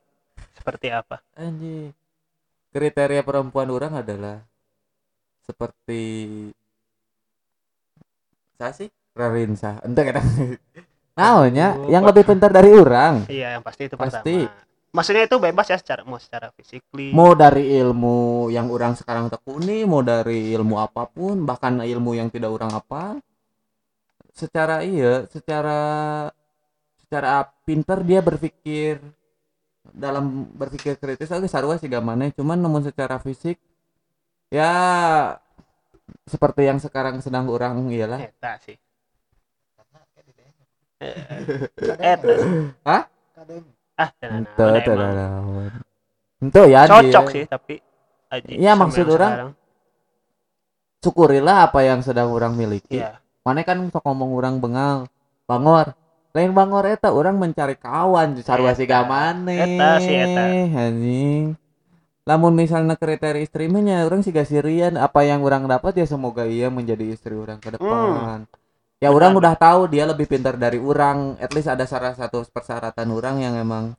seperti 0.57 0.93
apa? 0.93 1.21
Anjing. 1.37 1.93
Kriteria 2.73 3.25
perempuan 3.25 3.73
orang 3.73 4.05
adalah 4.05 4.45
seperti 5.47 6.03
saya 8.59 8.73
sih 8.75 8.89
Rarinsa 9.15 9.79
ente 9.87 10.03
kan 10.03 10.19
Naonnya 11.17 11.69
Aduh, 11.79 11.89
yang 11.89 12.03
lebih 12.05 12.27
pintar 12.27 12.51
dari 12.53 12.75
orang. 12.75 13.25
Iya 13.31 13.57
yang 13.57 13.63
pasti 13.65 13.89
itu 13.89 13.97
Pasti. 13.97 14.45
pertama. 14.45 14.65
Maksudnya 14.97 15.29
itu 15.29 15.37
bebas 15.37 15.67
ya 15.69 15.77
secara 15.77 16.03
mau 16.09 16.17
secara 16.17 16.49
physically 16.57 17.13
mau 17.13 17.37
dari 17.37 17.69
ilmu 17.81 18.49
yang 18.49 18.73
orang 18.73 18.97
sekarang 18.97 19.29
tekuni 19.29 19.85
mau 19.85 20.01
dari 20.01 20.57
ilmu 20.57 20.81
apa 20.81 21.05
pun 21.05 21.45
bahkan 21.45 21.85
ilmu 21.85 22.17
yang 22.17 22.33
tidak 22.33 22.49
orang 22.49 22.73
apa 22.73 23.21
secara 24.37 24.85
iya 24.85 25.25
secara 25.33 25.81
secara 27.01 27.49
pinter 27.65 28.05
dia 28.05 28.21
berpikir 28.21 29.01
dalam 29.97 30.45
berpikir 30.53 31.01
kritis. 31.01 31.33
Oke 31.33 31.49
sarua 31.49 31.81
sih 31.81 31.89
mana 31.89 32.29
cuman 32.37 32.61
namun 32.61 32.85
secara 32.85 33.17
fisik 33.17 33.57
ya 34.53 34.71
seperti 36.29 36.69
yang 36.69 36.77
sekarang 36.77 37.25
sedang 37.25 37.49
orang 37.49 37.89
iyalah. 37.89 38.21
Eta 38.21 38.61
sih. 38.61 38.77
Eta 41.97 43.09
kadang 43.37 43.65
ah 43.97 44.11
tenang, 44.17 44.45
emang. 44.49 45.73
ente 46.41 46.63
ya 46.69 46.85
cocok 46.85 47.25
dia. 47.29 47.33
sih 47.33 47.45
tapi 47.49 47.75
aji 48.29 48.61
Iya, 48.61 48.73
maksud 48.77 49.09
orang, 49.09 49.57
syukurilah 51.01 51.69
apa 51.69 51.81
yang 51.81 52.05
sedang 52.05 52.29
orang 52.29 52.53
miliki. 52.53 53.01
Iya 53.01 53.21
mana 53.47 53.63
kan 53.63 53.79
sok 53.95 54.03
ngomong 54.03 54.35
orang 54.35 54.59
bengal 54.59 55.07
bangor 55.47 55.95
lain 56.35 56.51
bangor 56.51 56.85
eta 56.91 57.15
orang 57.15 57.39
mencari 57.39 57.79
kawan 57.79 58.35
sarua 58.43 58.75
Eta. 58.75 58.83
siga 58.83 59.07
maneh 59.07 59.79
Eta 59.79 59.91
sih, 60.03 60.19
eta. 60.19 60.45
anjing. 60.75 61.55
Lamun 62.27 62.59
misalnya 62.59 62.99
kriteria 62.99 63.47
istrinya 63.47 64.03
orang 64.03 64.21
siga 64.27 64.43
sirian 64.43 64.99
apa 64.99 65.23
yang 65.23 65.47
orang 65.47 65.65
dapat 65.71 65.95
ya 65.95 66.05
semoga 66.11 66.43
ia 66.43 66.69
menjadi 66.69 67.15
istri 67.15 67.39
orang 67.39 67.63
ke 67.63 67.71
depan. 67.79 68.51
Ya 68.99 69.15
orang 69.15 69.33
udah 69.39 69.55
tahu 69.55 69.87
dia 69.87 70.05
lebih 70.11 70.27
pintar 70.27 70.59
dari 70.59 70.83
orang 70.83 71.39
at 71.39 71.55
least 71.55 71.71
ada 71.71 71.87
salah 71.87 72.13
satu 72.19 72.43
persyaratan 72.51 73.09
orang 73.15 73.41
yang 73.41 73.55
emang 73.57 73.95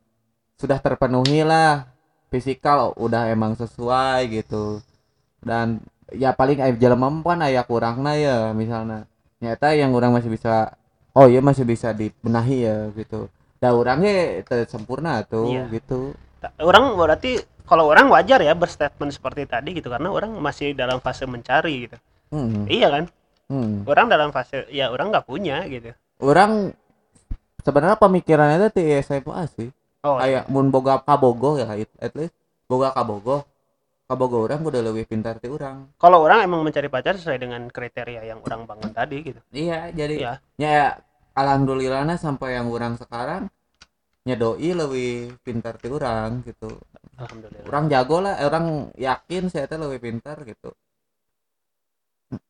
sudah 0.60 0.78
terpenuhi 0.78 1.42
lah 1.48 1.88
fisikal 2.28 2.92
udah 3.00 3.32
emang 3.32 3.56
sesuai 3.56 4.28
gitu. 4.30 4.84
Dan 5.40 5.82
ya 6.12 6.36
paling 6.36 6.60
aib 6.68 6.78
jelema 6.78 7.08
mah 7.10 7.24
kan 7.24 7.40
aya 7.48 7.64
kurangna 7.64 8.14
ya 8.20 8.52
misalnya 8.52 9.08
nyata 9.38 9.74
yang 9.78 9.94
orang 9.94 10.14
masih 10.18 10.30
bisa 10.34 10.74
oh 11.14 11.26
iya 11.30 11.42
masih 11.42 11.66
bisa 11.66 11.94
dibenahi 11.94 12.58
ya 12.66 12.76
gitu. 12.94 13.30
Da 13.58 13.74
orangnya 13.74 14.46
sempurna 14.70 15.26
tuh 15.26 15.50
Iya. 15.50 15.66
gitu. 15.74 16.14
Orang 16.62 16.94
berarti 16.94 17.42
kalau 17.66 17.90
orang 17.90 18.08
wajar 18.14 18.40
ya 18.40 18.54
berstatement 18.54 19.12
seperti 19.12 19.50
tadi 19.50 19.76
gitu 19.76 19.90
karena 19.90 20.14
orang 20.14 20.38
masih 20.38 20.78
dalam 20.78 21.02
fase 21.02 21.26
mencari 21.26 21.90
gitu. 21.90 21.98
Hmm. 22.28 22.68
iya 22.68 22.92
kan? 22.92 23.06
Hmm. 23.48 23.88
orang 23.88 24.12
dalam 24.12 24.30
fase 24.36 24.68
ya 24.68 24.92
orang 24.92 25.08
nggak 25.10 25.24
punya 25.24 25.64
gitu. 25.72 25.96
Orang 26.20 26.76
sebenarnya 27.64 27.96
pemikirannya 27.96 28.68
itu 28.68 28.70
di 28.76 28.84
SMA 29.00 29.42
sih. 29.56 29.70
Oh 30.04 30.20
kayak 30.20 30.52
mun 30.52 30.68
boga 30.70 31.00
kabogo 31.02 31.58
ya 31.58 31.72
at 32.00 32.14
least. 32.14 32.36
Boga 32.68 32.92
kabogo 32.92 33.48
kabogo 34.08 34.48
orang 34.48 34.64
udah 34.64 34.82
lebih 34.82 35.04
pintar 35.04 35.36
ti 35.38 35.52
orang. 35.52 35.92
Kalau 36.00 36.24
orang 36.24 36.40
emang 36.48 36.64
mencari 36.64 36.88
pacar 36.88 37.20
sesuai 37.20 37.44
dengan 37.44 37.68
kriteria 37.68 38.24
yang 38.24 38.40
orang 38.40 38.64
bangun 38.64 38.92
tadi 38.96 39.18
gitu. 39.20 39.40
Iya 39.52 39.92
jadi 39.92 40.16
Iya. 40.16 40.34
ya 40.56 40.96
alhamdulillahnya 41.36 42.16
sampai 42.16 42.56
yang 42.56 42.72
orang 42.72 42.96
sekarang 42.96 43.52
nyedoi 44.24 44.70
lebih 44.72 45.12
pintar 45.44 45.76
ti 45.76 45.92
orang 45.92 46.40
gitu. 46.48 46.72
Alhamdulillah. 47.20 47.68
Orang 47.68 47.86
jago 47.92 48.18
lah 48.24 48.34
eh, 48.40 48.48
orang 48.48 48.66
yakin 48.96 49.44
saya 49.52 49.68
teh 49.68 49.76
lebih 49.76 50.00
pintar 50.00 50.40
gitu. 50.48 50.72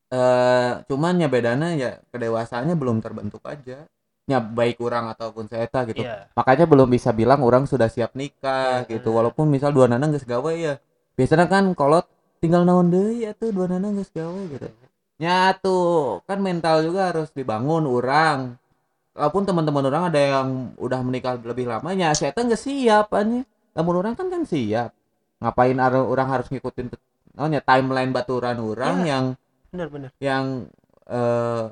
Eh 0.08 0.72
cuman 0.88 1.20
ya 1.20 1.28
bedanya 1.28 1.68
ya 1.74 1.90
kedewasaannya 2.14 2.74
belum 2.78 3.02
terbentuk 3.02 3.42
aja. 3.44 3.82
Ya 4.28 4.38
baik 4.44 4.78
orang 4.84 5.10
ataupun 5.10 5.48
saya 5.50 5.66
gitu. 5.90 6.04
Iya. 6.06 6.30
Makanya 6.38 6.70
belum 6.70 6.86
bisa 6.86 7.10
bilang 7.10 7.42
orang 7.42 7.66
sudah 7.66 7.90
siap 7.90 8.14
nikah 8.14 8.84
Heeh. 8.86 9.00
gitu. 9.00 9.10
walaupun 9.10 9.50
misal 9.50 9.74
dua 9.74 9.88
nana 9.90 10.06
geus 10.06 10.22
gawe 10.28 10.52
ya 10.54 10.78
biasanya 11.18 11.50
kan 11.50 11.74
kolot 11.74 12.06
tinggal 12.38 12.62
naon 12.62 12.94
deui 12.94 13.26
ya 13.26 13.34
tuh 13.34 13.50
dua 13.50 13.66
nana 13.66 13.90
geus 13.90 14.14
gawe 14.14 14.38
gitu. 14.54 14.70
Nyatu 15.18 15.80
kan 16.30 16.38
mental 16.38 16.86
juga 16.86 17.10
harus 17.10 17.34
dibangun 17.34 17.90
orang 17.90 18.54
walaupun 19.18 19.42
teman-teman 19.42 19.82
orang 19.90 20.02
ada 20.14 20.20
yang 20.22 20.48
udah 20.78 21.02
menikah 21.02 21.34
lebih 21.42 21.66
lamanya 21.66 22.14
saya 22.14 22.30
tuh 22.30 22.46
nggak 22.46 22.62
siap 22.62 23.10
aja 23.10 23.42
namun 23.74 23.94
orang 23.98 24.14
kan 24.14 24.30
kan 24.30 24.46
siap. 24.46 24.94
Ngapain 25.42 25.74
orang 25.82 26.28
harus 26.30 26.46
ngikutin 26.54 26.94
naonnya 27.34 27.62
timeline 27.66 28.14
baturan 28.14 28.58
orang 28.62 29.02
Iya. 29.02 29.10
yang 29.10 29.24
benar-benar 29.74 30.10
yang 30.22 30.44
eh 31.10 31.66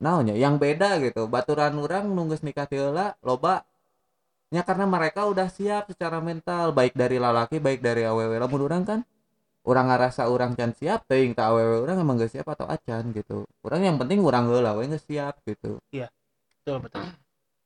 naonnya 0.00 0.36
yang 0.36 0.60
beda 0.60 1.00
gitu. 1.00 1.24
Baturan 1.24 1.76
orang 1.80 2.04
nunggu 2.12 2.36
nikah 2.44 2.68
heula 2.68 3.16
loba 3.24 3.64
nya 4.50 4.62
karena 4.66 4.84
mereka 4.86 5.30
udah 5.30 5.46
siap 5.46 5.94
secara 5.94 6.18
mental 6.18 6.74
baik 6.74 6.94
dari 6.98 7.22
lalaki 7.22 7.62
baik 7.62 7.80
dari 7.80 8.02
awewe 8.02 8.34
lamun 8.34 8.62
orang 8.66 8.82
kan 8.82 9.00
orang 9.62 9.86
ngerasa 9.92 10.26
orang 10.26 10.52
can 10.58 10.72
siap 10.74 11.06
teuing 11.06 11.32
tak 11.38 11.54
awewe 11.54 11.86
orang 11.86 11.96
emang 12.02 12.18
gak 12.18 12.32
siap 12.34 12.46
atau 12.50 12.66
acan 12.66 13.14
gitu. 13.14 13.46
Orang 13.62 13.82
yang 13.86 13.96
penting 14.00 14.18
orang 14.24 14.50
heula 14.50 14.74
we 14.74 14.90
geus 14.90 15.04
siap 15.06 15.38
gitu. 15.46 15.78
Betul 16.60 16.78
betul. 16.82 17.04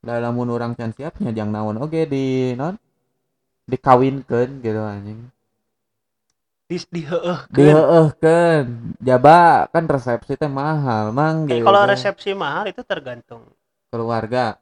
Lah 0.05 0.19
lamun 0.21 0.53
orang 0.53 0.77
can 0.77 0.93
siapnya 0.93 1.33
jangan 1.33 1.53
naon 1.65 1.77
oke 1.81 2.01
di 2.05 2.53
non 2.61 2.77
dikawinkeun 3.71 4.51
gitu 4.61 4.81
anjing. 4.85 5.21
Di 6.69 6.77
di 6.93 7.03
heeh 7.05 7.41
diheueuhkeun 7.53 8.67
jaba 9.01 9.69
kan 9.73 9.85
resepsi 9.89 10.33
teh 10.41 10.49
mahal 10.49 11.13
mang 11.13 11.45
Eh, 11.49 11.61
gitu. 11.61 11.67
kalau 11.67 11.83
resepsi 11.89 12.31
mahal 12.37 12.65
itu 12.73 12.81
tergantung 12.85 13.45
keluarga 13.93 14.57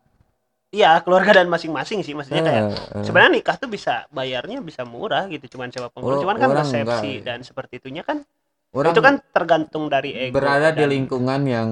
iya 0.72 0.98
keluarga 1.04 1.30
dan 1.38 1.46
masing-masing 1.52 2.00
sih 2.06 2.14
maksudnya 2.16 2.42
kayak 2.42 2.62
Eh, 2.64 3.00
eh. 3.00 3.04
sebenarnya 3.04 3.32
nikah 3.38 3.56
tuh 3.61 3.68
bisa 3.68 4.08
bayarnya 4.08 4.58
bisa 4.64 4.82
murah 4.88 5.28
gitu 5.28 5.44
cuman 5.56 5.68
sewa 5.68 5.88
penghulu 5.92 6.16
Oh, 6.16 6.20
cuman 6.24 6.37
kan 6.40 6.50
resepsi 6.61 7.20
enggak. 7.20 7.26
dan 7.28 7.38
seperti 7.44 7.72
itunya 7.80 8.02
kan 8.02 8.24
orang 8.72 8.92
itu 8.96 9.00
kan 9.04 9.14
tergantung 9.37 9.85
dari 9.92 10.11
ego 10.16 10.37
berada 10.37 10.72
di 10.72 10.85
lingkungan 10.88 11.40
yang 11.44 11.70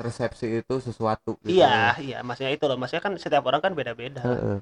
resepsi 0.00 0.60
itu 0.64 0.74
sesuatu 0.80 1.36
gitu 1.44 1.56
iya 1.56 1.96
iya 2.00 2.18
maksudnya 2.24 2.52
itu 2.56 2.64
loh 2.68 2.76
maksudnya 2.80 3.04
kan 3.04 3.12
setiap 3.20 3.44
orang 3.48 3.60
kan 3.64 3.72
beda-beda 3.76 4.20
Heeh. 4.24 4.58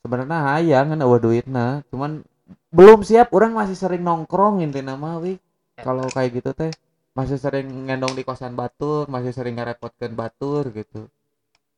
sebenarnya 0.00 0.38
hayang 0.56 0.86
kan 0.96 0.98
eueuh 1.04 1.20
duitna 1.20 1.66
cuman 1.92 2.24
belum 2.72 3.00
siap 3.04 3.28
orang 3.36 3.52
masih 3.54 3.76
sering 3.78 4.02
nongkrong 4.08 4.64
intinya 4.64 4.94
mah 4.96 5.16
wi 5.22 5.36
kalau 5.80 6.04
kayak 6.12 6.40
gitu 6.40 6.50
teh 6.56 6.72
masih 7.18 7.36
sering 7.36 7.66
ngendong 7.86 8.14
di 8.18 8.22
kosan 8.28 8.54
batur 8.56 9.04
masih 9.14 9.32
sering 9.36 9.54
ngerepotkan 9.58 10.12
batur 10.16 10.68
gitu 10.72 11.08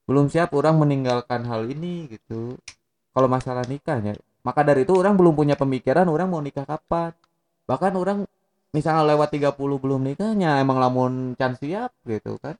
belum 0.08 0.26
siap 0.32 0.52
orang 0.54 0.78
meninggalkan 0.82 1.46
hal 1.46 1.68
ini 1.70 2.10
gitu. 2.10 2.58
Kalau 3.12 3.28
masalah 3.28 3.62
nikahnya 3.68 4.16
maka 4.42 4.66
dari 4.66 4.82
itu 4.82 4.92
orang 4.98 5.14
belum 5.14 5.38
punya 5.38 5.54
pemikiran 5.54 6.06
orang 6.10 6.26
mau 6.26 6.42
nikah 6.42 6.66
kapan. 6.66 7.14
Bahkan 7.66 7.94
orang 7.94 8.18
misalnya 8.74 9.14
lewat 9.14 9.38
30 9.38 9.54
belum 9.54 10.00
nikahnya 10.02 10.58
emang 10.58 10.82
lamun 10.82 11.38
can 11.38 11.54
siap 11.54 11.94
gitu 12.02 12.36
kan. 12.42 12.58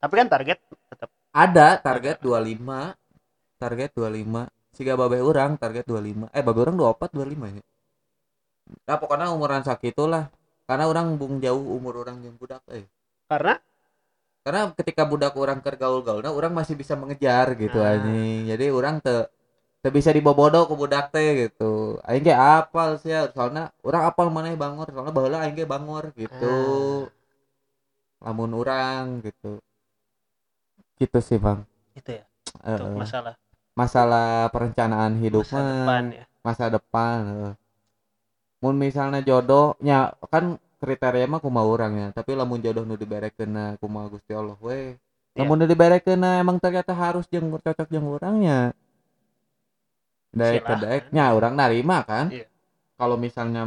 Tapi 0.00 0.14
kan 0.16 0.28
target 0.32 0.58
tetap 0.88 1.10
ada 1.28 1.76
target 1.76 2.24
25 2.24 3.60
target 3.60 3.90
25 3.92 4.48
siga 4.72 4.94
babe 4.94 5.18
orang 5.20 5.58
target 5.60 5.84
25 5.84 6.32
eh 6.32 6.42
babe 6.42 6.58
orang 6.64 6.76
24 6.80 7.12
25 7.20 7.58
ya? 7.60 7.64
Nah 8.88 8.96
pokoknya 8.96 9.28
umuran 9.36 9.60
sakitu 9.60 10.08
lah 10.08 10.32
karena 10.64 10.88
orang 10.88 11.20
bung 11.20 11.36
jauh 11.40 11.76
umur 11.76 12.00
orang 12.00 12.24
yang 12.24 12.32
budak 12.40 12.64
eh. 12.72 12.88
Karena 13.28 13.60
karena 14.48 14.72
ketika 14.72 15.04
budak 15.04 15.36
orang 15.36 15.60
kergaul 15.60 16.00
gaul 16.00 16.24
nah 16.24 16.32
orang 16.32 16.56
masih 16.56 16.72
bisa 16.72 16.96
mengejar 16.96 17.52
gitu 17.60 17.76
Ah. 17.84 18.00
anjing. 18.00 18.48
Jadi 18.48 18.64
orang 18.72 18.96
te 19.04 19.28
teu 19.84 19.92
bisa 19.92 20.08
dibobodo 20.16 20.64
ku 20.64 20.74
budak 20.80 21.12
teh 21.12 21.28
gitu. 21.46 22.00
Aing 22.08 22.24
ge 22.24 22.32
apal 22.32 22.96
sih 22.96 23.12
soalnya 23.36 23.68
orang 23.84 24.02
apal 24.08 24.26
maneh 24.32 24.56
bangor. 24.56 24.88
Soalnya 24.88 25.12
baheula 25.12 25.44
aing 25.44 25.52
ge 25.52 25.68
bangor 25.68 26.16
gitu. 26.16 26.56
Lamun 28.24 28.50
orang 28.56 29.20
gitu. 29.20 29.60
Gitu 30.96 31.18
sih 31.20 31.36
bang. 31.38 31.60
Itu 31.92 32.10
ya? 32.18 32.24
Eh, 32.64 32.72
untuk 32.74 32.88
eh. 32.90 32.98
masalah. 33.04 33.34
Masalah 33.76 34.50
perencanaan 34.50 35.12
hidup 35.22 35.44
masa 35.46 35.60
mah, 35.60 35.68
depan 35.70 36.04
ya. 36.10 36.24
Masa 36.42 36.64
depan 36.72 37.18
eh. 37.52 37.54
mun 38.58 38.74
misalnya 38.74 39.22
jodohnya 39.22 40.18
kan 40.32 40.58
kriteria 40.78 41.26
mah 41.26 41.40
kumaha 41.42 41.66
urang 41.66 41.92
ya. 41.98 42.08
Tapi 42.14 42.30
lamun 42.38 42.62
jodoh 42.62 42.84
nu 42.86 42.94
diberekeun 42.94 43.76
kumaha 43.82 44.06
Gusti 44.14 44.32
Allah 44.34 44.56
we 44.62 44.94
Iya. 45.36 45.46
lamun 45.46 45.56
nu 45.62 45.66
diberekeun 45.70 46.22
emang 46.42 46.56
ternyata 46.58 46.92
harus 46.96 47.24
jeung 47.30 47.46
cocok 47.52 47.88
jeung 47.90 48.06
urangnya 48.10 48.74
daek 50.34 50.62
Silahkan. 50.66 50.78
daeknya 50.82 51.24
urang 51.36 51.54
narima 51.58 51.98
kan. 52.04 52.26
Iya. 52.32 52.46
kalau 52.98 53.14
misalnya 53.14 53.62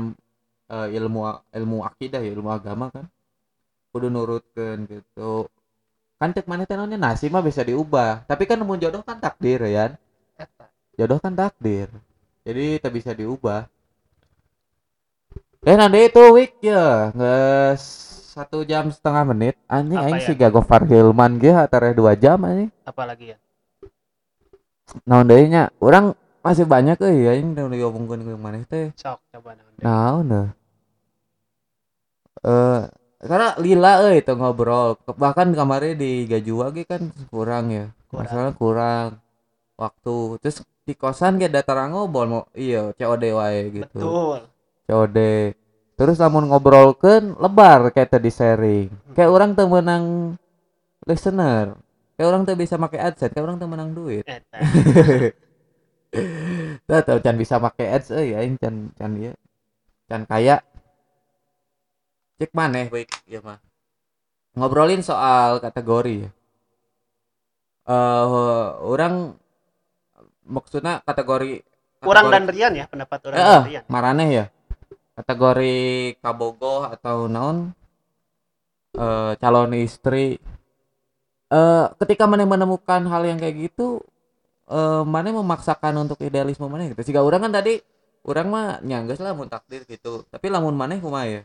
eh, 0.68 0.88
ilmu 1.00 1.22
ilmu 1.56 1.78
akidah 1.88 2.20
ilmu 2.20 2.50
agama 2.52 2.92
kan 2.92 3.06
kudu 3.92 4.08
nurutkeun 4.12 4.80
gitu. 4.88 5.48
Kan 6.20 6.32
cek 6.36 6.46
mana 6.46 6.64
teh 6.70 6.76
naonnya 6.78 7.00
nasib 7.02 7.34
mah 7.34 7.42
bisa 7.44 7.66
diubah. 7.66 8.24
Tapi 8.30 8.44
kan 8.46 8.60
mun 8.62 8.78
jodoh 8.80 9.02
kan 9.02 9.18
takdir 9.20 9.64
ya. 9.68 9.96
Jodoh 11.00 11.18
kan 11.24 11.34
takdir. 11.34 11.88
Jadi 12.46 12.78
tak 12.84 12.92
bisa 12.94 13.12
diubah 13.16 13.66
eh 15.62 15.78
nanti 15.78 16.10
itu 16.10 16.22
week 16.34 16.58
ya 16.58 17.14
nggak 17.14 17.78
satu 18.34 18.66
jam 18.66 18.90
setengah 18.90 19.24
menit. 19.30 19.56
Anjing 19.70 20.02
aing 20.02 20.18
ya? 20.18 20.26
si 20.26 20.34
Gagofar 20.34 20.90
Hilman 20.90 21.38
ge 21.38 21.54
antara 21.54 21.94
dua 21.94 22.18
jam 22.18 22.42
anjing. 22.42 22.74
Apalagi 22.82 23.36
ya? 23.36 23.38
Naon 25.06 25.30
deui 25.30 25.46
nya 25.54 25.70
orang 25.78 26.18
masih 26.42 26.66
banyak 26.66 26.98
euy 26.98 27.30
aing 27.30 27.54
udah 27.54 27.70
diomongkeun 27.70 28.26
ke 28.26 28.34
maneh 28.42 28.66
teh. 28.66 28.90
Sok 28.98 29.22
coba 29.30 29.54
nanti 29.54 29.86
naon 29.86 30.26
deh 30.34 30.50
eh 32.42 32.82
karena 33.22 33.54
lila 33.62 33.92
euy 34.10 34.26
itu 34.26 34.34
ngobrol. 34.34 34.98
Bahkan 35.06 35.54
kemarin 35.54 35.94
di 35.94 36.26
Gajua 36.26 36.74
ge 36.74 36.90
kan 36.90 37.14
kurang 37.30 37.70
ya. 37.70 37.86
Kurang. 38.10 38.26
masalah 38.26 38.54
kurang 38.58 39.10
waktu. 39.78 40.42
Terus 40.42 40.66
di 40.82 40.98
kosan 40.98 41.38
kayak 41.38 41.54
dataran 41.54 41.94
ngobrol 41.94 42.26
mau 42.26 42.44
iya 42.58 42.90
COD 42.98 43.24
wae 43.30 43.62
gitu. 43.70 43.86
Betul 44.02 44.42
COD 44.86 45.18
terus 45.96 46.18
lamun 46.18 46.50
ngobrolkeun 46.50 47.38
lebar 47.38 47.94
kayak 47.94 48.18
tadi 48.18 48.30
sharing 48.30 48.90
kayak 49.14 49.30
orang 49.30 49.54
tuh 49.54 49.70
menang 49.70 50.34
listener. 51.02 51.78
Kayak 52.14 52.28
orang 52.30 52.42
tuh 52.46 52.54
bisa 52.54 52.78
pakai 52.78 53.00
adsense 53.02 53.34
kayak 53.34 53.46
orang 53.50 53.58
tuh 53.58 53.66
menang 53.66 53.90
duit. 53.98 54.22
Eta. 54.22 54.58
Tuh 56.86 57.00
tuh 57.02 57.18
can 57.24 57.34
bisa 57.40 57.58
pakai 57.58 57.98
ads 57.98 58.14
euy 58.14 58.38
aing 58.38 58.60
can 58.62 58.94
can 58.94 59.18
ieu 59.18 59.34
can 60.06 60.30
kaya. 60.30 60.62
Cek 62.38 62.54
maneh. 62.54 62.94
Baik 62.94 63.10
ya 63.26 63.42
mah. 63.42 63.58
Ngobrolin 64.54 65.02
soal 65.02 65.58
kategori. 65.58 66.28
Ya 66.28 66.32
eh 67.82 68.26
orang 68.86 69.34
maksudnya 70.46 71.02
kategori 71.02 71.66
Kurang 72.02 72.30
dan 72.30 72.46
kategori- 72.46 72.54
Rian 72.54 72.74
ya 72.78 72.86
pendapat 72.86 73.20
orang 73.26 73.38
Eh, 73.38 73.46
dan 73.46 73.66
Rian. 73.66 73.84
maraneh 73.90 74.30
ya 74.30 74.46
kategori 75.22 76.18
kabogoh 76.18 76.90
atau 76.90 77.30
naon 77.30 77.78
eh 78.98 79.38
calon 79.38 79.78
istri. 79.78 80.42
Eh 81.52 81.86
ketika 82.02 82.26
mana 82.26 82.50
menemukan 82.50 83.06
hal 83.06 83.24
yang 83.24 83.38
kayak 83.38 83.70
gitu 83.70 84.02
eh 84.68 85.04
mana 85.06 85.30
memaksakan 85.32 86.02
untuk 86.02 86.18
idealisme 86.26 86.66
mana 86.66 86.90
gitu. 86.90 87.06
Sehingga 87.06 87.22
orang 87.22 87.46
kan 87.46 87.54
tadi 87.62 87.80
orang 88.26 88.48
mah 88.50 88.66
nyangges 88.82 89.22
lah 89.22 89.38
mun 89.38 89.48
takdir 89.48 89.86
gitu. 89.86 90.26
Tapi 90.28 90.46
lamun 90.50 90.74
maneh 90.74 90.98
kumaha 90.98 91.26
ya? 91.30 91.42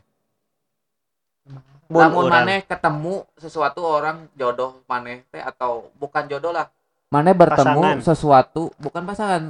Mun 1.87 2.01
lamun 2.03 2.27
maneh 2.27 2.67
ketemu 2.67 3.23
sesuatu 3.39 3.79
orang 3.79 4.27
jodoh 4.35 4.83
maneh 4.91 5.23
teh 5.31 5.39
atau 5.39 5.87
bukan 5.95 6.27
jodoh 6.27 6.51
lah. 6.51 6.67
Maneh 7.07 7.31
bertemu 7.31 7.79
Pasangan. 7.79 7.97
sesuatu 8.03 8.63
bukan 8.75 9.03
pasangan. 9.07 9.43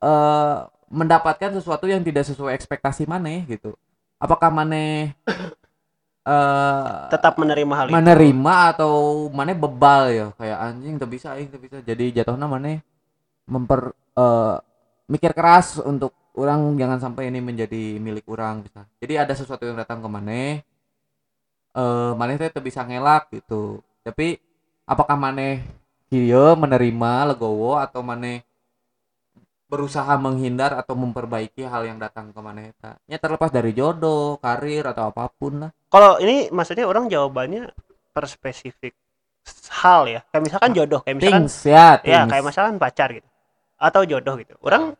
Eh 0.00 0.56
mendapatkan 0.94 1.50
sesuatu 1.58 1.90
yang 1.90 2.00
tidak 2.06 2.24
sesuai 2.30 2.54
ekspektasi 2.54 3.04
maneh 3.10 3.42
gitu. 3.50 3.74
Apakah 4.22 4.48
maneh 4.54 5.12
eh 6.30 6.94
tetap 7.12 7.36
menerima 7.36 7.74
hal 7.74 7.86
itu? 7.90 7.94
menerima 7.98 8.54
atau 8.78 8.94
maneh 9.34 9.56
bebal 9.58 10.02
ya? 10.14 10.26
Kayak 10.38 10.58
anjing 10.70 10.94
tuh 10.96 11.10
bisa 11.10 11.34
aing 11.34 11.50
tuh 11.50 11.60
bisa. 11.60 11.82
Jadi 11.82 12.14
jatuhnya 12.14 12.46
maneh 12.46 12.80
memper 13.50 13.92
eh, 14.16 14.56
mikir 15.10 15.34
keras 15.36 15.82
untuk 15.82 16.14
orang 16.34 16.74
jangan 16.80 16.98
sampai 16.98 17.30
ini 17.30 17.38
menjadi 17.38 18.00
milik 18.02 18.26
orang 18.26 18.66
bisa 18.66 18.82
jadi 18.98 19.22
ada 19.22 19.34
sesuatu 19.38 19.62
yang 19.62 19.78
datang 19.78 20.02
ke 20.02 20.08
maneh 20.10 20.64
eh 21.74 22.12
maneh 22.14 22.38
teh 22.38 22.50
bisa 22.62 22.86
ngelak 22.86 23.34
gitu. 23.34 23.82
Tapi 24.06 24.38
apakah 24.86 25.16
maneh 25.18 25.64
kieu 26.06 26.54
menerima 26.54 27.34
legowo 27.34 27.74
atau 27.80 28.00
maneh 28.04 28.46
berusaha 29.74 30.14
menghindar 30.14 30.78
atau 30.78 30.94
memperbaiki 30.94 31.66
hal 31.66 31.82
yang 31.82 31.98
datang 31.98 32.30
ke 32.30 32.38
maneh 32.38 32.70
eta 32.70 32.94
nya 33.10 33.18
terlepas 33.18 33.50
dari 33.50 33.74
jodoh 33.74 34.38
karir 34.38 34.86
atau 34.86 35.10
apa 35.10 35.26
pun 35.34 35.66
lah. 35.66 35.70
Kalau 35.90 36.22
ini 36.22 36.46
maksudnya 36.54 36.86
orang 36.86 37.10
jawabannya 37.10 37.74
per 38.14 38.30
spesifik 38.30 38.94
hal 39.82 40.06
ya. 40.06 40.20
Kayak 40.30 40.42
misalkan 40.46 40.70
jodoh 40.78 41.00
kayak 41.02 41.16
misalkan 41.18 41.50
things 41.50 41.56
ya 41.66 41.98
ya 42.06 42.22
things. 42.22 42.30
kayak 42.30 42.44
misalkan 42.46 42.74
pacar 42.78 43.08
gitu. 43.10 43.28
Atau 43.74 44.06
jodoh 44.06 44.38
gitu. 44.38 44.54
Orang 44.62 44.94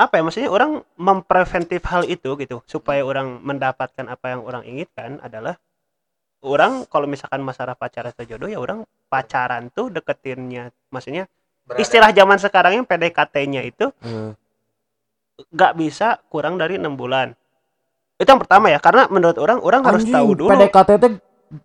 apa 0.00 0.16
ya 0.16 0.22
maksudnya 0.24 0.48
orang 0.52 0.80
mempreventif 0.96 1.80
hal 1.88 2.04
itu 2.08 2.36
gitu 2.36 2.64
supaya 2.64 3.04
orang 3.04 3.40
mendapatkan 3.44 4.08
apa 4.08 4.32
yang 4.32 4.40
orang 4.44 4.64
inginkan 4.64 5.20
adalah 5.20 5.60
orang 6.40 6.88
kalau 6.88 7.04
misalkan 7.04 7.44
masalah 7.44 7.76
pacar 7.76 8.08
atau 8.08 8.24
jodoh 8.24 8.48
ya 8.48 8.56
orang 8.56 8.88
pacaran 9.12 9.68
tuh 9.68 9.92
deketinnya 9.92 10.72
maksudnya 10.88 11.28
Berada- 11.70 11.80
istilah 11.80 12.10
zaman 12.10 12.36
sekarang 12.36 12.72
yang 12.74 12.86
PDKT-nya 12.86 13.62
itu 13.62 13.86
Eh, 14.02 14.34
nggak 15.48 15.72
bisa 15.78 16.18
kurang 16.26 16.58
dari 16.58 16.76
enam 16.76 16.98
bulan. 16.98 17.32
Itu 18.18 18.28
yang 18.28 18.42
pertama 18.42 18.68
ya 18.68 18.76
karena 18.76 19.06
menurut 19.06 19.38
orang 19.38 19.62
orang 19.62 19.80
harus 19.86 20.02
anjing, 20.02 20.14
tahu 20.18 20.30
dulu. 20.34 20.50
PDKT 20.52 20.90
teh 20.98 21.12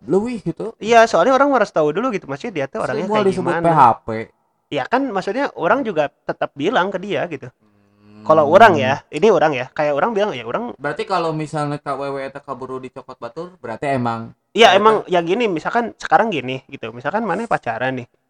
lebih 0.06 0.36
gitu. 0.42 0.66
Iya 0.78 1.04
soalnya 1.04 1.34
orang 1.34 1.50
harus 1.52 1.68
tahu 1.68 1.90
dulu 1.90 2.08
gitu. 2.14 2.24
Maksudnya 2.24 2.54
dia 2.54 2.66
tuh 2.66 2.80
orangnya 2.80 3.04
semua 3.04 3.16
kayak 3.18 3.26
disebut 3.28 3.52
gimana. 3.52 3.66
PHP 3.66 4.08
ya 4.66 4.82
kan 4.82 5.02
maksudnya 5.10 5.46
orang 5.54 5.82
juga 5.82 6.10
tetap 6.22 6.50
bilang 6.54 6.90
ke 6.90 6.98
dia 6.98 7.26
gitu. 7.26 7.46
Hmm. 7.46 8.26
kalau 8.26 8.50
orang 8.50 8.74
ya 8.74 9.06
ini 9.08 9.30
orang 9.30 9.54
ya 9.54 9.70
kayak 9.70 9.94
orang 9.94 10.10
bilang 10.10 10.34
ya 10.34 10.42
orang 10.42 10.74
berarti 10.74 11.06
kalau 11.06 11.30
misalnya 11.30 11.78
KWW 11.78 12.26
eta 12.26 12.42
kaburu 12.42 12.82
dicokot 12.82 13.14
batur 13.14 13.54
berarti 13.62 13.94
emang 13.94 14.34
Iya 14.50 14.74
emang 14.74 15.06
ya 15.06 15.20
gini 15.20 15.46
misalkan 15.46 15.92
sekarang 15.94 16.32
gini 16.32 16.64
gitu. 16.66 16.88
Misalkan 16.90 17.22
mana 17.22 17.44
pacaran 17.44 17.92
nih. 17.94 18.08
Hmm. 18.08 18.25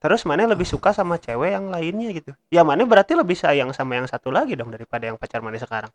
Terus 0.00 0.22
mana 0.28 0.46
lebih 0.46 0.66
suka 0.68 0.92
sama 0.94 1.18
cewek 1.18 1.56
yang 1.56 1.66
lainnya 1.70 2.08
gitu. 2.14 2.32
Ya 2.52 2.62
mana 2.62 2.86
berarti 2.86 3.12
lebih 3.18 3.34
sayang 3.34 3.70
sama 3.74 3.98
yang 3.98 4.06
satu 4.06 4.30
lagi 4.30 4.54
dong 4.54 4.70
daripada 4.70 5.08
yang 5.08 5.16
pacar 5.18 5.42
mana 5.42 5.58
sekarang. 5.58 5.90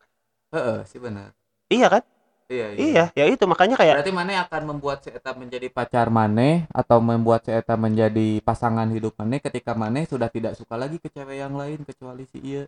Heeh 0.51 0.84
sih 0.88 0.99
benar. 0.99 1.31
Iya 1.71 1.88
kan? 1.88 2.03
Iya 2.51 2.67
iya. 2.75 3.03
Ya 3.15 3.25
itu. 3.31 3.43
Makanya 3.47 3.79
kayak 3.79 4.03
berarti 4.03 4.12
mana 4.12 4.43
akan 4.43 4.62
membuat 4.75 4.99
si 5.07 5.10
eta 5.15 5.31
menjadi 5.31 5.67
pacar 5.71 6.12
maneh 6.12 6.67
atau 6.75 6.99
membuat 6.99 7.47
si 7.47 7.51
eta 7.55 7.79
menjadi 7.79 8.43
pasangan 8.43 8.91
hidup 8.91 9.15
maneh 9.15 9.39
ketika 9.39 9.71
maneh 9.71 10.03
sudah 10.03 10.27
tidak 10.27 10.60
suka 10.60 10.75
lagi 10.75 10.99
ke 10.99 11.07
cewek 11.07 11.39
yang 11.39 11.55
lain 11.55 11.88
kecuali 11.88 12.27
si 12.27 12.43
iya 12.43 12.63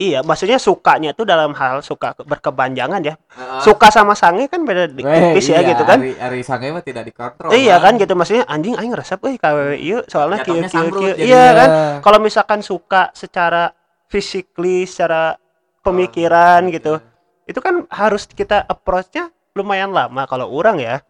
iya 0.00 0.18
maksudnya 0.20 0.56
sukanya 0.56 1.12
tuh 1.12 1.22
dalam 1.22 1.52
hal 1.52 1.78
suka 1.80 2.12
ke- 2.12 2.24
berkepanjangan 2.24 3.00
ya. 3.00 3.14
Heeh. 3.28 3.60
suka 3.60 3.88
sama 3.88 4.12
sange 4.14 4.48
kan 4.48 4.64
beda 4.64 4.88
tipis 4.88 5.44
ya 5.46 5.60
iya, 5.60 5.68
gitu 5.68 5.84
kan. 5.84 6.00
Ari, 6.00 6.16
Ari 6.16 6.40
sange 6.40 6.72
mah 6.72 6.80
tidak 6.80 7.04
dikontrol 7.04 7.52
iya 7.52 7.76
Bang. 7.76 7.92
kan 7.92 8.02
gitu 8.02 8.12
maksudnya 8.14 8.44
anjing 8.46 8.74
aing 8.74 8.90
resep 8.90 9.20
euy 9.20 9.36
KWW 9.36 9.76
ieu 9.76 10.00
soalnya 10.06 10.40
kieu 10.40 10.56
Jatuhnya 10.58 10.68
kieu 10.88 11.14
kieu. 11.14 11.14
iya 11.22 11.44
kan? 11.52 11.68
Kalau 12.00 12.18
misalkan 12.18 12.60
suka 12.60 13.12
secara 13.12 13.76
physically 14.06 14.84
secara 14.84 15.36
pemikiran 15.80 16.62
Oh, 16.62 16.70
gitu 16.70 16.94
iya. 16.94 17.06
itu 17.46 17.58
kan 17.58 17.84
harus 17.88 18.24
kita 18.26 18.64
approach-nya 18.64 19.28
lumayan 19.52 19.90
lama 19.90 20.24
kalau 20.24 20.48
orang 20.48 20.78
ya. 20.78 21.04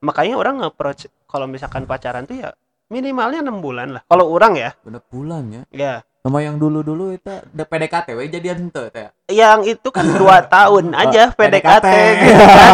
Makanya 0.00 0.34
orang 0.34 0.58
approach 0.60 1.06
kalau 1.24 1.46
misalkan 1.46 1.84
pacaran 1.84 2.22
tuh 2.22 2.36
ya 2.36 2.50
minimalnya 2.88 3.40
enam 3.40 3.58
bulan 3.58 3.94
lah 3.94 4.02
kalau 4.04 4.28
orang 4.28 4.52
ya. 4.54 4.70
Bener 4.80 5.00
bulan 5.04 5.42
ya? 5.48 5.62
Ya 5.70 5.94
sama 6.22 6.38
yang 6.38 6.54
dulu-dulu 6.54 7.10
itu 7.12 7.26
udah 7.26 7.66
PDKT 7.66 8.14
we 8.14 8.26
jadian 8.26 8.56
henteu 8.62 8.86
teh 8.88 9.10
yang 9.28 9.60
itu 9.62 9.88
kan 9.88 10.06
dua 10.12 10.38
tahun 10.54 10.94
aja 10.94 11.28
Oh, 11.28 11.34
PDKT 11.34 11.86
gitu 12.16 12.44
kan 12.56 12.72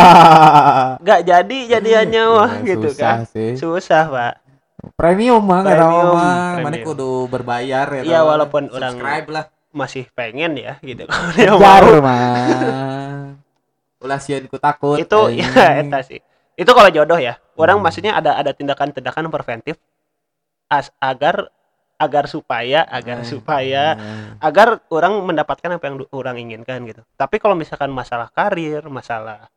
nggak 0.98 1.20
jadi 1.22 1.56
jadiannya 1.70 2.24
wah 2.28 2.52
Ya, 2.54 2.64
gitu 2.66 2.88
susah 2.90 3.00
kan 3.00 3.18
sih. 3.26 3.52
susah 3.54 4.04
pak 4.06 4.34
Premium 4.94 5.40
mah 5.40 5.58
nggak 5.60 5.74
tahu 5.76 6.00
mah. 6.12 6.58
Mana 6.60 6.76
kudu 6.80 7.26
berbayar 7.26 7.86
ya. 7.90 8.02
Iya, 8.04 8.20
walaupun 8.22 8.70
orang- 8.70 8.94
subscribe 8.94 9.26
lah. 9.28 9.44
masih 9.68 10.04
pengen 10.12 10.54
ya 10.54 10.78
gitu 10.80 11.02
dia 11.36 11.50
mau 11.50 11.60
mah. 11.98 13.34
Ulah 13.98 14.16
sieun 14.16 14.46
ku 14.46 14.56
takut. 14.56 14.96
itu 14.96 15.18
ya 15.34 15.50
eta 15.76 15.98
sih 16.00 16.22
itu 16.54 16.70
kalau 16.70 16.88
jodoh 16.88 17.16
ya 17.16 17.36
orang 17.54 17.76
Hmm. 17.76 17.84
maksudnya 17.84 18.12
ada 18.12 18.34
ada 18.34 18.50
tindakan-tindakan 18.50 19.26
preventif 19.28 19.76
as 20.66 20.90
agar 20.98 21.50
agar 21.98 22.30
supaya 22.30 22.86
agar 22.86 23.20
Eh, 23.20 23.26
supaya 23.26 23.98
eh. 23.98 24.38
agar 24.38 24.80
orang 24.88 25.18
mendapatkan 25.22 25.66
apa 25.68 25.84
yang 25.84 25.98
orang 26.14 26.38
inginkan 26.38 26.86
gitu. 26.86 27.02
Tapi 27.14 27.36
kalau 27.36 27.58
misalkan 27.58 27.90
masalah 27.90 28.30
karir, 28.30 28.86
masalah 28.86 29.50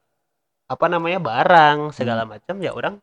apa 0.66 0.86
namanya 0.88 1.20
barang 1.20 1.92
segala 1.92 2.24
Hmm. 2.24 2.32
macam 2.36 2.56
ya 2.58 2.72
orang 2.72 2.96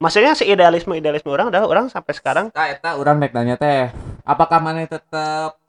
maksudnya 0.00 0.32
si 0.32 0.48
idealisme 0.48 0.96
idealisme 0.96 1.28
orang 1.28 1.52
adalah 1.52 1.68
orang 1.68 1.86
sampai 1.92 2.16
sekarang 2.16 2.46
Nah, 2.50 2.66
eta 2.66 2.96
orang 2.96 3.20
mek 3.20 3.36
nanya 3.36 3.54
teh, 3.54 3.92
apakah 4.24 4.56
mana 4.56 4.88
tetap 4.88 5.60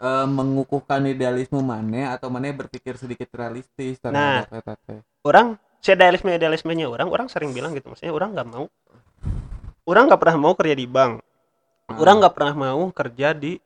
eh, 0.00 0.26
mengukuhkan 0.26 1.04
idealisme 1.04 1.60
mana 1.60 2.16
atau 2.16 2.32
mana 2.32 2.48
berpikir 2.50 2.96
sedikit 2.96 3.28
realistis 3.32 4.00
terhadap 4.00 4.48
eta 4.50 4.74
teh? 4.80 5.00
orang 5.22 5.54
si 5.78 5.92
idealisme 5.92 6.32
idealismenya 6.32 6.88
orang 6.88 7.06
orang 7.06 7.26
sering 7.28 7.52
bilang 7.52 7.76
gitu 7.76 7.86
maksudnya 7.86 8.10
orang 8.10 8.32
nggak 8.32 8.48
mau 8.48 8.66
orang 9.84 10.04
nggak 10.08 10.20
pernah 10.20 10.36
mau 10.40 10.54
kerja 10.56 10.72
di 10.72 10.86
bank 10.88 11.20
Orang 11.94 12.18
nggak 12.18 12.32
pernah 12.32 12.54
mau 12.54 12.82
kerja 12.90 13.32
di 13.32 13.58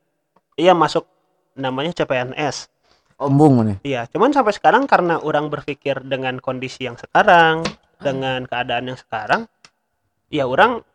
iya 0.55 0.73
masuk 0.73 1.05
namanya 1.53 1.93
CPNS 1.93 2.69
ombung 3.17 3.57
mana? 3.57 3.73
iya 3.81 4.05
cuman 4.05 4.29
sampai 4.29 4.53
sekarang 4.53 4.85
karena 4.85 5.17
orang 5.17 5.47
berpikir 5.47 6.01
dengan 6.01 6.37
kondisi 6.37 6.85
yang 6.85 6.93
sekarang 6.95 7.65
dengan 7.97 8.45
keadaan 8.45 8.87
yang 8.87 8.95
sekarang 8.95 9.49
ya 10.27 10.45
orang 10.45 10.85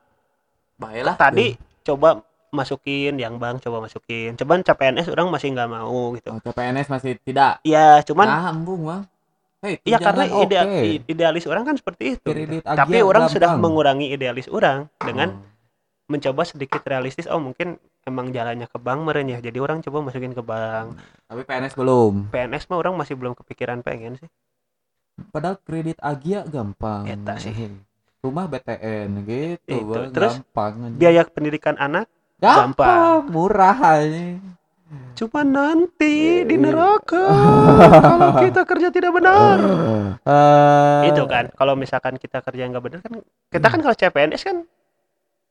Baiklah. 0.76 1.14
tadi 1.14 1.54
coba 1.82 2.22
masukin 2.50 3.16
yang 3.16 3.38
bank 3.38 3.58
coba 3.60 3.80
masukin 3.80 4.34
cuman 4.34 4.62
CPNS 4.62 5.08
orang 5.08 5.30
masih 5.30 5.50
nggak 5.50 5.66
mau 5.68 6.14
gitu 6.14 6.30
Oh, 6.30 6.38
CPNS 6.40 6.86
masih 6.88 7.18
tidak. 7.18 7.58
ya 7.62 7.98
cuman 8.02 8.26
Nah, 8.28 8.50
embung 8.50 8.82
bang. 8.82 9.02
Hei, 9.58 9.78
Iya 9.80 9.98
karena 10.00 10.26
i- 10.26 10.98
idealis 11.06 11.46
orang 11.46 11.62
kan 11.62 11.78
seperti 11.78 12.18
itu. 12.18 12.26
Gitu. 12.28 12.58
Tapi 12.60 12.98
orang 12.98 13.30
sudah 13.30 13.54
mengurangi 13.54 14.10
idealis 14.10 14.50
orang 14.50 14.90
dengan 14.98 15.38
Oh. 15.38 15.51
Mencoba 16.12 16.44
sedikit 16.44 16.84
realistis. 16.84 17.24
Oh 17.24 17.38
mungkin 17.38 17.76
emang 18.02 18.28
jalannya 18.28 18.66
ke 18.66 18.76
bank 18.76 19.00
meren 19.02 19.26
ya. 19.26 19.40
Jadi 19.40 19.56
orang 19.56 19.80
coba 19.80 20.04
masukin 20.04 20.30
ke 20.30 20.40
bank. 20.40 21.00
Tapi 21.24 21.40
PNS 21.42 21.72
belum. 21.72 22.28
PNS 22.28 22.68
mah 22.68 22.78
orang 22.78 22.94
masih 22.94 23.16
belum 23.16 23.32
kepikiran 23.32 23.80
pengen 23.80 24.16
sih. 24.16 24.28
Padahal 25.28 25.56
kredit 25.58 25.96
agia 25.98 26.44
gampang. 26.44 27.04
Eta 27.06 27.36
sih. 27.36 27.52
Rumah 28.20 28.46
BTN 28.46 29.08
gitu, 29.24 29.66
Itu. 29.66 29.82
Bang. 29.88 30.12
Terus 30.12 30.34
gampang. 30.38 30.72
aja. 30.84 30.94
Biaya 30.94 31.22
pendidikan 31.26 31.74
anak 31.74 32.06
gampang, 32.38 32.68
gampang. 32.68 33.20
murah 33.28 33.78
aja. 33.96 34.36
cuma 35.14 35.40
nanti 35.40 36.44
di 36.44 36.52
Iya. 36.52 36.68
neraka 36.68 37.24
kalau 38.02 38.28
kita 38.44 38.60
kerja 38.62 38.92
tidak 38.92 39.10
benar. 39.10 39.56
Eh, 40.20 41.08
Itu 41.08 41.24
kan. 41.24 41.48
Kalau 41.50 41.72
misalkan 41.74 42.20
kita 42.20 42.44
kerja 42.44 42.68
nggak 42.68 42.82
benar 42.82 43.00
kan 43.00 43.24
kita 43.48 43.66
kan 43.66 43.80
kalau 43.80 43.96
CPNS 43.96 44.42
kan 44.44 44.56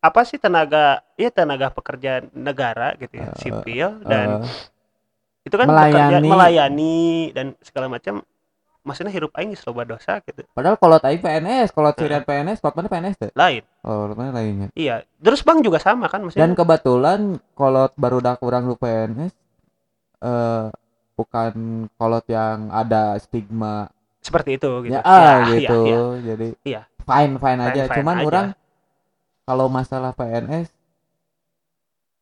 apa 0.01 0.21
sih 0.25 0.41
tenaga 0.41 1.05
ya 1.13 1.29
tenaga 1.29 1.69
pekerja 1.69 2.25
negara 2.33 2.97
gitu 2.97 3.21
ya, 3.21 3.29
sipil 3.37 4.01
dan 4.01 4.41
eh, 4.41 4.49
itu 5.45 5.55
kan 5.57 5.69
Melayani. 5.69 6.25
melayani 6.25 6.97
dan 7.37 7.53
segala 7.61 7.85
macam 7.85 8.25
maksudnya 8.81 9.13
hirup 9.13 9.29
aing 9.37 9.53
geus 9.53 9.61
loba 9.69 9.85
dosa 9.85 10.17
gitu 10.25 10.41
padahal 10.57 10.73
kalau 10.81 10.97
tadi 10.97 11.21
PNS, 11.21 11.69
kalau 11.69 11.93
cirian 11.93 12.25
PNS, 12.25 12.65
mana 12.65 12.89
PNS 12.89 13.15
tuh? 13.21 13.31
lain 13.37 13.61
Oh, 13.85 14.09
mana 14.17 14.33
lainnya? 14.33 14.73
iya 14.73 15.05
terus 15.21 15.45
bang 15.45 15.61
juga 15.61 15.77
sama 15.77 16.09
kan 16.09 16.25
maksudnya 16.25 16.49
Dan 16.49 16.57
kebetulan 16.57 17.19
kalau 17.53 17.93
baru 17.93 18.17
dak 18.25 18.41
kurang 18.41 18.65
lu 18.65 18.73
PNS 18.77 19.33
eh 20.21 20.65
bukan 21.13 21.53
kolot 21.93 22.25
yang 22.25 22.73
ada 22.73 23.13
stigma 23.21 23.85
seperti 24.21 24.57
itu 24.57 24.69
gitu 24.85 24.97
ya, 24.97 25.01
ah, 25.05 25.45
Ya, 25.45 25.57
gitu. 25.57 25.81
iya, 25.81 25.85
iya. 25.85 26.01
Jadi 26.33 26.47
Iya. 26.65 26.81
fine 27.01 27.33
fine 27.37 27.61
aja. 27.61 27.81
Fine-fine 27.85 27.97
Cuman 28.01 28.15
aja. 28.17 28.25
orang 28.25 28.47
kalau 29.43 29.67
masalah 29.67 30.11
PNS 30.11 30.69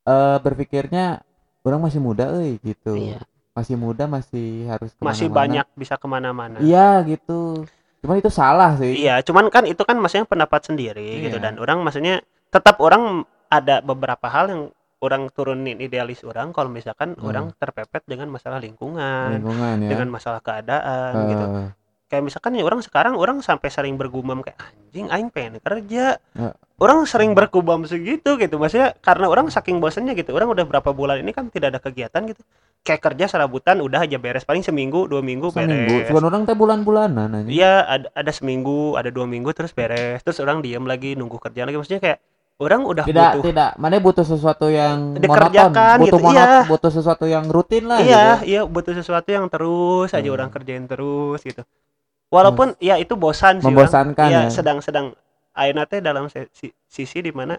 eh 0.06 0.38
berpikirnya 0.40 1.22
orang 1.62 1.82
masih 1.82 2.00
muda 2.00 2.32
euy 2.34 2.58
gitu. 2.60 2.96
Iya. 2.96 3.22
Masih 3.52 3.76
muda 3.76 4.08
masih 4.08 4.66
harus 4.66 4.96
masih 4.96 5.28
ke 5.28 5.28
mana-mana. 5.28 5.38
banyak 5.38 5.66
bisa 5.76 5.94
ke 5.96 6.08
mana-mana 6.08 6.58
Iya 6.60 7.04
gitu. 7.06 7.68
Cuman 8.00 8.16
itu 8.18 8.32
salah 8.32 8.74
sih. 8.76 8.96
iya 8.96 9.20
cuman 9.20 9.48
kan 9.48 9.64
itu 9.64 9.84
kan 9.84 9.96
maksudnya 9.96 10.24
pendapat 10.24 10.64
sendiri 10.64 11.20
gitu 11.22 11.36
Iya. 11.36 11.44
dan 11.44 11.54
orang 11.58 11.84
maksudnya 11.84 12.24
tetap 12.48 12.80
orang 12.80 13.28
ada 13.48 13.82
beberapa 13.82 14.26
hal 14.26 14.48
yang 14.48 14.64
orang 15.00 15.28
turunin 15.30 15.76
idealis 15.78 16.24
orang 16.24 16.50
kalau 16.50 16.68
misalkan 16.68 17.14
Hmm. 17.14 17.24
orang 17.26 17.46
terpepet 17.54 18.04
dengan 18.06 18.28
masalah 18.28 18.58
lingkungan 18.58 19.32
Lingkungan 19.34 19.76
ya. 19.82 19.90
dengan 19.90 20.08
masalah 20.10 20.40
keadaan 20.40 21.12
gitu 21.28 21.46
Eh, 21.46 21.70
kayak 22.10 22.24
misalkan 22.24 22.52
ya 22.52 22.64
orang 22.64 22.82
sekarang 22.82 23.14
orang 23.14 23.40
sampai 23.40 23.70
sering 23.70 23.94
bergumam 23.94 24.42
kayak 24.42 24.58
anjing 24.60 25.08
aing 25.08 25.30
pengen 25.30 25.58
kerja 25.60 26.18
Ya. 26.32 26.52
orang 26.78 27.06
sering 27.06 27.32
bergumam 27.32 27.86
segitu 27.86 28.34
gitu 28.36 28.56
maksudnya 28.56 28.98
karena 28.98 29.26
orang 29.26 29.48
saking 29.48 29.78
bosennya 29.78 30.12
gitu 30.14 30.32
orang 30.32 30.50
udah 30.50 30.66
berapa 30.66 30.90
bulan 30.90 31.18
ini 31.18 31.30
kan 31.30 31.48
tidak 31.48 31.70
ada 31.70 31.80
kegiatan 31.80 32.26
gitu 32.26 32.42
kayak 32.80 33.02
kerja 33.04 33.26
serabutan 33.28 33.78
udah 33.78 34.02
aja 34.02 34.18
beres 34.18 34.42
paling 34.42 34.62
seminggu 34.62 35.06
dua 35.06 35.20
minggu 35.20 35.52
seminggu. 35.52 35.86
beres 35.96 36.10
Cuman 36.10 36.24
orang 36.26 36.42
teh 36.44 36.56
bulan-bulanan 36.56 37.30
aja. 37.36 37.48
iya 37.48 37.74
ada, 37.84 38.08
ada 38.10 38.32
seminggu 38.32 38.96
ada 38.96 39.10
dua 39.10 39.24
minggu 39.24 39.52
terus 39.52 39.70
beres 39.70 40.20
terus 40.20 40.40
orang 40.40 40.60
diem 40.60 40.82
lagi 40.82 41.14
nunggu 41.14 41.38
kerja 41.38 41.62
lagi 41.62 41.76
maksudnya 41.76 42.00
kayak 42.00 42.20
orang 42.58 42.82
udah 42.84 43.04
tidak 43.04 43.32
butuh 43.34 43.44
tidak 43.46 43.72
mana 43.76 43.96
butuh 43.98 44.26
sesuatu 44.26 44.66
yang 44.68 45.14
Dikerjakan 45.14 45.70
monoton 45.70 46.00
butuh 46.00 46.08
gitu, 46.10 46.18
monot- 46.22 46.36
iya. 46.42 46.60
butuh 46.66 46.92
sesuatu 46.92 47.26
yang 47.26 47.46
rutin 47.46 47.84
lah 47.86 48.00
iya 48.00 48.24
gitu. 48.36 48.50
iya 48.50 48.62
butuh 48.66 48.94
sesuatu 48.94 49.30
yang 49.30 49.46
terus 49.48 50.10
aja 50.10 50.26
Hmm. 50.26 50.36
orang 50.36 50.50
kerjain 50.50 50.84
terus 50.84 51.40
gitu 51.42 51.62
walaupun 52.30 52.78
ya 52.80 52.96
itu 52.98 53.14
bosan 53.18 53.60
sih 53.60 53.68
membosankan 53.70 54.30
Iya, 54.30 54.42
ya. 54.48 54.50
sedang-sedang 54.50 55.14
Aina 55.54 55.84
teh 55.90 56.00
dalam 56.00 56.30
se- 56.30 56.48
si- 56.56 56.72
sisi 56.88 57.20
di 57.20 57.34
mana? 57.34 57.58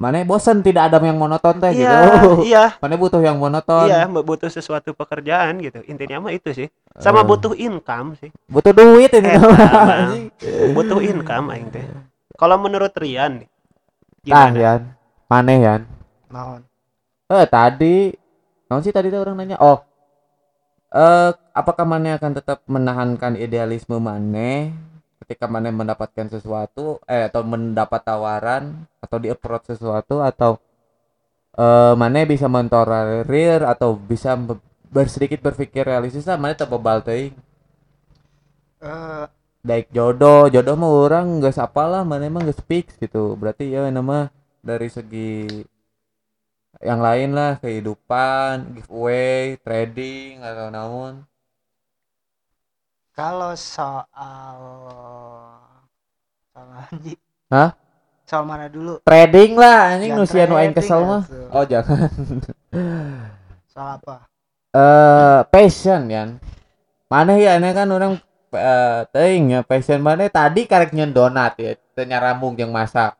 Mana 0.00 0.24
bosan 0.24 0.64
tidak 0.64 0.88
ada 0.88 0.98
yang 0.98 1.20
monoton 1.20 1.60
teh 1.60 1.70
iya 1.76 2.00
gitu. 2.18 2.30
iya. 2.50 2.64
Mana 2.80 2.96
butuh 2.96 3.20
yang 3.20 3.36
monoton. 3.36 3.86
Iya 3.86 4.08
bu- 4.08 4.24
butuh 4.24 4.48
sesuatu 4.48 4.96
pekerjaan 4.96 5.60
gitu. 5.60 5.84
Intinya 5.84 6.26
mah 6.26 6.32
itu 6.32 6.50
sih. 6.50 6.68
Sama 6.96 7.22
Eh, 7.22 7.28
butuh 7.28 7.52
income 7.54 8.16
sih. 8.18 8.30
Butuh 8.48 8.72
duit 8.72 9.12
ini 9.12 9.30
Eh, 9.30 10.72
butuh 10.72 10.98
income 11.02 11.52
aing 11.52 11.68
teh. 11.70 11.84
Kalau 12.34 12.56
menurut 12.58 12.90
Rian 12.96 13.44
gimana? 14.24 14.54
Yan 14.56 14.80
mana 15.28 15.52
Yan 15.52 15.82
Naon? 16.32 16.62
eh 17.28 17.46
tadi 17.48 18.12
naon 18.68 18.80
sih 18.84 18.92
tadi 18.92 19.08
tuh 19.08 19.20
orang 19.24 19.36
nanya? 19.36 19.56
Oh 19.60 19.80
eh 20.92 21.30
apakah 21.60 21.84
mana 21.88 22.16
akan 22.20 22.32
tetap 22.38 22.58
menahankan 22.68 23.34
idealisme 23.40 23.96
mana 23.96 24.72
ketika 25.24 25.46
mana 25.48 25.68
mendapatkan 25.72 26.26
sesuatu 26.34 27.00
eh 27.08 27.24
atau 27.28 27.42
mendapat 27.46 28.00
tawaran 28.04 28.64
atau 29.04 29.16
di 29.22 29.28
approach 29.32 29.72
sesuatu 29.72 30.20
atau 30.20 30.60
eh 31.64 31.94
mana 32.00 32.18
bisa 32.32 32.46
mentolerir 32.56 33.60
atau 33.72 33.90
bisa 34.10 34.30
be- 34.48 34.60
bersedikit 34.96 35.40
berpikir 35.46 35.82
realistis 35.90 36.28
lah 36.28 36.36
mana 36.40 36.52
tetap 36.56 36.70
bebal 36.76 36.98
teuing? 37.06 37.32
Eh, 38.82 39.24
daik 39.68 39.86
jodoh 39.96 40.42
jodoh 40.54 40.74
mah 40.82 40.90
orang 41.04 41.26
nggak 41.38 41.54
siapa 41.56 41.82
lah 41.92 42.02
mana 42.10 42.22
emang 42.30 42.42
nggak 42.44 42.58
speak 42.62 42.84
gitu. 43.02 43.22
Berarti 43.40 43.64
ya 43.74 43.80
nama 43.98 44.16
dari 44.68 44.88
segi 44.96 45.28
yang 46.82 47.00
lain 47.00 47.30
lah 47.32 47.62
kehidupan 47.62 48.74
giveaway 48.76 49.54
trading 49.62 50.42
atau 50.42 50.66
namun 50.68 51.12
kalau 53.12 53.52
soal 53.54 54.58
soal. 56.52 56.88
Hah? 57.52 57.70
Soal 58.24 58.44
mana 58.48 58.66
dulu? 58.72 58.98
trading 59.04 59.54
lah 59.60 59.94
anjing 59.94 60.16
Jangan 60.16 60.26
nu 60.26 60.30
sia 60.30 60.44
nu 60.48 60.56
aing 60.56 60.72
trading 60.72 60.76
kesel 60.76 61.00
mah 61.04 61.22
atuh. 61.28 61.46
oh 61.52 61.64
jangan 61.68 62.08
Soal 63.68 63.88
apa? 64.00 64.16
eh 64.72 65.40
passion 65.52 66.08
ya 66.08 66.22
mana 67.12 67.36
ya 67.36 67.60
ini 67.60 67.70
kan 67.76 67.88
orang 67.92 68.12
eh 68.56 69.00
teuing 69.12 69.44
ya 69.52 69.60
passion 69.64 70.00
mana 70.00 70.24
tadi 70.32 70.64
karek 70.64 70.96
nyen 70.96 71.12
donat 71.12 71.52
ya 71.60 71.76
teu 71.92 72.04
nyarambung 72.08 72.56
jeung 72.56 72.72
masak 72.72 73.14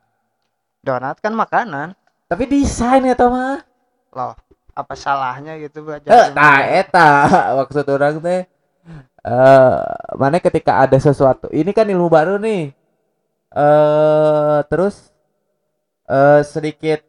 Donat 0.83 1.23
kan 1.23 1.31
makanan. 1.37 1.95
Tapi 2.33 2.45
desain 2.53 3.03
ya 3.11 3.15
mah 3.35 3.61
Loh, 4.17 4.33
apa 4.81 4.95
salahnya 5.03 5.53
gitu 5.65 5.79
Eh, 6.09 6.27
belajar? 6.27 6.27
nah 6.37 6.57
eta 6.67 7.09
maksud 7.59 7.87
orang 7.95 8.15
teh. 8.25 8.41
Eh 9.27 9.75
mana 10.21 10.39
ketika 10.43 10.73
ada 10.85 10.99
sesuatu 10.99 11.47
ini 11.55 11.71
kan 11.77 11.87
ilmu 11.89 12.09
baru 12.11 12.37
nih. 12.43 12.73
Eh 13.57 14.59
terus 14.71 15.13
eh 16.09 16.43
sedikit 16.47 17.01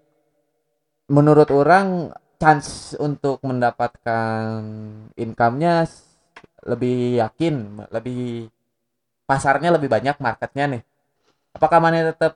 menurut 1.11 1.49
orang 1.51 2.11
chance 2.41 2.95
untuk 2.99 3.39
mendapatkan 3.43 4.59
income-nya 5.15 5.87
lebih 6.67 7.19
yakin 7.19 7.55
lebih 7.91 8.47
pasarnya 9.29 9.69
lebih 9.75 9.89
banyak 9.91 10.15
marketnya 10.19 10.65
nih. 10.77 10.81
Apakah 11.57 11.79
mana 11.83 12.11
tetap 12.13 12.33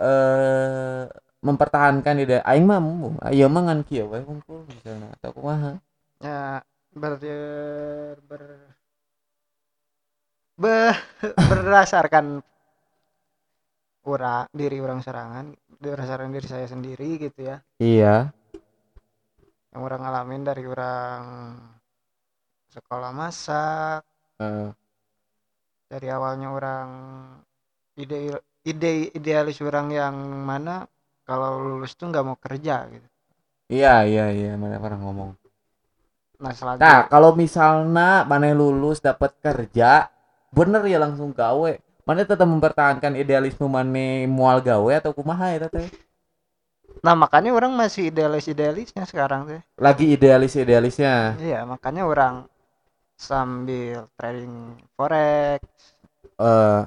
eh 0.00 1.04
mempertahankan 1.42 2.22
ide 2.22 2.38
aing 2.46 2.64
mah 2.64 2.78
mu- 2.78 3.18
ayeuna 3.18 3.52
mah 3.52 3.62
ngan 3.66 3.80
kieu 3.82 4.06
we 4.06 4.22
hungkul 4.22 4.62
misalnya 4.70 5.10
atau 5.18 5.30
kumaha. 5.34 5.72
Ya, 6.22 6.62
ber, 6.94 7.18
ber, 8.30 8.42
be- 10.54 10.98
berdasarkan 11.50 12.40
orang 14.06 14.46
diri 14.54 14.78
orang 14.78 15.02
serangan 15.02 15.54
berdasarkan 15.82 16.30
diri 16.30 16.46
saya 16.46 16.66
sendiri 16.70 17.18
gitu 17.18 17.50
ya. 17.50 17.56
Iya. 17.82 18.30
Yang 19.74 19.82
orang 19.82 20.00
ngalamin 20.06 20.42
dari 20.46 20.64
orang 20.68 21.22
sekolah 22.70 23.10
masak 23.12 24.00
Eh, 24.42 24.70
dari 25.86 26.08
awalnya 26.08 26.50
orang 26.50 26.88
ide 27.94 28.34
ide 28.66 29.12
idealis 29.12 29.60
orang 29.62 29.92
yang 29.92 30.14
mana 30.42 30.88
kalau 31.22 31.62
lulus 31.62 31.94
tuh 31.94 32.10
nggak 32.10 32.24
mau 32.26 32.36
kerja 32.36 32.86
gitu. 32.90 33.06
Iya 33.72 34.04
iya 34.04 34.24
iya 34.34 34.50
mana 34.58 34.76
pernah 34.82 35.00
ngomong. 35.00 35.30
Nah 36.42 36.52
selagi 36.52 36.80
nah 36.82 37.06
kalau 37.06 37.32
misalnya 37.38 38.26
mana 38.26 38.50
lulus 38.52 38.98
dapat 38.98 39.32
kerja 39.38 40.10
bener 40.52 40.82
ya 40.90 40.98
langsung 41.00 41.30
gawe. 41.32 41.72
Mana 42.02 42.26
tetap 42.26 42.50
mempertahankan 42.50 43.14
idealisme 43.14 43.70
mana 43.70 44.26
mual 44.26 44.58
gawe 44.58 44.92
atau 44.98 45.14
kumaha 45.14 45.54
ya 45.54 45.70
teh? 45.70 45.86
Nah 47.02 47.14
makanya 47.18 47.50
orang 47.54 47.72
masih 47.74 48.10
idealis 48.10 48.46
idealisnya 48.46 49.02
sekarang 49.06 49.40
tuh 49.48 49.62
lagi 49.74 50.14
idealis 50.14 50.54
idealisnya 50.54 51.34
iya 51.42 51.66
makanya 51.66 52.06
orang 52.06 52.34
sambil 53.18 54.10
trading 54.18 54.78
forex. 54.98 55.62
Eh 56.38 56.82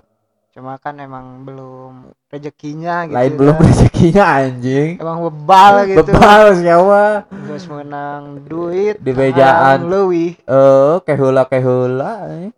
cuma 0.55 0.79
kan 0.79 0.95
emang 1.03 1.43
belum 1.43 2.15
rezekinya 2.31 3.03
gitu 3.11 3.15
lain 3.19 3.31
ya. 3.31 3.35
belum 3.35 3.57
rezekinya 3.67 4.23
anjing. 4.39 4.89
Emang 5.03 5.19
bebal 5.27 5.73
gitu. 5.91 5.99
Bebal 6.15 6.43
siapa? 6.55 7.03
Terus 7.27 7.65
menang 7.67 8.23
duit 8.47 8.95
Di 9.03 9.11
bejaan. 9.11 9.83
leuwih 9.91 10.39
eh 10.39 10.95
kehula 11.03 11.43
kehula 11.43 12.11
eh. 12.39 12.55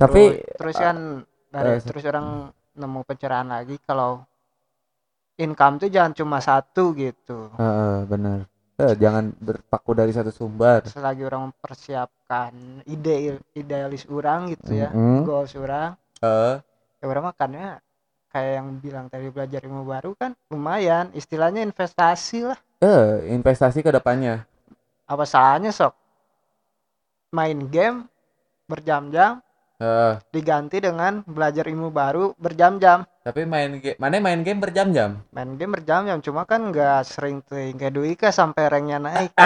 tapi 0.00 0.40
terus, 0.56 0.56
terus 0.56 0.76
kan 0.80 0.96
dari 1.52 1.76
eh, 1.76 1.84
terus. 1.84 2.02
orang 2.08 2.48
nemu 2.74 3.00
pencerahan 3.04 3.48
lagi 3.52 3.76
kalau 3.84 4.24
income 5.36 5.84
tuh 5.84 5.90
jangan 5.92 6.16
cuma 6.16 6.38
satu 6.40 6.96
gitu. 6.96 7.52
Eh, 7.54 7.62
eh, 7.62 7.96
bener. 8.08 8.48
Eh, 8.74 8.94
jangan 8.98 9.30
berpaku 9.36 9.94
dari 9.94 10.10
satu 10.10 10.32
sumber. 10.34 10.82
Selagi 10.88 11.22
orang 11.22 11.52
mempersiapkan 11.52 12.82
ide 12.88 13.38
idealis 13.54 14.08
orang 14.10 14.50
gitu 14.50 14.74
ya 14.74 14.90
Mm-mm. 14.90 15.22
goals 15.22 15.54
orang 15.54 15.94
eh 16.24 16.56
ya 17.04 17.20
makannya 17.20 17.78
kayak 18.34 18.52
yang 18.58 18.68
bilang 18.82 19.06
tadi 19.06 19.30
belajar 19.30 19.62
ilmu 19.62 19.86
baru 19.86 20.10
kan 20.18 20.34
lumayan. 20.50 21.14
Istilahnya 21.14 21.62
investasi 21.62 22.50
lah. 22.50 22.58
Eh 22.82 23.30
investasi 23.30 23.84
ke 23.84 23.94
depannya. 23.94 24.42
Apa 25.06 25.22
salahnya 25.22 25.70
sok? 25.70 25.94
Main 27.30 27.70
game 27.70 28.10
berjam-jam 28.66 29.44
eh. 29.78 30.18
diganti 30.32 30.80
dengan 30.80 31.22
belajar 31.22 31.68
ilmu 31.70 31.94
baru 31.94 32.34
berjam-jam. 32.34 33.06
Tapi 33.22 33.46
main 33.46 33.78
game 33.78 33.98
mana 34.02 34.18
main 34.18 34.42
game 34.42 34.58
berjam-jam? 34.58 35.22
Main 35.30 35.54
game 35.54 35.72
berjam-jam 35.78 36.18
cuma 36.24 36.42
kan 36.48 36.74
nggak 36.74 37.06
sering 37.06 37.44
tuh 37.46 37.70
kayak 37.78 37.94
Duika 37.94 38.28
sampai 38.34 38.66
ranknya 38.66 38.98
naik. 38.98 39.30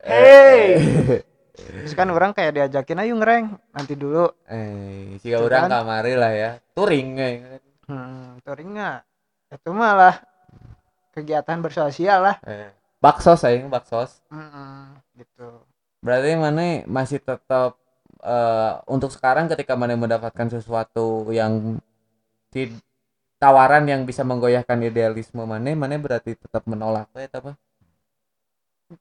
Hey. 0.00 1.20
terus 1.68 1.92
kan 1.92 2.08
orang 2.08 2.32
kayak 2.32 2.56
diajakin 2.56 3.02
ayo 3.04 3.12
ngereng 3.18 3.44
nanti 3.74 3.94
dulu. 3.98 4.30
Eh 4.48 5.18
jika 5.20 5.36
Tuh 5.40 5.46
orang 5.46 5.62
kan. 5.68 5.70
kamari 5.82 6.14
lah 6.16 6.32
ya. 6.32 6.50
Touring 6.72 7.08
eh. 7.20 7.34
hmm 7.88 8.40
touring 8.46 8.70
nggak? 8.76 8.98
Itu 9.50 9.70
malah 9.74 10.22
kegiatan 11.12 11.58
bersosial 11.60 12.20
lah. 12.24 12.36
Eh. 12.46 12.70
baksos 13.00 13.40
sayang 13.40 13.72
baksos. 13.72 14.20
Mm-mm, 14.28 15.00
gitu. 15.16 15.64
Berarti 16.04 16.36
mana 16.36 16.84
masih 16.88 17.20
tetap 17.20 17.76
eh, 18.22 18.72
untuk 18.88 19.08
sekarang 19.12 19.48
ketika 19.48 19.76
mana 19.76 19.96
mendapatkan 19.96 20.48
sesuatu 20.52 21.28
yang 21.32 21.80
di 22.52 22.72
tawaran 23.40 23.88
yang 23.88 24.04
bisa 24.04 24.20
menggoyahkan 24.20 24.76
idealisme 24.84 25.40
mana 25.48 25.72
mana 25.72 25.96
berarti 25.96 26.36
tetap 26.36 26.64
menolak 26.68 27.08
ya 27.16 27.28
apa? 27.32 27.56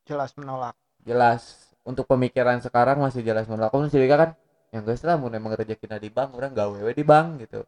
Jelas 0.07 0.31
menolak. 0.37 0.75
Jelas 1.03 1.68
untuk 1.87 2.05
pemikiran 2.05 2.59
sekarang 2.59 2.99
masih 2.99 3.23
jelas 3.23 3.47
menolak 3.47 3.71
kamu 3.71 3.89
sendiri 3.89 4.07
kan 4.11 4.31
yang 4.69 4.85
guys 4.85 5.01
lah 5.01 5.17
mau 5.17 5.33
emang 5.33 5.57
rezekinya 5.57 5.97
di 5.97 6.13
bank 6.13 6.37
orang 6.37 6.53
gawe 6.53 6.77
we 6.85 6.93
di 6.93 7.05
bank 7.05 7.41
gitu. 7.41 7.65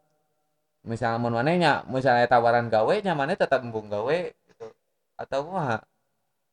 Misalnya 0.86 1.18
mau 1.18 1.34
mana 1.34 1.54
nya 1.58 1.74
misalnya 1.90 2.30
tawaran 2.30 2.70
gawe 2.70 2.94
nya 3.02 3.14
mana 3.18 3.34
tetap 3.34 3.66
embung 3.66 3.90
gawe 3.90 4.18
gitu. 4.30 4.68
Atau 5.18 5.50
mah 5.50 5.82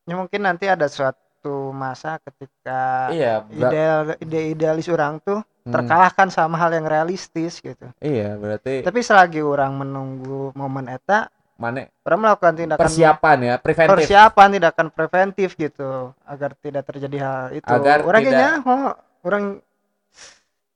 ya 0.08 0.14
mungkin 0.16 0.40
nanti 0.40 0.64
ada 0.64 0.88
suatu 0.88 1.68
masa 1.76 2.16
ketika 2.24 3.12
iya 3.12 3.44
ideal 3.52 4.16
ide 4.24 4.40
idealis 4.56 4.88
orang 4.88 5.20
tuh 5.20 5.44
hmm, 5.44 5.72
terkalahkan 5.72 6.32
sama 6.32 6.56
hal 6.56 6.72
yang 6.72 6.88
realistis 6.88 7.60
gitu. 7.60 7.92
Iya 8.00 8.40
berarti 8.40 8.80
tapi 8.80 9.04
selagi 9.04 9.44
orang 9.44 9.76
menunggu 9.84 10.56
momen 10.56 10.88
eta 10.88 11.28
mana 11.58 11.90
orang 12.06 12.20
melakukan 12.22 12.54
tindakan 12.54 12.80
persiapan 12.86 13.38
ya 13.42 13.54
preventif. 13.58 13.90
persiapan 13.90 14.48
tindakan 14.54 14.86
preventif 14.94 15.48
gitu 15.58 16.14
agar 16.22 16.54
tidak 16.62 16.86
terjadi 16.86 17.16
hal 17.18 17.46
itu. 17.50 17.66
Agar 17.66 18.06
orang 18.06 18.22
tidak- 18.22 18.38
kayaknya 18.38 18.50
oh, 18.62 18.92
orang 19.26 19.44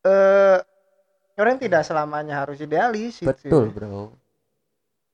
eh 0.02 0.58
orang 1.38 1.56
tidak 1.62 1.82
selamanya 1.86 2.42
harus 2.42 2.58
idealis 2.58 3.22
gitu. 3.22 3.30
betul 3.30 3.64
bro. 3.70 4.10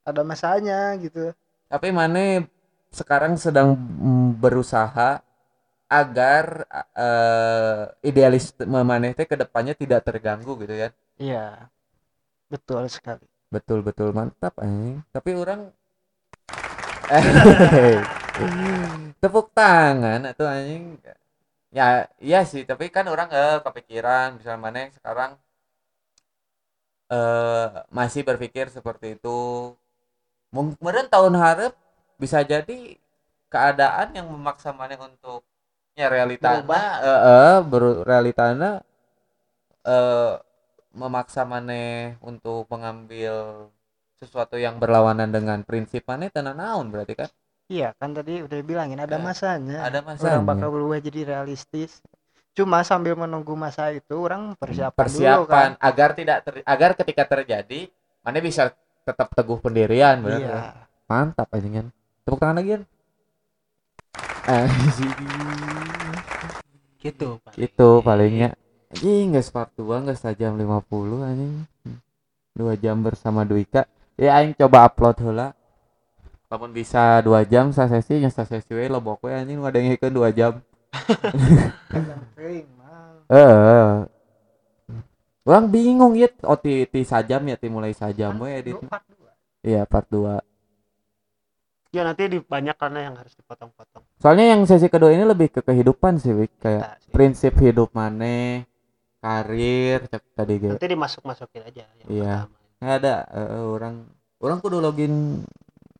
Ada 0.08 0.24
masanya 0.24 0.96
gitu. 0.96 1.36
Tapi 1.68 1.92
mana 1.92 2.48
sekarang 2.88 3.36
sedang 3.36 3.76
berusaha 4.40 5.20
agar 5.88 6.64
eh 6.96 7.84
idealisme 8.08 8.64
mana 8.84 9.12
teh 9.12 9.24
ke 9.24 9.36
depannya 9.36 9.72
tidak 9.72 10.04
terganggu 10.04 10.52
gitu 10.60 10.76
ya 10.76 10.88
iya 11.16 11.68
betul 12.52 12.84
sekali 12.92 13.24
betul 13.54 13.78
betul. 13.86 14.08
Mantap 14.18 14.54
eh. 14.64 14.92
Tapi 15.14 15.30
orang 15.42 15.60
tepuk 19.22 19.46
tangan 19.56 20.20
atau 20.30 20.46
anjing? 20.46 20.84
Ya 21.78 21.84
iya 22.26 22.40
sih. 22.50 22.62
Tapi 22.70 22.84
kan 22.96 23.06
orang 23.14 23.28
eh 23.38 23.58
kepikiran. 23.66 24.28
Misalnya 24.38 24.60
mana 24.66 24.78
yang 24.84 24.94
sekarang 24.98 25.32
eh 27.16 27.66
masih 27.98 28.22
berpikir 28.28 28.66
seperti 28.76 29.06
itu. 29.16 29.28
Mungkin 30.52 31.06
tahun 31.12 31.34
harap 31.36 31.72
bisa 32.16 32.40
jadi 32.44 32.96
keadaan 33.52 34.08
yang 34.16 34.26
memaksa 34.32 34.70
mana 34.72 34.96
untuk 35.00 35.44
ya 35.98 36.08
realitana 36.08 36.64
Berubah. 36.64 36.84
eh 37.10 37.20
eh, 37.32 37.58
ber- 37.70 38.02
realitana 38.08 38.70
eh 39.84 40.32
memaksa 41.02 41.42
mana 41.52 41.80
untuk 42.30 42.62
mengambil 42.72 43.34
sesuatu 44.20 44.56
yang 44.58 44.74
berlawanan 44.82 45.28
dengan 45.36 45.58
prinsip 45.68 46.02
mana 46.10 46.26
tenan 46.36 46.56
naon 46.58 46.86
berarti 46.92 47.14
kan? 47.20 47.30
Iya 47.68 47.92
kan 48.00 48.10
tadi 48.16 48.40
udah 48.46 48.58
bilangin 48.64 48.98
ada 49.04 49.16
Eh, 49.16 49.22
masanya. 49.28 49.76
Ada 49.88 50.00
orang 50.00 50.06
masanya. 50.08 50.40
bakal 50.50 50.68
berubah 50.74 50.98
jadi 51.04 51.20
realistis. 51.32 52.00
Cuma 52.56 52.82
sambil 52.82 53.14
menunggu 53.14 53.54
masa 53.54 53.92
itu 53.94 54.14
orang 54.18 54.56
persiapan, 54.58 55.06
dulu 55.06 55.46
kan. 55.46 55.46
Persiapan 55.46 55.70
agar 55.78 56.10
tidak 56.18 56.38
ter- 56.44 56.64
agar 56.66 56.90
ketika 56.98 57.22
terjadi 57.28 57.80
mana 58.24 58.38
bisa 58.42 58.72
tetap 59.06 59.28
teguh 59.32 59.58
pendirian 59.62 60.20
benar 60.20 60.40
iya. 60.40 60.50
kan? 60.52 60.64
mantap 61.08 61.48
aja 61.56 61.68
kan 61.80 61.86
tepuk 62.28 62.38
tangan 62.44 62.56
lagi 62.60 62.70
kan 62.76 62.82
eh 64.48 64.68
gitu 67.04 67.28
Pak. 67.44 67.52
itu 67.56 67.88
palingnya 68.06 68.48
anjing 68.92 69.36
nggak 69.36 69.48
part 69.52 69.70
2 69.76 70.04
nggak 70.04 70.18
sejam 70.18 70.52
50 70.56 71.28
anjing. 71.28 71.54
Dua 72.56 72.74
jam 72.74 72.98
bersama 73.04 73.46
Duika. 73.46 73.86
Ya 74.18 74.34
aing 74.40 74.56
coba 74.58 74.90
upload 74.90 75.16
heula. 75.22 75.54
Lamun 76.48 76.72
bisa 76.72 77.20
dua 77.20 77.44
jam 77.44 77.70
sa 77.76 77.86
sesi 77.86 78.24
nya 78.24 78.32
sa 78.32 78.48
sesi 78.48 78.72
we 78.72 78.88
lobok 78.88 79.20
we 79.28 79.36
anjing 79.36 79.60
ada 79.60 79.78
yang 79.78 79.94
dua 80.10 80.32
jam. 80.32 80.58
Eh 83.28 84.08
orang 85.48 85.68
bingung 85.72 86.12
ya 86.16 86.28
oh 86.44 86.56
ti, 86.60 86.84
ti 86.88 87.04
sajam 87.04 87.44
ya 87.48 87.56
ti 87.56 87.72
mulai 87.72 87.96
sajam 87.96 88.36
we 88.40 88.52
edit 88.60 88.76
part 88.84 89.04
dua. 89.08 89.32
iya 89.64 89.88
part 89.88 90.04
2 90.12 90.40
ya 91.88 92.04
nanti 92.04 92.28
di 92.28 92.38
banyak 92.40 92.76
karena 92.76 93.08
yang 93.08 93.14
harus 93.16 93.32
dipotong-potong. 93.32 94.04
Soalnya 94.20 94.52
yang 94.52 94.60
sesi 94.68 94.92
kedua 94.92 95.08
ini 95.08 95.24
lebih 95.24 95.48
ke 95.48 95.60
kehidupan 95.64 96.20
sih 96.20 96.36
Wik. 96.36 96.60
Kayak 96.60 96.82
Nah, 96.84 96.94
sih. 97.00 97.08
prinsip 97.16 97.52
hidup 97.64 97.96
mana 97.96 98.60
karir 99.28 100.00
tadi 100.32 100.54
ge 100.56 100.68
nanti 100.72 100.88
dimasuk-masukin 100.88 101.62
aja 101.68 101.84
yang 102.00 102.08
Iya. 102.08 102.34
pertama. 102.48 102.56
Nggak 102.80 102.96
ada 103.02 103.14
eh, 103.28 103.60
orang 103.60 103.94
orang 104.40 104.58
kudu 104.64 104.78
login 104.80 105.44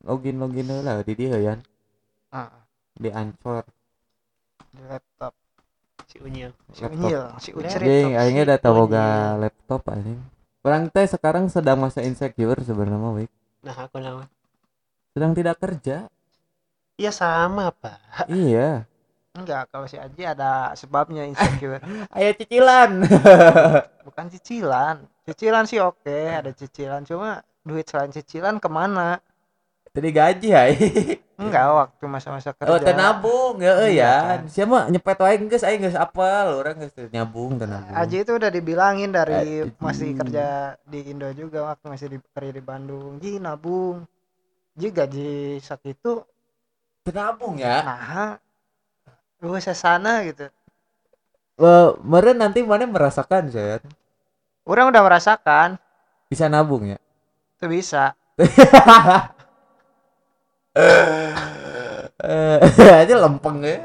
login 0.01 0.35
login 0.39 0.65
lah 0.81 1.05
di 1.05 1.13
dia 1.13 1.37
ya 1.37 1.53
Ah, 2.31 2.49
di 2.95 3.13
Anchor 3.13 3.61
di 4.73 4.81
laptop 4.81 5.33
si 6.09 6.17
unyil 6.17 6.49
si 6.73 6.81
Laptop. 6.81 6.97
unyil 6.97 7.21
si 7.37 7.49
ucerit 7.53 7.85
Jing, 7.85 8.17
akhirnya 8.17 8.57
boga 8.63 9.05
Unyil. 9.05 9.41
laptop 9.45 9.81
anjing. 9.87 10.19
Orang 10.59 10.89
teh 10.89 11.05
sekarang 11.05 11.45
sedang 11.47 11.77
masa 11.79 12.01
insecure 12.01 12.57
sebenarnya 12.59 12.97
Wik. 13.13 13.31
nah 13.61 13.75
aku 13.77 14.01
nama 14.01 14.25
Sedang 15.13 15.37
tidak 15.37 15.59
kerja. 15.59 16.09
iya 16.95 17.11
sama 17.11 17.69
pak 17.71 18.25
iya. 18.27 18.88
Enggak 19.39 19.63
kalau 19.69 19.85
si 19.85 19.95
Aji 19.95 20.23
ada 20.23 20.71
sebabnya 20.73 21.23
insecure 21.23 21.79
Ayo 22.15 22.35
cicilan. 22.35 22.91
bukan 24.07 24.25
cicilan 24.27 24.95
cicilan 25.23 25.63
sih 25.63 25.79
oke 25.79 26.19
ada 26.29 26.49
cicilan 26.49 27.01
cuma 27.03 27.39
duit 27.61 27.85
selain 27.85 28.09
cicilan 28.09 28.57
ke 28.57 28.67
mana 28.67 29.21
Tadi 29.89 30.09
gaji 30.09 30.49
hai. 30.53 30.73
enggak 31.41 31.65
waktu 31.65 32.05
masa-masa 32.05 32.53
kerja 32.53 32.69
Oh, 32.69 32.77
teu 32.77 32.93
nabung 32.93 33.57
ya 33.57 33.73
Iya, 33.81 33.89
ya. 33.89 34.13
kan. 34.21 34.39
Siapa 34.45 34.77
nyepet 34.85 35.17
wae 35.17 35.35
geus 35.41 35.63
aing 35.63 35.81
geus 35.81 35.97
apal, 35.97 36.61
orang 36.61 36.77
geus 36.77 36.93
nyabung 37.09 37.57
teu 37.57 37.65
nabung. 37.65 37.97
Aji 37.97 38.21
itu 38.21 38.31
udah 38.31 38.49
dibilangin 38.49 39.09
dari 39.09 39.33
Aji. 39.65 39.73
masih 39.77 40.13
kerja 40.13 40.45
di 40.83 41.09
Indo 41.09 41.25
juga 41.31 41.65
waktu 41.65 41.85
masih 41.87 42.07
di 42.07 42.17
kerja 42.21 42.51
di 42.51 42.61
Bandung 42.61 43.17
ji 43.17 43.37
nabung 43.37 44.05
ji 44.73 44.87
gaji 44.89 45.31
sakitu 45.59 46.21
Teu 47.01 47.11
nabung 47.11 47.57
ya. 47.57 47.81
nah 47.81 48.37
lu 49.39 49.55
sesana 49.57 50.21
gitu 50.25 50.49
Eh, 51.59 51.89
meren 52.07 52.39
nanti 52.39 52.63
mana 52.63 52.87
merasakan, 52.87 53.51
Zed. 53.51 53.83
orang 54.63 54.87
udah 54.87 55.03
merasakan 55.03 55.75
Bisa 56.31 56.47
nabung 56.47 56.87
ya. 56.87 56.95
itu 57.57 57.65
bisa 57.67 58.15
Eh, 62.19 62.19
aja 63.03 63.15
lempeng 63.17 63.59
ya. 63.59 63.75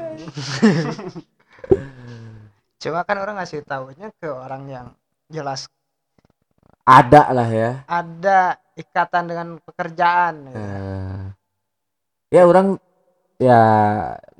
cuma 2.79 3.01
kan 3.03 3.17
orang 3.17 3.35
ngasih 3.39 3.65
tahunya 3.65 4.13
ke 4.15 4.27
orang 4.29 4.63
yang 4.69 4.87
jelas 5.27 5.67
Ada 6.85 7.33
lah 7.33 7.49
ya. 7.49 7.71
ada 7.89 8.61
ikatan 8.77 9.25
dengan 9.25 9.47
pekerjaan 9.59 10.35
ya. 10.47 10.63
Ya 12.29 12.41
orang 12.45 12.77
ya 13.35 13.61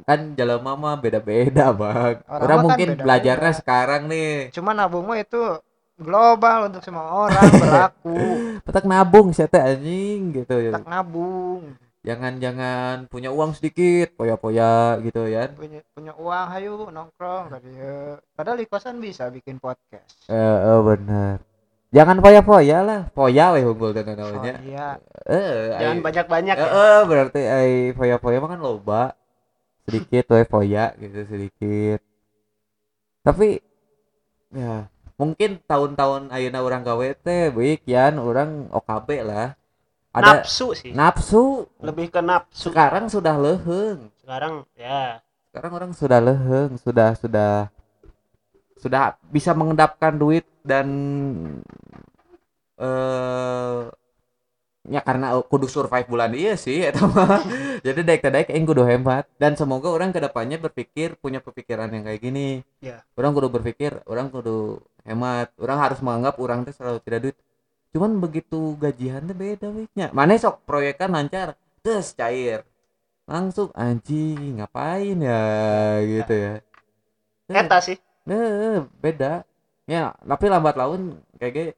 kan 0.05 0.19
jalan 0.33 0.61
mama 0.61 0.93
beda-beda 0.95 1.69
bang. 1.71 2.21
Orang 2.23 2.39
Orang, 2.39 2.47
kan 2.47 2.57
mungkin 2.61 2.87
beda-beda. 2.91 3.03
belajarnya 3.03 3.51
sekarang 3.55 4.01
nih. 4.05 4.31
cuma 4.51 4.71
nabung 4.71 5.03
mah 5.03 5.17
itu 5.17 5.41
global 5.95 6.67
untuk 6.67 6.81
semua 6.81 7.05
orang 7.23 7.41
berlaku 7.57 8.17
Petak 8.61 8.83
nabung 8.83 9.31
sih 9.31 9.45
teh 9.45 9.57
anjing 9.57 10.31
gitu 10.35 10.55
ya. 10.59 10.71
tak 10.71 10.85
nabung 10.85 11.73
Jangan-jangan 12.05 13.09
punya 13.09 13.29
uang 13.29 13.51
sedikit, 13.51 14.13
poya-poya 14.13 15.01
gitu 15.01 15.25
ya. 15.25 15.49
punya 15.49 15.81
punya 15.89 16.13
uang 16.13 16.47
hayu 16.47 16.73
nongkrong 16.87 17.49
tadi 17.49 17.73
padahal 18.31 18.55
di 18.55 18.65
kosan 18.65 18.99
bisa 18.99 19.25
bikin 19.27 19.57
podcast 19.57 20.05
Eh, 20.27 20.37
eh, 20.61 20.79
bener. 20.83 21.41
Jangan 21.89 22.19
poya-poya 22.19 22.77
lah, 22.79 23.01
poya 23.09 23.55
weh 23.55 23.63
unggul 23.63 23.89
dan 23.89 24.05
oh, 24.11 24.21
namanya. 24.21 24.53
iya 24.61 24.87
Eh, 25.25 25.73
Jangan 25.73 25.99
banyak-banyak 26.03 26.55
Eh, 26.55 26.61
ya. 26.61 26.69
eh, 26.69 27.01
berarti 27.03 27.41
ai 27.41 27.73
foya-foya 27.91 28.37
mah 28.37 28.49
kan 28.49 28.61
loba. 28.61 29.03
Sedikit 29.85 30.33
foya 30.49 30.97
gitu 30.97 31.19
sedikit. 31.29 31.99
Tapi 33.21 33.61
ya 34.53 34.89
mungkin 35.15 35.61
tahun-tahun 35.63 36.33
ayeuna 36.33 36.59
orang 36.65 36.81
gawe 36.81 37.07
teh 37.21 37.53
beuk 37.53 37.85
yan 37.85 38.17
orang 38.17 38.67
OKB 38.73 39.09
lah. 39.25 39.53
Ada 40.15 40.41
Nafsu 40.41 40.71
sih. 40.71 40.95
nafsu. 40.95 41.67
Lebih 41.83 42.07
ke 42.07 42.23
nafsu. 42.23 42.71
Sekarang 42.71 43.11
sudah 43.11 43.35
leheng. 43.35 44.09
Sekarang 44.23 44.63
ya 44.73 45.19
Sekarang 45.51 45.71
orang 45.75 45.91
sudah 45.91 46.19
leheng, 46.23 46.75
sudah 46.79 47.15
sudah 47.19 47.51
sudah 48.79 49.15
bisa 49.31 49.51
mengendapkan 49.55 50.15
duit 50.15 50.43
dan 50.63 50.87
eh 52.79 53.81
ya 54.85 55.01
karena 55.01 55.33
kudu 55.41 55.65
survive 55.65 56.05
bulan 56.05 56.31
iya 56.37 56.53
sih 56.53 56.85
eta 56.85 57.05
mah. 57.09 57.41
Jadi 57.85 58.01
daek 58.05 58.21
daek 58.25 58.49
aing 58.53 58.65
kudu 58.65 58.85
hemat 58.85 59.25
dan 59.41 59.57
semoga 59.57 59.89
orang 59.89 60.13
ke 60.13 60.21
depannya 60.21 60.61
berpikir 60.61 61.17
punya 61.17 61.41
pemikiran 61.41 61.89
yang 61.89 62.05
kayak 62.05 62.21
gini. 62.21 62.61
Ya. 62.81 63.01
Orang 63.17 63.33
kudu 63.33 63.49
berpikir, 63.49 64.05
orang 64.05 64.29
kudu 64.29 64.81
hemat. 65.05 65.49
Orang 65.57 65.77
harus 65.81 65.99
menganggap 66.01 66.35
orang 66.37 66.65
teh 66.65 66.73
selalu 66.73 66.99
tidak 67.01 67.19
duit. 67.29 67.37
Cuman 67.95 68.11
begitu 68.21 68.77
gajian 68.77 69.25
teh 69.25 69.37
beda 69.37 69.67
we 69.73 69.89
nya. 69.97 70.13
Mana 70.13 70.37
sok 70.37 70.61
proyekan 70.67 71.13
lancar, 71.13 71.57
terus 71.81 72.13
cair. 72.13 72.61
Langsung 73.25 73.73
anjing 73.73 74.61
ngapain 74.61 75.17
ya 75.17 75.41
gitu 76.05 76.33
ya. 76.33 76.53
eta 77.49 77.77
sih. 77.81 77.97
Eh, 78.25 78.85
beda. 79.01 79.45
Ya, 79.85 80.17
tapi 80.17 80.49
lambat 80.49 80.73
laun 80.77 81.21
kayak 81.37 81.77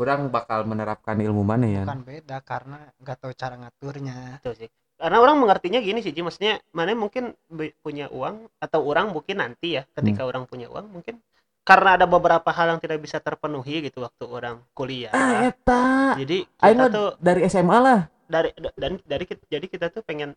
orang 0.00 0.32
bakal 0.32 0.64
menerapkan 0.64 1.16
ilmu 1.20 1.44
mana 1.44 1.66
ya. 1.68 1.82
bukan 1.84 2.00
beda 2.02 2.36
karena 2.40 2.78
nggak 2.98 3.16
tahu 3.20 3.32
cara 3.36 3.54
ngaturnya 3.60 4.40
Itu 4.40 4.52
sih. 4.56 4.68
Karena 5.00 5.16
orang 5.16 5.36
mengertinya 5.40 5.80
gini 5.80 6.04
sih, 6.04 6.12
Ji. 6.12 6.20
maksudnya 6.20 6.60
mana 6.76 6.92
mungkin 6.92 7.32
punya 7.80 8.12
uang 8.12 8.52
atau 8.60 8.80
orang 8.84 9.12
mungkin 9.12 9.40
nanti 9.40 9.80
ya 9.80 9.88
ketika 9.96 10.28
orang 10.28 10.44
punya 10.44 10.68
uang 10.68 10.92
mungkin 10.92 11.20
karena 11.64 11.96
ada 11.96 12.04
beberapa 12.08 12.48
hal 12.52 12.76
yang 12.76 12.80
tidak 12.84 13.00
bisa 13.00 13.16
terpenuhi 13.20 13.84
gitu 13.84 14.04
waktu 14.04 14.24
orang 14.28 14.60
kuliah. 14.76 15.12
Ah, 15.12 15.48
eta. 15.48 16.16
Jadi 16.20 16.44
kita 16.44 16.84
tuh 16.88 17.08
dari 17.20 17.40
SMA 17.48 17.78
lah. 17.80 18.00
dari 18.30 18.54
da- 18.54 18.76
dan 18.78 18.92
dari 19.08 19.24
jadi 19.48 19.66
kita 19.66 19.90
tuh 19.90 20.06
pengen 20.06 20.36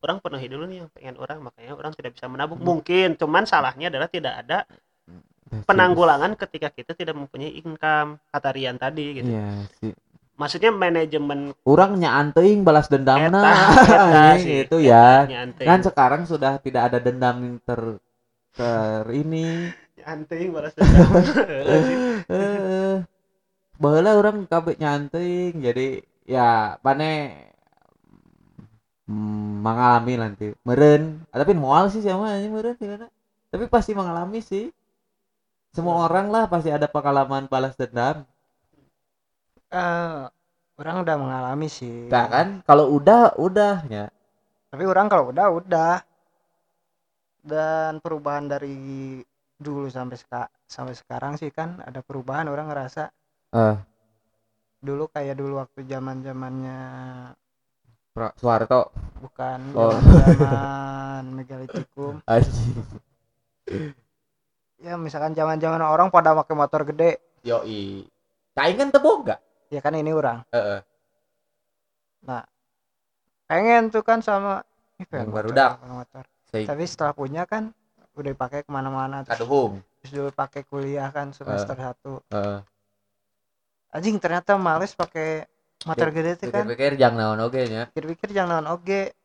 orang 0.00 0.18
penuhi 0.24 0.46
dulu 0.48 0.64
nih 0.64 0.78
yang 0.80 0.90
pengen 0.96 1.14
orang 1.20 1.38
makanya 1.44 1.76
orang 1.76 1.92
tidak 1.92 2.16
bisa 2.16 2.24
menabung 2.32 2.56
Hmm. 2.56 2.68
mungkin 2.80 3.08
cuman 3.20 3.44
salahnya 3.44 3.92
adalah 3.92 4.08
tidak 4.08 4.34
ada 4.40 4.64
penanggulangan 5.66 6.38
ketika 6.38 6.70
kita 6.70 6.92
tidak 6.94 7.18
mempunyai 7.18 7.58
income 7.58 8.22
kata 8.30 8.50
Rian 8.54 8.78
tadi 8.78 9.22
gitu. 9.22 9.30
Iya 9.30 9.66
sih. 9.82 9.92
maksudnya 10.40 10.72
manajemen 10.72 11.52
Orang 11.68 12.00
nyanteng 12.00 12.64
balas 12.64 12.88
dendamna. 12.88 13.44
eta, 13.44 13.52
eta 13.84 14.04
Anjing, 14.32 14.40
sih, 14.40 14.56
itu 14.64 14.76
ya. 14.80 15.28
Kan 15.60 15.84
sekarang 15.84 16.24
sudah 16.24 16.56
tidak 16.64 16.88
ada 16.88 16.98
dendam 17.02 17.60
ter 17.60 18.00
ter 18.56 19.04
ini. 19.12 19.68
anteng 20.00 20.48
balas 20.54 20.72
dendam. 20.72 21.10
Eh, 22.30 22.96
baheula 23.76 24.16
orang 24.16 24.48
kabeh 24.48 24.76
nyanteng 24.80 25.60
jadi 25.60 26.00
ya 26.24 26.78
pane 26.80 27.36
mm, 29.04 29.52
mengalami 29.60 30.14
nanti. 30.16 30.46
Meren 30.64 31.26
tapi 31.28 31.52
moal 31.52 31.92
sih 31.92 32.00
sama 32.00 32.32
aja 32.32 32.48
meren 32.48 32.76
gimana? 32.80 33.06
Tapi 33.50 33.68
pasti 33.68 33.92
mengalami 33.92 34.40
sih 34.40 34.72
semua 35.70 36.06
orang 36.06 36.26
lah 36.30 36.44
pasti 36.50 36.70
ada 36.74 36.90
pengalaman 36.90 37.46
balas 37.46 37.74
dendam. 37.78 38.26
Eh, 39.70 40.22
orang 40.80 40.96
udah 41.06 41.16
mengalami 41.16 41.68
sih. 41.70 42.10
Nah 42.10 42.26
kan 42.26 42.62
kalau 42.66 42.90
udah 42.94 43.38
udah 43.38 43.86
ya 43.86 44.10
tapi 44.70 44.86
orang 44.86 45.10
kalau 45.10 45.34
udah 45.34 45.46
udah. 45.50 45.94
Dan 47.40 47.98
perubahan 48.04 48.46
dari 48.46 49.18
dulu 49.56 49.88
sampai 49.88 50.16
seka 50.16 50.44
sampai 50.68 50.94
sekarang 50.94 51.40
sih 51.40 51.48
kan 51.50 51.80
ada 51.82 52.00
perubahan 52.00 52.48
orang 52.48 52.70
ngerasa. 52.70 53.10
Eh. 53.50 53.76
dulu 54.80 55.12
kayak 55.12 55.36
dulu 55.36 55.60
waktu 55.60 55.84
zaman 55.84 56.24
zamannya 56.24 56.78
Soeharto. 58.40 58.88
Bukan 59.20 59.76
Oh. 59.76 59.92
zaman 59.92 61.24
megalitikum 61.36 62.24
ya 64.80 64.96
misalkan 64.96 65.36
zaman 65.36 65.60
zaman 65.60 65.84
orang 65.84 66.08
pada 66.08 66.32
pakai 66.32 66.54
motor 66.56 66.82
gede. 66.88 67.20
Yoi. 67.44 68.04
Kain 68.56 68.76
kan 68.76 68.88
teboga 68.92 69.36
ya 69.70 69.78
kan 69.78 69.94
ini 69.94 70.10
orang. 70.10 70.42
Heeh. 70.50 70.82
pengen 73.48 73.88
tuh 73.88 74.04
kan 74.04 74.20
sama 74.20 74.62
Ih, 75.00 75.06
pengen 75.08 75.32
Yang 75.32 75.80
motor, 75.88 76.24
Sei 76.52 76.68
tapi 76.68 76.84
setelah 76.84 77.16
punya 77.16 77.48
kan 77.48 77.72
udah 78.14 78.30
dipakai 78.36 78.60
ke 78.66 78.70
mana-mana 78.70 79.24
terus, 79.24 79.40
kaduhung 79.40 79.80
terus 80.02 80.10
dulu 80.12 80.30
pakai 80.34 80.62
kuliah 80.68 81.08
kan 81.08 81.32
semester 81.32 81.72
satu. 81.72 82.20
Heeh. 82.28 82.60
anjing 83.90 84.20
ternyata 84.20 84.54
males 84.60 84.92
pakai 84.94 85.48
motor 85.88 86.12
gede 86.12 86.38
tuh 86.38 86.52
kan. 86.52 86.62
pikir-pikir 86.62 87.00
jangan 87.00 87.34
naon 87.34 87.40
oge 87.42 87.62
nya. 87.66 87.82
Pikir-pikir 87.90 88.28
jangan 88.36 88.60
naon 88.62 88.68
oge 88.78 89.16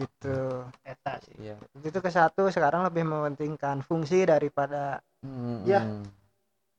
gitu 0.00 0.64
eta 0.82 1.20
sih 1.24 1.36
iya 1.44 1.54
itu 1.84 1.98
ke 2.00 2.10
satu 2.10 2.48
sekarang 2.48 2.82
lebih 2.88 3.04
mementingkan 3.06 3.84
fungsi 3.84 4.24
daripada 4.26 4.98
Hmm, 5.22 5.62
Ya. 5.62 5.78
hmm. 5.86 6.02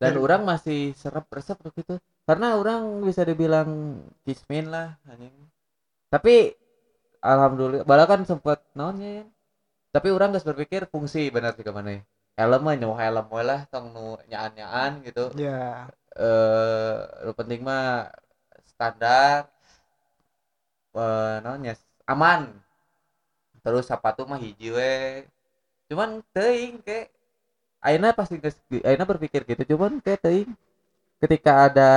Dan 0.01 0.19
Dan- 0.19 0.23
orang 0.25 0.41
masih 0.43 0.91
serap 0.99 1.25
resep 1.31 1.55
begitu. 1.63 1.95
Karena 2.27 2.59
orang 2.59 2.99
bisa 3.07 3.23
dibilang 3.23 4.03
kismin 4.27 4.67
lah 4.67 4.99
anjing. 5.07 5.31
Tapi 6.11 6.51
alhamdulillah 7.23 7.87
bala 7.87 8.03
kan 8.07 8.21
sempat 8.27 8.59
naonnya 8.75 9.23
ya. 9.23 9.25
Tapi 9.95 10.09
orang 10.11 10.35
geus 10.35 10.43
berpikir 10.47 10.89
fungsi 10.91 11.31
benar 11.31 11.55
sih 11.55 11.63
ke 11.63 11.71
mana 11.71 12.03
Helm 12.35 12.61
mah 12.65 12.75
nyawa 12.75 12.95
helm 12.99 13.27
lah 13.45 13.61
tong 13.71 13.93
nu 13.95 14.17
nyaan-nyaan 14.27 15.05
gitu. 15.07 15.31
ya 15.37 15.87
Eh 16.17 16.97
lu 17.25 17.31
penting 17.39 17.61
mah 17.63 18.09
standar 18.67 19.47
eh 21.01 21.35
naonnya 21.43 21.73
aman. 22.13 22.62
Terus 23.63 23.87
sepatu 23.87 24.27
mah 24.27 24.37
hiji 24.37 24.75
we. 24.75 25.23
Cuman 25.87 26.19
teuing 26.35 26.83
ke 26.83 27.07
Aina 27.83 28.11
pasti 28.15 28.39
geus 28.39 28.55
Aina 28.83 29.03
berpikir 29.07 29.47
gitu 29.47 29.75
cuman 29.75 30.03
kayak 30.03 30.19
teuing. 30.23 30.51
Ketika 31.23 31.71
ada 31.71 31.91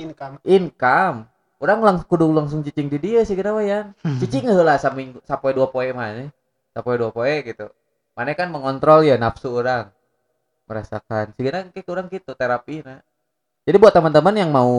income. 0.00 0.40
income 0.42 1.28
orang 1.64 1.80
langsung 1.80 2.08
kudu 2.08 2.28
langsung 2.28 2.60
cicing 2.60 2.92
di 2.92 2.98
dia 3.00 3.24
sih 3.24 3.32
kira 3.32 3.56
ya 3.64 3.88
cicing 4.20 4.52
heula 4.52 4.76
saminggu 4.76 5.24
sampai 5.24 5.56
dua 5.56 5.72
poe 5.72 5.88
mah 5.96 6.12
nih. 6.12 6.28
sapoe 6.74 6.98
dua 6.98 7.14
poe 7.14 7.34
gitu. 7.46 7.70
Mana 8.18 8.34
kan 8.34 8.50
mengontrol 8.50 9.06
ya 9.06 9.14
nafsu 9.14 9.48
orang 9.54 9.88
merasakan. 10.66 11.32
Sekarang 11.36 11.70
kayak 11.70 11.88
orang 11.88 12.06
gitu 12.10 12.32
terapi 12.34 12.82
nah. 12.82 13.00
Jadi 13.64 13.76
buat 13.80 13.96
teman-teman 13.96 14.34
yang 14.36 14.50
mau 14.52 14.72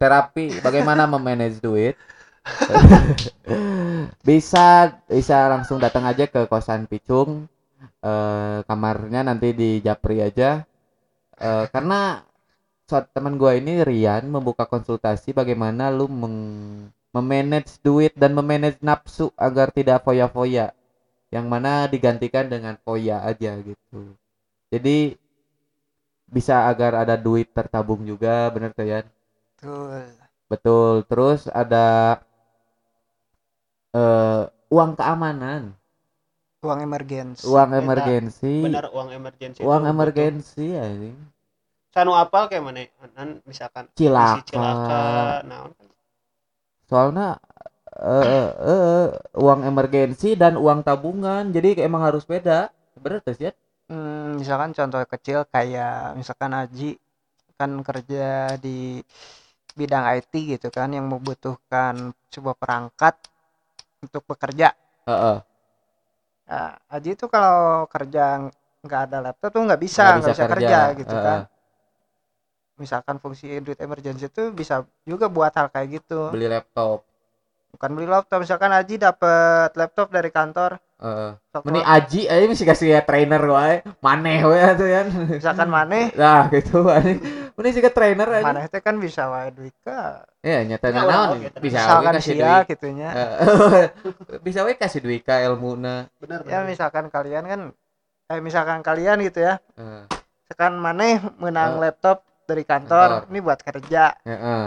terapi 0.00 0.62
bagaimana 0.64 1.04
memanage 1.04 1.60
duit 1.60 2.00
bisa 4.28 4.66
bisa 5.06 5.36
langsung 5.52 5.78
datang 5.78 6.04
aja 6.06 6.24
ke 6.26 6.46
kosan 6.50 6.86
Picung. 6.90 7.46
Eh, 8.02 8.58
kamarnya 8.66 9.22
nanti 9.26 9.54
di 9.54 9.70
Japri 9.82 10.22
aja. 10.22 10.62
Eh, 11.38 11.66
karena 11.72 12.22
teman 13.14 13.40
gua 13.40 13.56
ini 13.56 13.80
Rian 13.82 14.28
membuka 14.28 14.68
konsultasi 14.68 15.32
bagaimana 15.32 15.88
lu 15.88 16.06
meng 16.06 16.36
memanage 17.12 17.80
duit 17.84 18.12
dan 18.16 18.32
memanage 18.36 18.80
nafsu 18.84 19.32
agar 19.36 19.72
tidak 19.72 20.04
foya-foya. 20.06 20.72
Yang 21.34 21.46
mana 21.48 21.72
digantikan 21.88 22.46
dengan 22.48 22.76
foya 22.84 23.24
aja 23.24 23.56
gitu. 23.60 24.14
Jadi 24.72 25.16
bisa 26.26 26.66
agar 26.70 26.92
ada 27.06 27.14
duit 27.14 27.48
tertabung 27.52 28.02
juga 28.08 28.48
bener 28.54 28.70
tuh 28.74 28.86
Yan? 28.88 29.06
Betul. 29.56 30.02
betul. 30.50 30.94
Terus 31.08 31.40
ada 31.52 32.18
eh 33.92 34.42
uang 34.72 34.90
keamanan. 34.98 35.62
Uang 36.62 36.78
emergensi. 36.86 37.44
uang 37.50 37.70
emergensi. 37.74 38.54
benar 38.66 38.86
uang 38.94 39.08
emergensi 39.18 39.60
uang 39.66 39.82
emergensi 39.92 40.66
anjing. 40.78 41.16
Butuh. 41.18 41.94
sanu 41.94 42.12
apal 42.16 42.48
kayak 42.48 42.64
mana 42.64 42.82
Kan 43.16 43.28
misalkan 43.44 43.84
Cilaka. 43.98 44.46
cilaka 44.48 45.02
nah 45.44 45.68
soalnya 46.88 47.28
eh 47.92 48.24
eh, 48.24 48.50
eh, 48.72 49.06
uang 49.36 49.60
emergensi 49.68 50.32
dan 50.40 50.56
uang 50.56 50.80
tabungan 50.88 51.52
jadi 51.52 51.84
emang 51.88 52.02
harus 52.08 52.24
beda. 52.24 52.72
Bener 52.96 53.20
tuh 53.20 53.34
sih 53.36 53.52
Hmm, 53.90 54.40
misalkan 54.40 54.70
contoh 54.72 55.02
kecil 55.12 55.38
kayak 55.54 56.16
misalkan 56.18 56.52
Aji 56.56 56.96
kan 57.58 57.70
kerja 57.88 58.56
di 58.64 59.02
bidang 59.78 60.04
IT 60.16 60.32
gitu 60.56 60.68
kan 60.76 60.88
yang 60.96 61.06
membutuhkan 61.12 62.12
sebuah 62.34 62.56
perangkat 62.60 63.14
untuk 64.02 64.22
bekerja. 64.26 64.74
Heeh. 65.06 65.38
Nah, 66.50 66.74
Aji 66.90 67.14
itu 67.14 67.26
kalau 67.30 67.86
kerja 67.86 68.50
nggak 68.82 69.00
ada 69.08 69.18
laptop 69.30 69.50
tuh 69.54 69.62
nggak 69.62 69.80
bisa 69.80 70.02
Nggak 70.02 70.18
nggak 70.18 70.34
bisa, 70.34 70.44
kerja, 70.50 70.78
gitu 70.98 71.14
Heeh. 71.14 71.24
kan. 71.24 71.40
Misalkan 72.82 73.16
fungsi 73.22 73.46
duit 73.62 73.78
emergency 73.78 74.26
itu 74.26 74.50
bisa 74.50 74.82
juga 75.06 75.30
buat 75.30 75.54
hal 75.54 75.70
kayak 75.70 76.02
gitu. 76.02 76.34
beli 76.34 76.50
laptop 76.50 77.06
Bukan 77.72 77.88
beli 77.96 78.04
laptop, 78.04 78.44
misalkan 78.44 78.68
Aji 78.68 79.00
dapat 79.00 79.72
laptop 79.80 80.12
dari 80.12 80.28
kantor. 80.28 80.76
Sok 81.50 81.66
Meni 81.66 81.82
Aji 81.82 82.30
aja 82.30 82.44
mesti 82.46 82.62
kasih 82.62 82.88
ya 82.94 83.00
trainer 83.02 83.42
wae 83.42 83.82
maneh 83.98 84.38
wae 84.46 84.62
tuh 84.72 84.86
kan 84.86 85.06
misalkan 85.34 85.68
maneh, 85.68 86.14
nah 86.20 86.46
gitu 86.46 86.86
anjing 86.86 87.18
meni 87.52 87.68
sih 87.70 87.82
ke 87.82 87.90
trainer 87.90 88.24
aja 88.30 88.46
maneh 88.46 88.64
itu 88.64 88.78
kan 88.78 88.94
bisa 88.96 89.26
wae 89.26 89.50
duit 89.50 89.74
ka. 89.82 90.22
ya 90.40 90.62
nyata 90.62 90.88
Ya, 90.88 91.02
naon 91.02 91.42
oke, 91.42 91.58
bisa 91.58 91.78
Misalkan 91.82 92.12
kasih 92.16 92.32
sia 92.32 92.38
duit 92.38 92.64
gitunya. 92.70 93.08
Heeh. 93.10 93.84
bisa 94.46 94.58
we 94.62 94.72
kasih 94.74 95.00
duit 95.02 95.22
ka 95.22 95.42
ilmuna 95.42 96.06
benar 96.22 96.46
ya 96.46 96.62
misalkan 96.62 97.10
kalian 97.10 97.44
kan 97.44 97.60
eh 98.30 98.38
misalkan 98.38 98.80
kalian 98.80 99.18
gitu 99.26 99.42
ya 99.42 99.58
Heeh. 99.74 100.06
misalkan 100.46 100.78
maneh 100.78 101.18
menang 101.36 101.76
laptop 101.76 102.22
dari 102.46 102.62
kantor, 102.62 103.26
kantor. 103.26 103.30
ini 103.30 103.38
buat 103.42 103.58
kerja 103.58 104.14
Heeh. 104.22 104.64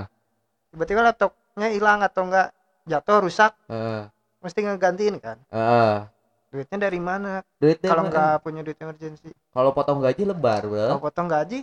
tiba-tiba 0.70 1.00
laptopnya 1.02 1.72
hilang 1.72 2.04
atau 2.04 2.28
enggak 2.28 2.52
jatuh 2.84 3.24
rusak 3.24 3.56
Heeh. 3.66 4.12
mesti 4.44 4.60
ngegantiin 4.62 5.18
kan 5.18 5.40
Heeh. 5.48 6.12
Duitnya 6.56 6.78
dari 6.80 7.00
mana? 7.04 7.44
Duit 7.60 7.78
deh, 7.78 7.90
kalau 7.92 8.08
nggak 8.08 8.40
punya 8.40 8.64
duit 8.64 8.80
emergency. 8.80 9.30
Kalau 9.52 9.76
potong 9.76 10.00
gaji 10.00 10.24
lebar 10.24 10.64
bro 10.64 10.88
kalau 10.96 11.04
potong 11.04 11.28
gaji? 11.28 11.60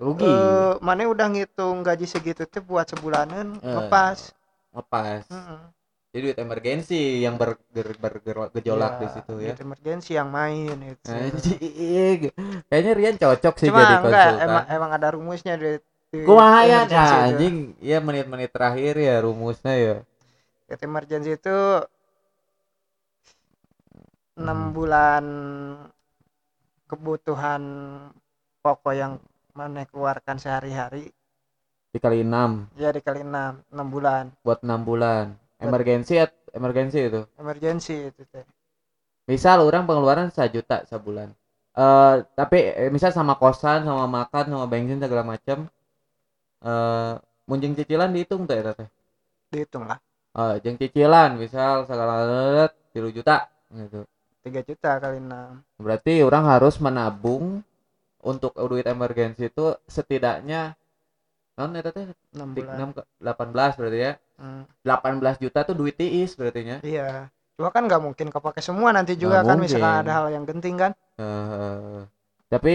Rugi. 0.00 0.24
Eh 0.24 0.72
maneh 0.80 1.04
udah 1.04 1.28
ngitung 1.28 1.84
gaji 1.84 2.08
segitu 2.08 2.48
tuh 2.48 2.64
buat 2.64 2.88
sebulanan 2.88 3.60
Eh. 3.60 3.76
lepas 3.76 4.32
ngepas. 4.72 5.28
Heeh. 5.28 5.60
jadi 6.12 6.22
duit 6.28 6.38
emergensi 6.40 7.24
yang 7.24 7.40
ber, 7.40 7.56
ber, 7.72 7.88
ber- 7.96 8.20
ger- 8.20 8.50
gejolak 8.52 8.92
Iya, 8.92 9.00
di 9.00 9.06
situ 9.08 9.32
ya. 9.32 9.52
duit 9.52 9.60
emergency 9.60 10.12
yang 10.12 10.28
main 10.28 10.76
itu 10.82 11.08
Anjing. 11.12 12.20
kayaknya 12.68 12.92
Rian 12.92 13.16
cocok 13.16 13.54
sih 13.56 13.68
cuma 13.68 13.80
jadi 13.80 13.94
enggak 13.96 14.12
konsultan. 14.28 14.44
emang 14.44 14.64
emang 14.68 14.90
ada 14.92 15.08
rumusnya 15.12 15.54
duit 15.56 15.80
emergency 16.12 16.92
itu. 16.92 17.16
anjing. 17.16 17.56
Ya 17.80 17.98
menit-menit 18.00 18.50
terakhir 18.52 18.94
ya 18.98 19.14
rumusnya 19.20 19.72
ya. 19.72 19.96
Duit 20.68 20.80
emergency 20.82 21.30
itu 21.32 21.56
enam 24.40 24.58
Hmm. 24.58 24.72
bulan 24.76 25.24
kebutuhan 26.90 27.62
pokok 28.64 28.94
yang 28.94 29.12
mana 29.58 29.84
keluarkan 29.88 30.36
sehari-hari. 30.40 31.12
Dikali 31.92 32.24
6 32.24 32.68
ya 32.80 32.88
dikali 32.96 33.20
enam. 33.20 33.60
Enam 33.68 33.86
bulan. 33.92 34.24
Buat 34.44 34.64
enam 34.64 34.80
bulan. 34.88 35.36
Emergensi 35.60 36.16
at 36.18 36.32
emergensi 36.56 36.98
itu? 37.08 37.22
Emergency 37.38 38.10
itu 38.10 38.22
teh. 38.32 38.44
Misal 39.30 39.62
orang 39.62 39.84
pengeluaran 39.88 40.28
juta 40.32 40.82
sebulan. 40.90 41.28
Eh 41.72 42.16
tapi 42.36 42.58
eh, 42.80 42.90
misal 42.92 43.10
sama 43.16 43.34
kosan 43.40 43.84
sama 43.88 44.04
makan 44.08 44.44
sama 44.52 44.66
bensin 44.68 44.98
segala 45.00 45.24
macam 45.24 45.58
eh 46.64 47.14
munjing 47.48 47.72
cicilan 47.78 48.10
dihitung 48.14 48.42
tuh 48.48 48.54
ya 48.58 48.62
teh? 48.74 48.88
Dihitung 49.52 49.84
lah. 49.86 49.98
Eh 50.40 50.54
jeung 50.64 50.76
cicilan 50.80 51.30
misal 51.42 51.84
segala 51.88 52.14
tiga 52.92 53.08
juta 53.16 53.36
gitu 53.72 54.00
tiga 54.42 54.60
juta 54.60 54.98
kali 54.98 55.18
enam. 55.18 55.62
Berarti 55.78 56.20
orang 56.20 56.44
harus 56.46 56.76
menabung 56.76 57.62
untuk 58.18 58.54
duit 58.54 58.84
emergensi 58.84 59.46
itu 59.46 59.74
setidaknya 59.86 60.74
non 61.52 61.76
eta 61.76 61.92
teh 61.92 62.06
enam 62.34 62.48
tik 62.56 62.64
bulan 62.64 62.76
enam 62.78 62.90
ke 62.94 63.02
18 63.20 63.78
berarti 63.78 63.98
ya? 63.98 64.12
Hmm, 64.38 64.62
18 64.82 65.38
juta 65.38 65.58
tuh 65.62 65.74
duit 65.74 65.94
tiis 65.94 66.34
berarti 66.34 66.60
nya? 66.64 66.76
Iya. 66.82 67.30
Cuma 67.54 67.68
kan 67.70 67.84
nggak 67.86 68.02
mungkin 68.02 68.26
kepake 68.32 68.58
semua 68.58 68.90
nanti 68.90 69.14
juga 69.14 69.44
Nggak 69.44 69.50
kan 69.52 69.58
misalkan 69.60 69.86
mungkin. 69.86 70.02
ada 70.02 70.12
hal 70.16 70.26
yang 70.32 70.44
genting 70.48 70.76
kan. 70.80 70.92
Eh, 71.20 71.98
tapi 72.48 72.74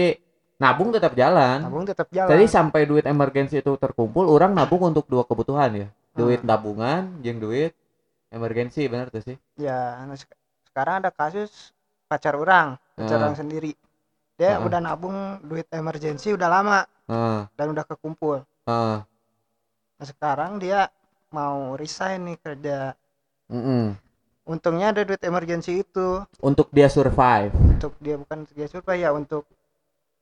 nabung 0.56 0.94
tetap 0.94 1.12
jalan. 1.12 1.58
Nabung 1.60 1.84
tetap 1.84 2.08
jalan. 2.08 2.30
Jadi 2.30 2.44
sampai 2.46 2.86
duit 2.86 3.04
emergensi 3.04 3.58
itu 3.58 3.72
terkumpul 3.76 4.30
orang 4.30 4.54
nabung 4.54 4.86
untuk 4.86 5.04
dua 5.10 5.26
kebutuhan 5.26 5.70
ya. 5.74 5.88
Duit 6.14 6.40
Hmm. 6.40 6.48
tabungan 6.48 7.02
jeung 7.20 7.42
duit 7.42 7.74
emergensi 8.30 8.86
benar 8.86 9.10
tuh 9.10 9.22
sih? 9.26 9.36
Ya 9.58 9.98
sekarang 10.78 11.02
ada 11.02 11.10
kasus 11.10 11.74
pacar 12.06 12.38
orang 12.38 12.78
pacar 12.94 13.18
Ah. 13.18 13.22
orang 13.26 13.34
sendiri. 13.34 13.74
Dia 14.38 14.54
Ah. 14.54 14.62
udah 14.62 14.78
nabung 14.78 15.18
duit 15.42 15.66
emergensi 15.74 16.30
udah 16.30 16.46
lama 16.46 16.86
Heeh, 17.10 17.50
dan 17.50 17.66
udah 17.68 17.82
kekumpul. 17.82 18.46
Heeh, 18.62 18.96
nah 19.98 20.06
sekarang 20.06 20.62
dia 20.62 20.86
mau 21.30 21.74
resign 21.74 22.30
nih 22.30 22.38
kerja. 22.38 22.78
Mm-mm. 23.50 23.98
untungnya 24.46 24.94
ada 24.94 25.02
duit 25.02 25.20
emergency 25.20 25.82
itu. 25.82 26.22
Untuk 26.38 26.70
dia 26.70 26.86
survive. 26.86 27.52
Untuk 27.52 27.92
dia 27.98 28.16
bukan 28.16 28.46
dia 28.48 28.64
survei 28.64 29.02
ya 29.02 29.10
untuk 29.10 29.44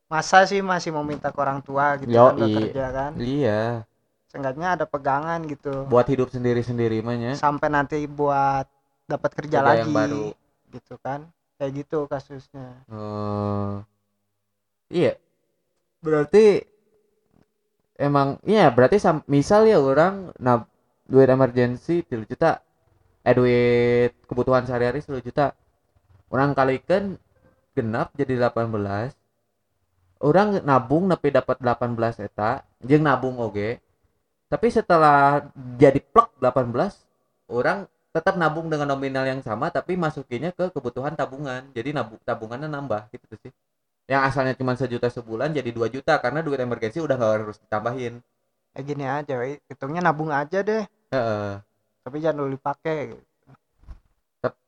masa 0.07 0.43
sih 0.43 0.59
masih 0.59 0.91
mau 0.91 0.99
minta 0.99 1.29
ke 1.29 1.37
orang 1.37 1.61
tua 1.61 1.95
gitu 1.95 2.11
kan 2.11 2.33
udah 2.33 2.43
Yoi. 2.43 2.55
kerja 2.57 2.85
kan. 2.89 3.11
Iya. 3.15 3.61
Seenggaknya 4.27 4.75
ada 4.75 4.83
pegangan 4.83 5.39
gitu. 5.45 5.85
Buat 5.85 6.09
hidup 6.09 6.27
sendiri-sendiri 6.27 6.99
mah 6.99 7.15
nya. 7.15 7.31
Sampai 7.35 7.69
nanti 7.69 8.03
buat 8.03 8.67
dapat 9.05 9.31
Kerja 9.31 9.59
kerja 9.59 9.59
lagi. 9.61 9.79
yang 9.85 9.93
baru. 9.93 10.25
Gitu 10.77 10.95
kan 11.01 11.25
kayak 11.57 11.83
gitu 11.83 12.05
kasusnya 12.05 12.85
Oh. 12.87 13.81
Iya. 14.87 15.19
Berarti 15.99 16.63
emang 17.97 18.37
iya 18.45 18.69
berarti 18.69 19.01
misal 19.25 19.65
ya 19.65 19.81
orang 19.81 20.31
nah 20.37 20.63
duit 21.09 21.27
emergency 21.27 22.05
3 22.05 22.29
juta 22.29 22.61
eh 23.25 23.33
duit 23.33 24.13
kebutuhan 24.29 24.63
sehari-hari 24.69 25.01
10 25.01 25.17
juta 25.25 25.57
orang 26.29 26.53
kalikan 26.53 27.17
genap 27.73 28.13
jadi 28.13 28.37
18 28.53 28.69
orang 30.21 30.61
nabung 30.61 31.09
nepi 31.09 31.33
dapat 31.33 31.57
18 31.59 32.21
eta 32.21 32.61
jeung 32.85 33.03
nabung 33.03 33.41
oge 33.41 33.81
tapi 34.47 34.69
setelah 34.69 35.49
jadi 35.81 35.99
plek 35.99 36.37
18 36.39 37.51
orang 37.51 37.89
tetap 38.17 38.33
nabung 38.33 38.65
dengan 38.73 38.89
nominal 38.89 39.29
yang 39.29 39.45
sama 39.45 39.69
tapi 39.69 39.93
masukinnya 39.93 40.49
ke 40.49 40.73
kebutuhan 40.73 41.13
tabungan. 41.13 41.69
Jadi 41.77 41.93
nabung 41.93 42.17
tabungannya 42.25 42.65
nambah 42.65 43.13
gitu 43.13 43.37
sih. 43.45 43.53
Yang 44.09 44.21
asalnya 44.33 44.53
cuma 44.57 44.73
sejuta 44.73 45.13
sebulan 45.13 45.53
jadi 45.53 45.69
2 45.69 45.93
juta 45.93 46.17
karena 46.17 46.41
duit 46.41 46.57
emergensi 46.57 46.97
udah 46.97 47.13
nggak 47.13 47.33
harus 47.37 47.61
ditambahin. 47.61 48.17
Ya 48.73 48.79
gini 48.81 49.05
aja 49.05 49.35
hitungnya 49.69 50.01
nabung 50.01 50.33
aja 50.33 50.65
deh. 50.65 50.83
Heeh. 51.13 51.61
tapi 52.07 52.23
jangan 52.23 52.39
dulu 52.39 52.55
dipakai 52.55 52.95
gitu. 53.11 53.23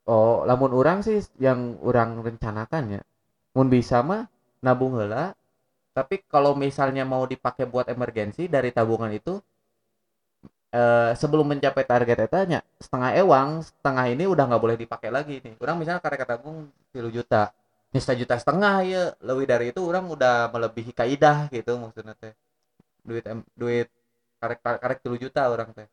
Oh 0.03 0.43
lamun 0.43 0.75
orang 0.75 0.99
sih 1.05 1.23
yang 1.39 1.79
orang 1.79 2.19
rencanakan 2.19 2.99
ya. 2.99 3.01
Mun 3.55 3.71
bisa 3.71 4.03
mah 4.03 4.27
nabung 4.59 4.99
heula 4.99 5.33
tapi 5.95 6.21
kalau 6.27 6.55
misalnya 6.55 7.03
mau 7.03 7.25
dipakai 7.25 7.67
buat 7.67 7.87
emergensi 7.91 8.47
dari 8.47 8.71
tabungan 8.71 9.11
itu 9.11 9.41
eh, 10.73 11.11
sebelum 11.17 11.45
mencapai 11.51 11.83
target 11.85 12.17
etanya 12.29 12.59
setengah 12.81 13.11
ewang 13.21 13.49
setengah 13.65 14.05
ini 14.13 14.23
udah 14.29 14.43
nggak 14.49 14.61
boleh 14.63 14.77
dipakai 14.79 15.09
lagi 15.13 15.41
nih. 15.43 15.53
Orang 15.61 15.77
misalnya 15.81 16.01
karek 16.03 16.25
tabung 16.25 16.69
10 16.93 17.11
juta. 17.13 17.51
Ini 17.89 17.99
juta 18.21 18.35
setengah 18.37 18.75
ya 18.85 19.03
lebih 19.25 19.45
dari 19.49 19.65
itu 19.73 19.81
orang 19.81 20.05
udah 20.13 20.53
melebihi 20.53 20.93
kaidah 20.93 21.49
gitu 21.49 21.73
maksudnya 21.81 22.13
teh. 22.17 22.33
Duit 23.07 23.25
duit 23.57 23.87
karek 24.41 24.59
karek 24.63 24.99
10 25.03 25.17
juta 25.19 25.41
orang 25.49 25.69
teh. 25.77 25.87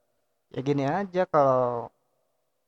Ya 0.54 0.60
gini 0.62 0.84
aja 0.86 1.24
kalau 1.28 1.90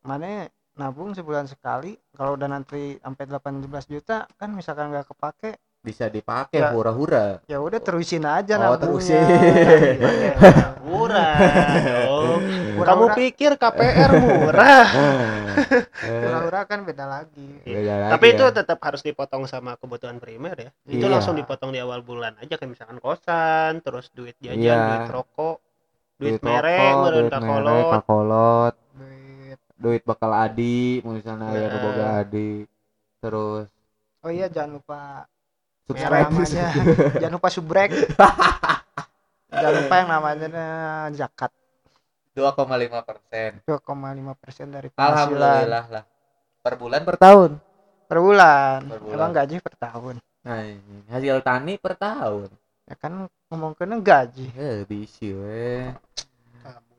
mana 0.02 0.48
nabung 0.78 1.10
sebulan 1.12 1.46
sekali 1.50 1.98
kalau 2.14 2.38
udah 2.38 2.48
nanti 2.48 2.96
sampai 3.02 3.24
18 3.26 3.84
juta 3.90 4.24
kan 4.38 4.50
misalkan 4.54 4.94
nggak 4.94 5.10
kepake 5.10 5.58
bisa 5.88 6.04
dipakai 6.06 6.60
Ya. 6.60 6.68
hura-hura 6.70 7.40
ya 7.46 7.56
udah 7.58 7.80
terusin 7.80 8.20
aja 8.22 8.54
Oh, 8.54 8.76
nabungnya 8.76 8.84
terusin. 8.84 9.24
murah. 10.84 11.34
Murah-murah. 11.38 12.84
Kamu 12.88 13.04
pikir 13.14 13.50
KPR 13.54 14.10
murah? 14.14 14.86
Murah-murah 16.22 16.62
kan 16.64 16.80
beda 16.82 17.04
lagi 17.04 17.48
Beda 17.62 17.94
lagi 17.98 18.12
Tapi 18.12 18.26
itu 18.30 18.44
ya. 18.44 18.52
tetap 18.54 18.78
harus 18.78 19.00
dipotong 19.00 19.44
sama 19.44 19.74
kebutuhan 19.74 20.16
primer 20.16 20.54
ya. 20.58 20.70
Itu 20.86 21.02
Iya. 21.02 21.10
langsung 21.10 21.34
dipotong 21.34 21.70
di 21.70 21.78
awal 21.78 22.00
bulan 22.00 22.36
aja 22.38 22.54
kayak 22.54 22.70
misalkan 22.70 22.98
kosan, 22.98 23.80
terus 23.80 24.12
duit 24.12 24.36
jajan, 24.38 24.58
Iya. 24.58 24.76
duit 24.78 25.08
rokok, 25.10 25.56
duit, 26.16 26.32
Duit 26.36 26.42
mere, 26.42 26.76
rokok, 26.76 26.96
meureun 26.98 27.24
duit 27.24 27.42
kolot. 27.42 27.90
kakolot 27.92 28.74
duit 28.94 29.58
duit 29.74 30.02
bakal 30.04 30.30
adi 30.32 30.78
misalnya 31.00 31.48
Nah. 31.48 31.80
boga 31.80 32.06
adi 32.18 32.66
terus 33.18 33.66
oh 34.18 34.30
iya 34.30 34.46
jangan 34.46 34.78
lupa 34.78 35.26
subscribe. 35.88 36.28
Namanya. 36.28 36.68
Jangan 37.24 37.34
lupa 37.40 37.48
subrek. 37.48 37.90
Jangan 39.48 39.72
lupa 39.80 39.94
yang 39.96 40.08
namanya 40.12 40.46
eh, 40.52 41.06
zakat. 41.16 41.50
2,5 42.36 43.08
persen. 43.08 43.50
2,5 43.66 44.42
persen 44.42 44.66
dari 44.70 44.88
penghasilan. 44.92 45.10
Alhamdulillah 45.10 45.84
lah. 45.90 46.04
Per 46.62 46.74
bulan 46.78 47.02
per 47.02 47.16
tahun. 47.18 47.50
Per 48.06 48.18
bulan. 48.22 48.78
Per 48.86 49.00
bulan. 49.02 49.16
emang 49.18 49.32
gaji 49.34 49.56
per 49.58 49.74
tahun? 49.74 50.14
Nah 50.46 50.60
ini 50.62 51.02
hasil 51.10 51.42
tani 51.42 51.74
per 51.80 51.98
tahun. 51.98 52.48
Ya 52.86 52.94
kan 52.94 53.26
ngomong 53.50 53.74
kena 53.74 53.98
gaji. 53.98 54.48
Eh 54.54 54.86
bisa 54.86 55.28
we 55.34 55.90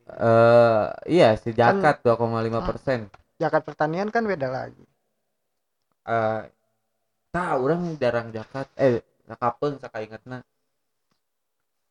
eh 0.10 0.86
iya 1.06 1.38
si 1.38 1.54
zakat 1.54 2.02
2,5 2.04 2.20
persen. 2.66 3.00
Zakat 3.40 3.62
pertanian 3.64 4.12
kan 4.12 4.26
beda 4.28 4.50
lagi. 4.52 4.86
Eh 6.04 6.42
tak 7.34 7.52
orang 7.64 7.82
jarang 8.02 8.28
zakat 8.36 8.68
eh 8.78 9.02
kapan 9.42 9.78
sakaingetna 9.82 10.38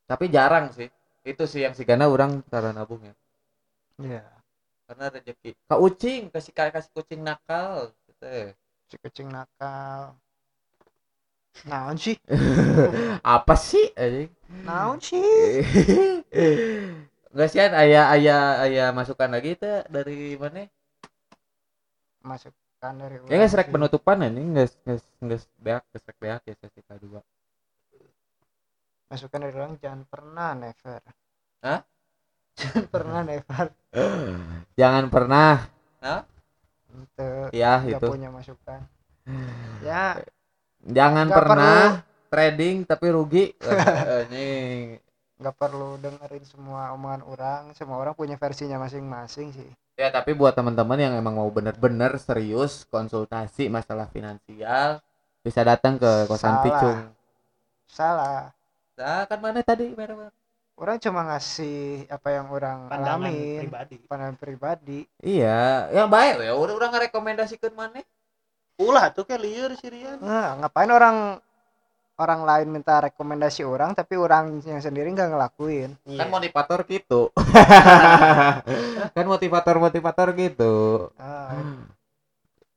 tapi 0.09 0.33
jarang 0.33 0.73
sih. 0.73 0.89
Itu 1.21 1.45
sih 1.45 1.69
yang 1.69 1.77
sigana 1.77 2.09
orang 2.09 2.41
cara 2.49 2.73
nabung 2.73 3.05
ya. 3.05 3.15
Iya. 4.01 4.25
karena 4.89 5.13
rezeki. 5.13 5.53
Ka 5.69 5.77
ucing 5.77 6.33
kasih 6.33 6.53
kasih 6.57 6.93
kucing 6.97 7.21
nakal 7.21 7.93
gitu. 8.09 8.57
Si 8.89 8.97
kucing 8.97 9.29
nakal. 9.29 10.17
Naon 11.69 12.01
sih? 12.01 12.17
Apa 13.37 13.53
sih 13.53 13.93
anjing? 13.93 14.33
naon 14.65 14.97
sih? 14.97 15.21
Enggak 17.37 17.49
sih 17.53 17.61
ayah 17.61 18.09
ayah 18.17 18.65
ayah 18.65 18.89
masukan 18.97 19.29
lagi 19.29 19.61
itu 19.61 19.69
dari 19.93 20.41
mana? 20.41 20.65
Masukkan 22.79 22.95
dari 22.95 23.19
Ya 23.27 23.35
nggak 23.43 23.51
sih. 23.51 23.73
penutupan 23.75 24.23
ini 24.23 24.55
nggak 24.55 24.69
nggak 24.87 25.01
nggak 25.19 25.41
beak 25.59 25.83
serek 25.99 26.17
beak 26.23 26.43
ya 26.47 26.55
sesi 26.63 26.81
kedua. 26.87 27.21
masukan 29.09 29.41
dari 29.41 29.55
orang 29.57 29.75
jangan 29.83 30.03
pernah 30.07 30.51
never. 30.55 31.01
Hah? 31.65 31.81
jangan 32.55 32.85
pernah 32.87 33.21
never. 33.27 33.67
Jangan 34.79 35.05
pernah. 35.11 35.55
Untuk 36.95 37.51
ya 37.51 37.83
itu. 37.83 38.07
punya 38.07 38.31
masukan. 38.31 38.87
Ya. 39.83 40.23
Jangan 40.87 41.27
Nggak 41.27 41.39
pernah 41.43 41.83
trading 42.31 42.87
tapi 42.87 43.07
rugi. 43.11 43.45
Ini 44.31 44.49
nggak 45.43 45.57
perlu 45.59 45.99
dengerin 45.99 46.45
semua 46.47 46.95
omongan 46.95 47.23
orang. 47.27 47.63
Semua 47.75 47.99
orang 47.99 48.15
punya 48.15 48.39
versinya 48.39 48.79
masing-masing 48.79 49.51
sih 49.51 49.71
ya 49.99 50.09
tapi 50.15 50.31
buat 50.33 50.55
teman-teman 50.55 50.99
yang 50.99 51.15
emang 51.19 51.35
mau 51.37 51.51
bener-bener 51.51 52.13
serius 52.23 52.87
konsultasi 52.89 53.67
masalah 53.69 54.07
finansial 54.09 55.03
bisa 55.43 55.61
datang 55.67 55.99
ke 55.99 56.11
kosan 56.31 56.55
Salah. 56.55 56.63
Picung. 56.65 56.99
salah 57.89 58.43
Nah, 58.99 59.23
kan 59.31 59.39
mana 59.39 59.63
tadi 59.63 59.95
merah 59.95 60.31
orang 60.75 60.99
cuma 60.99 61.23
ngasih 61.31 62.07
apa 62.11 62.29
yang 62.35 62.47
orang 62.51 62.91
Pandangan 62.91 63.31
alamin 63.31 63.59
pribadi. 63.67 63.97
pandangan 64.07 64.37
pribadi 64.39 65.01
Iya, 65.23 65.91
yang 65.95 66.09
baik 66.11 66.43
ya. 66.43 66.55
Udah 66.55 66.75
udah 66.79 66.89
ngerekomendasikan 66.95 67.75
mana? 67.75 68.03
Ulah 68.79 69.11
tuh 69.11 69.27
kayak 69.27 69.43
liur 69.43 69.71
sih 69.75 69.91
Rian. 69.91 70.19
Nah, 70.23 70.55
ngapain 70.63 70.91
orang 70.91 71.43
orang 72.19 72.43
lain 72.43 72.69
minta 72.69 72.99
rekomendasi 73.01 73.63
orang 73.63 73.95
tapi 73.95 74.19
orang 74.19 74.59
yang 74.63 74.83
sendiri 74.83 75.07
nggak 75.09 75.31
ngelakuin 75.31 75.95
Iya. 76.03 76.19
Kan 76.19 76.29
motivator 76.29 76.83
gitu. 76.85 77.31
kan 79.15 79.25
motivator-motivator 79.25 80.29
gitu. 80.35 80.75
Ah, 81.15 81.55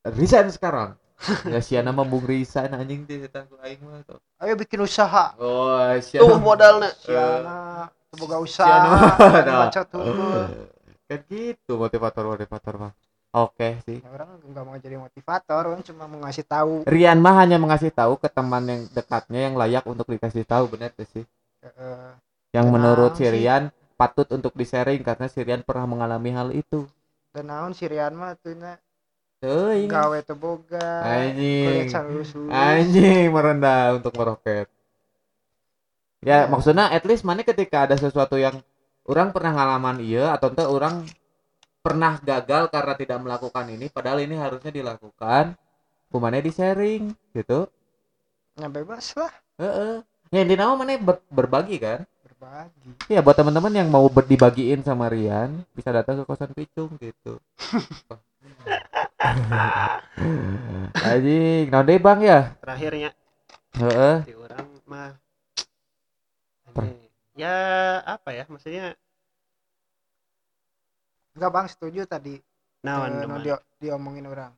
Resign 0.08 0.50
sekarang. 0.50 0.98
Ya 1.46 1.62
sia 1.62 1.82
nama 1.82 2.02
Bung 2.02 2.26
Resign 2.26 2.74
anjing 2.74 3.06
eta 3.06 3.46
ku 3.46 3.54
aing 3.62 3.78
mah 3.82 4.02
tuh. 4.02 4.18
ayo 4.42 4.58
bikin 4.58 4.82
usaha 4.82 5.38
Oh, 5.38 5.78
sia. 6.02 6.18
Tuh 6.18 6.38
modalnya. 6.38 6.90
Siana 6.98 7.90
boga 8.12 8.42
Siana. 8.42 8.42
usaha 8.42 9.42
Nah. 9.46 9.70
baca 9.70 9.82
tuh 9.86 10.02
Kan 11.06 11.20
gitu 11.30 11.78
motivator-motivator 11.78 12.74
mah. 12.78 12.94
Oke 13.32 13.80
sih. 13.88 14.04
Ya, 14.04 14.12
orang 14.12 14.30
nggak 14.44 14.64
mau 14.68 14.76
jadi 14.76 15.00
motivator 15.00 15.64
orang 15.72 15.82
cuma 15.88 16.04
mau 16.04 16.20
ngasih 16.20 16.44
tahu 16.44 16.84
Rian 16.84 17.16
mah 17.24 17.36
hanya 17.40 17.56
mengasih 17.56 17.88
tahu 17.88 18.20
ke 18.20 18.28
teman 18.28 18.60
yang 18.68 18.82
dekatnya 18.92 19.40
yang 19.48 19.56
layak 19.56 19.88
untuk 19.88 20.04
dikasih 20.12 20.44
tahu 20.44 20.68
benar 20.68 20.92
tuh 20.92 21.08
sih. 21.08 21.24
eh, 21.64 22.12
Yang 22.52 22.66
Tenang 22.68 22.74
menurut 22.76 23.12
si 23.16 23.24
sih. 23.24 23.32
Rian 23.32 23.64
patut 23.96 24.28
untuk 24.36 24.52
di-sharing 24.52 25.00
karena 25.00 25.32
si 25.32 25.40
Rian 25.40 25.64
pernah 25.64 25.88
mengalami 25.88 26.30
hal 26.36 26.50
itu. 26.52 26.84
dan 27.32 27.48
naon 27.48 27.72
si 27.72 27.88
Rian 27.88 28.12
mah 28.12 28.36
tuh 28.36 28.52
na 28.52 28.76
Teuing. 29.40 29.88
gawe 29.88 30.20
teu 30.22 30.36
boga 30.36 31.00
Anjing. 31.02 31.88
Anjing 32.52 33.32
merendah 33.32 33.96
untuk 33.96 34.12
meroket. 34.14 34.68
Ya, 36.22 36.46
Ya. 36.46 36.52
maksudnya 36.52 36.92
at 36.92 37.08
least 37.08 37.24
mana 37.24 37.42
ketika 37.42 37.88
ada 37.88 37.96
sesuatu 37.96 38.36
yang 38.36 38.60
orang 39.08 39.32
pernah 39.32 39.56
ngalaman 39.56 40.04
iya 40.04 40.36
atau 40.36 40.52
ente 40.52 40.62
orang 40.62 41.08
pernah 41.82 42.22
gagal 42.22 42.70
karena 42.70 42.94
tidak 42.94 43.20
melakukan 43.26 43.66
ini 43.74 43.90
padahal 43.90 44.22
ini 44.22 44.38
harusnya 44.38 44.70
dilakukan 44.70 45.58
kumane 46.14 46.40
di 46.40 46.52
sharing 46.54 47.04
gitu 47.34 47.66
ya 48.56 48.68
bebas 48.70 49.18
lah 49.18 49.34
Heeh. 49.62 50.02
Ya 50.32 50.48
intinya 50.48 50.72
mah 50.72 50.78
mana 50.88 50.96
ber- 50.96 51.28
berbagi 51.28 51.76
kan? 51.76 52.08
berbagi 52.24 52.96
Iya 53.12 53.20
buat 53.20 53.36
teman-teman 53.36 53.74
yang 53.76 53.92
mau 53.92 54.08
ber- 54.08 54.26
dibagiin 54.26 54.80
sama 54.82 55.12
Rian 55.12 55.68
bisa 55.76 55.92
datang 55.92 56.22
ke 56.22 56.24
kosan 56.24 56.56
Picung 56.56 56.90
gitu. 56.98 57.38
Nah 61.02 61.82
deh 61.86 62.00
Bang 62.02 62.20
ya. 62.24 62.56
Terakhirnya 62.64 63.10
Heeh. 63.78 64.18
di 64.28 64.34
orang 64.36 64.68
mah 64.88 65.12
ya 67.36 67.56
apa 68.06 68.30
ya 68.36 68.44
maksudnya 68.52 68.96
enggak 71.34 71.52
bang 71.52 71.68
setuju 71.68 72.02
tadi 72.06 72.36
naon 72.82 73.12
eh, 73.14 73.26
nu 73.26 73.36
dia- 73.40 73.64
diomongin 73.78 74.26
orang 74.26 74.52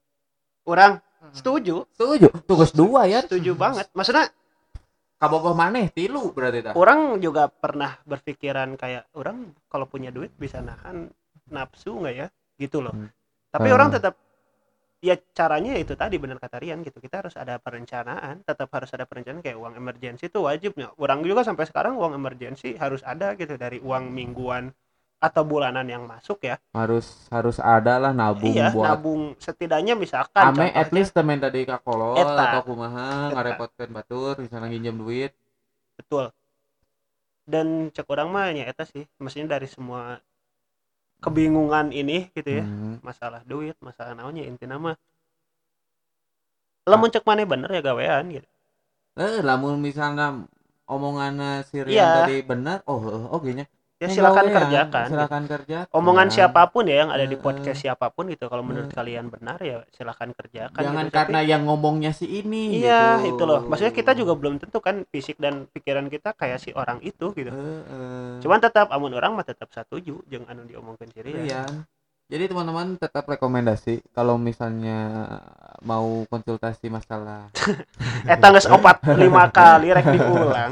orang 0.66 0.94
Hmm. 1.20 1.32
setuju 1.32 1.88
Setuju. 1.96 2.28
Tugas 2.44 2.72
dua 2.72 3.08
ya. 3.08 3.24
setuju 3.24 3.56
banget 3.56 3.88
maksudnya 3.92 4.28
Kabogoh 5.16 5.56
maneh 5.56 5.88
tilu 5.88 6.36
berarti 6.36 6.60
dah. 6.62 6.74
orang 6.76 7.16
juga 7.18 7.48
pernah 7.48 7.96
berpikiran 8.04 8.76
kayak 8.76 9.08
orang 9.14 9.56
kalau 9.66 9.88
punya 9.88 10.12
duit 10.12 10.36
bisa 10.36 10.60
nahan 10.60 11.08
nafsu 11.48 11.96
nggak 11.96 12.16
ya 12.18 12.28
gitu 12.58 12.84
loh 12.84 12.92
Hmm. 12.92 13.08
tapi 13.50 13.68
Hmm. 13.68 13.76
orang 13.78 13.90
tetap 13.90 14.20
ya 15.00 15.16
caranya 15.32 15.76
itu 15.76 15.96
tadi 15.96 16.16
benar 16.16 16.40
kata 16.40 16.60
Rian 16.60 16.80
gitu 16.80 17.00
kita 17.00 17.24
harus 17.24 17.36
ada 17.36 17.56
perencanaan 17.56 18.40
tetap 18.42 18.68
harus 18.70 18.92
ada 18.92 19.04
perencanaan 19.04 19.40
kayak 19.40 19.56
uang 19.56 19.76
emergensi 19.76 20.28
itu 20.28 20.40
wajibnya 20.40 20.92
orang 20.96 21.24
juga 21.24 21.44
sampai 21.44 21.64
sekarang 21.64 21.96
uang 21.96 22.16
emergensi 22.16 22.76
harus 22.76 23.00
ada 23.02 23.32
gitu 23.34 23.56
dari 23.56 23.80
uang 23.80 24.12
mingguan 24.12 24.76
atau 25.24 25.48
bulanan 25.48 25.88
yang 25.88 26.04
masuk 26.04 26.44
ya 26.44 26.60
Harus 26.76 27.32
harus 27.32 27.56
ada 27.64 27.96
lah 27.96 28.12
nabung 28.12 28.52
iya 28.52 28.76
buat 28.76 28.84
nabung 28.92 29.40
setidaknya 29.40 29.96
misalkan 29.96 30.44
ame 30.44 30.68
at 30.76 30.92
least 30.92 31.16
temen 31.16 31.40
tadi 31.40 31.64
ka 31.64 31.80
kolot 31.80 32.20
Eta. 32.20 32.60
atau 32.60 32.62
kumaha 32.68 33.32
ngarepotkeun 33.32 33.92
batur 33.96 34.36
misalnya 34.44 34.68
nginjem 34.68 35.00
duit. 35.00 35.32
betul 35.96 36.28
dan 37.48 37.88
cek 37.92 38.08
orang 38.08 38.28
mah 38.28 38.52
ya 38.52 38.68
eta 38.68 38.84
sih 38.84 39.08
maksudnya 39.16 39.56
dari 39.56 39.68
semua 39.72 40.20
kebingungan 41.24 41.96
ini 41.96 42.28
gitu 42.36 42.60
ya 42.60 42.64
Hmm. 42.68 43.00
masalah 43.00 43.40
duit 43.48 43.80
masalah 43.80 44.12
naonnya 44.12 44.44
inti 44.44 44.68
nama 44.68 44.92
lamun 46.84 47.08
cek 47.08 47.24
mana 47.24 47.48
bener 47.48 47.72
ya 47.72 47.80
gawean 47.80 48.28
gitu 48.28 48.48
Eh, 49.14 49.46
lamun 49.46 49.78
misalnya 49.78 50.42
omongannya 50.90 51.62
si 51.70 51.80
Rian 51.80 51.94
Iya. 51.96 52.10
tadi 52.26 52.42
benar, 52.42 52.82
oh 52.90 52.98
oh, 52.98 53.26
oh 53.30 53.40
gini. 53.40 53.62
Ya 54.04 54.08
silakan 54.10 54.44
gawean, 54.44 54.56
kerjakan 54.60 55.06
silakan 55.08 55.44
kerja 55.48 55.78
omongan 55.90 56.28
siapa 56.28 56.62
pun 56.68 56.84
ya 56.84 56.96
yang 57.00 57.10
ada 57.10 57.24
di 57.24 57.34
Eh, 57.34 57.40
podcast 57.40 57.80
siapa 57.80 58.08
pun 58.08 58.28
gitu 58.28 58.46
kalau 58.46 58.60
menurut 58.62 58.88
Eh. 58.88 58.94
kalian 58.94 59.28
benar 59.28 59.58
ya 59.60 59.88
silakan 59.90 60.32
kerjakan 60.32 60.76
jangan 60.78 61.06
gitu. 61.06 61.16
karena 61.16 61.40
Tapi- 61.40 61.50
yang 61.50 61.62
ngomongnya 61.64 62.12
si 62.12 62.26
ini 62.28 62.78
iya 62.78 63.18
gitu. 63.18 63.34
itu 63.34 63.44
loh 63.44 63.64
maksudnya 63.64 63.92
kita 63.92 64.12
juga 64.14 64.34
belum 64.34 64.58
tentu 64.58 64.78
kan 64.78 65.08
fisik 65.08 65.38
dan 65.38 65.66
pikiran 65.68 66.08
kita 66.08 66.34
kayak 66.34 66.58
si 66.58 66.70
orang 66.72 67.00
itu 67.00 67.32
gitu 67.32 67.48
Heeh. 67.48 68.40
cuman 68.40 68.60
tetap 68.60 68.90
amun 68.90 69.12
orang 69.12 69.34
mah 69.34 69.44
tetap 69.44 69.70
setuju 69.70 70.20
jeung 70.26 70.44
anu 70.46 70.64
diomongkeun 70.64 71.08
ciri 71.10 71.32
ya 71.34 71.64
Iya. 71.64 71.64
Jadi 72.32 72.50
teman-teman 72.50 72.98
tetap 72.98 73.28
rekomendasi 73.30 74.02
kalau 74.16 74.40
misalnya 74.40 75.28
mau 75.84 76.24
konsultasi 76.32 76.88
masalah. 76.88 77.52
Eta 78.26 78.48
geus 78.50 78.66
opat 78.72 79.04
lima 79.20 79.52
kali 79.52 79.92
rek 79.92 80.08
diulang. 80.08 80.72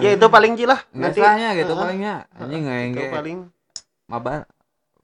Ya 0.00 0.16
itu 0.16 0.26
paling 0.26 0.56
jilah 0.56 0.80
nanti 0.90 1.20
salahnya 1.20 1.54
gitu 1.54 1.72
Heeh. 1.76 1.82
palingnya. 1.84 2.14
Anjing 2.34 2.62
yang 2.66 2.90
itu 2.96 3.06
paling 3.12 3.38
mabar. 4.08 4.48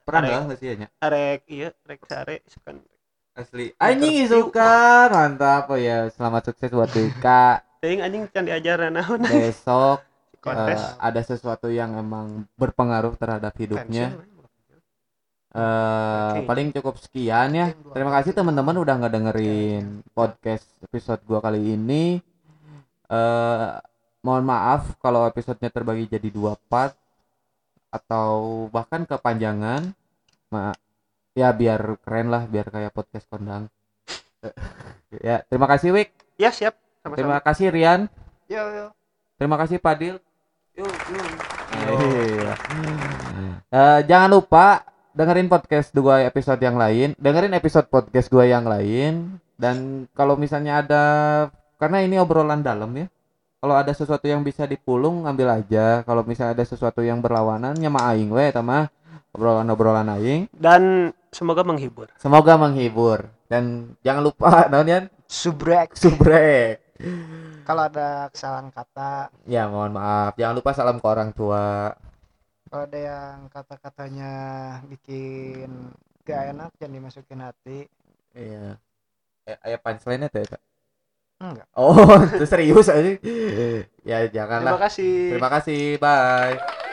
Pernah 0.03 0.19
Arek. 0.23 0.29
nggak 0.31 0.43
nggak 0.47 0.59
sih 0.59 0.67
nya 0.79 0.87
rek 1.03 1.41
iya 1.51 1.69
rek 1.85 2.01
sare 2.07 2.35
sukan 2.47 2.75
asli. 3.37 3.65
Anjing 3.77 4.27
suka. 4.27 5.07
Mantap. 5.13 5.69
Oh 5.71 5.79
ya 5.79 6.09
selamat 6.11 6.51
sukses 6.51 6.71
buat 6.73 6.91
Wika 6.91 7.67
teuing 7.81 8.01
anjing 8.05 8.23
can 8.33 8.45
diajaran 8.45 8.97
naon 8.97 9.21
besok 9.31 10.01
kontes. 10.41 10.79
eh, 10.79 10.83
ada 10.99 11.21
sesuatu 11.21 11.67
yang 11.69 11.97
emang 11.97 12.45
berpengaruh 12.55 13.13
terhadap 13.17 13.53
hidupnya. 13.57 14.15
Eh, 15.57 16.31
Oke. 16.37 16.45
paling 16.45 16.69
cukup 16.69 17.01
sekian 17.01 17.49
ya. 17.49 17.73
Terima 17.73 18.13
kasih 18.13 18.29
teman-teman 18.29 18.77
udah 18.77 18.93
nggak 18.93 19.13
dengerin 19.13 20.05
podcast 20.13 20.69
episode 20.85 21.17
gua 21.25 21.41
kali 21.41 21.73
ini. 21.73 22.21
Eh, 23.09 23.69
mohon 24.21 24.45
maaf 24.45 24.93
kalau 25.01 25.25
episodenya 25.25 25.73
terbagi 25.73 26.05
jadi 26.05 26.29
dua 26.29 26.53
part 26.69 26.93
atau 27.89 28.67
bahkan 28.69 29.01
kepanjangan. 29.01 29.97
Ma 30.53 30.77
ya 31.33 31.49
biar 31.51 31.97
keren 32.05 32.29
lah, 32.29 32.45
biar 32.45 32.69
kayak 32.69 32.93
podcast 32.93 33.25
kondang. 33.25 33.65
ya, 35.25 35.41
terima 35.49 35.65
kasih 35.65 35.89
Wik. 35.89 36.13
ya 36.37 36.53
siap 36.53 36.77
sama-sama 37.01 37.17
Terima 37.17 37.39
kasih 37.41 37.67
Rian. 37.73 38.01
yo 38.45 38.61
yo 38.61 38.87
Terima 39.41 39.57
kasih 39.57 39.81
Padil. 39.81 40.21
yo 40.77 40.85
yo 40.85 41.25
Iya. 41.97 42.53
Eh, 43.67 43.99
jangan 44.05 44.29
lupa 44.29 44.85
dengerin 45.17 45.49
podcast 45.49 45.89
dua 45.97 46.21
episode 46.29 46.61
yang 46.61 46.77
lain, 46.77 47.17
dengerin 47.17 47.57
episode 47.57 47.89
podcast 47.89 48.29
gua 48.29 48.45
yang 48.45 48.69
lain 48.69 49.41
dan 49.57 50.05
kalau 50.13 50.37
misalnya 50.37 50.85
ada 50.85 51.03
karena 51.81 52.05
ini 52.05 52.21
obrolan 52.21 52.61
dalam 52.61 52.93
ya. 52.93 53.09
Kalau 53.57 53.73
ada 53.73 53.89
sesuatu 53.89 54.29
yang 54.29 54.45
bisa 54.45 54.69
dipulung 54.69 55.25
ambil 55.25 55.49
aja. 55.49 56.05
Kalau 56.05 56.21
misalnya 56.21 56.53
ada 56.53 56.61
sesuatu 56.61 57.01
yang 57.01 57.25
berlawanan 57.25 57.73
nyama 57.73 58.05
aing 58.13 58.29
we 58.29 58.45
eta 58.45 58.61
mah 58.61 58.93
obrolan-obrolan 59.33 60.05
aing. 60.13 60.45
dan 60.53 61.11
semoga 61.33 61.65
menghibur 61.65 62.09
Semoga 62.21 62.53
menghibur 62.57 63.25
dan 63.49 63.93
jangan 64.05 64.21
lupa 64.29 64.49
naon 64.71 64.87
Yan? 64.87 65.03
subrek 65.25 65.97
subrek. 65.97 66.79
kalau 67.67 67.85
ada 67.85 68.29
kesalahan 68.31 68.69
kata 68.69 69.33
Ya 69.49 69.65
mohon 69.65 69.97
maaf. 69.97 70.37
Jangan 70.37 70.53
lupa 70.57 70.71
salam 70.77 71.01
ke 71.01 71.05
orang 71.09 71.33
tua. 71.33 71.93
Kalau 72.67 72.83
ada 72.85 72.99
yang 72.99 73.35
kata-katanya 73.49 74.31
bikin 74.87 75.91
gak 76.27 76.51
enak 76.55 76.71
jangan 76.77 76.95
dimasukin 76.99 77.41
hati 77.41 77.79
Iya. 78.37 78.77
Eh, 79.47 79.57
aya 79.63 79.77
punchline-nya 79.79 80.29
teh. 80.29 80.43
Kak? 80.45 80.61
enggak 81.37 81.67
Oh, 81.73 81.95
itu 82.35 82.45
serius 82.45 82.89
aja. 82.89 83.13
ya 84.03 84.17
janganlah. 84.29 84.75
terima 84.75 84.83
kasih 84.85 85.13
Terima 85.33 85.49
kasih. 85.49 85.81
Bye. 85.97 86.86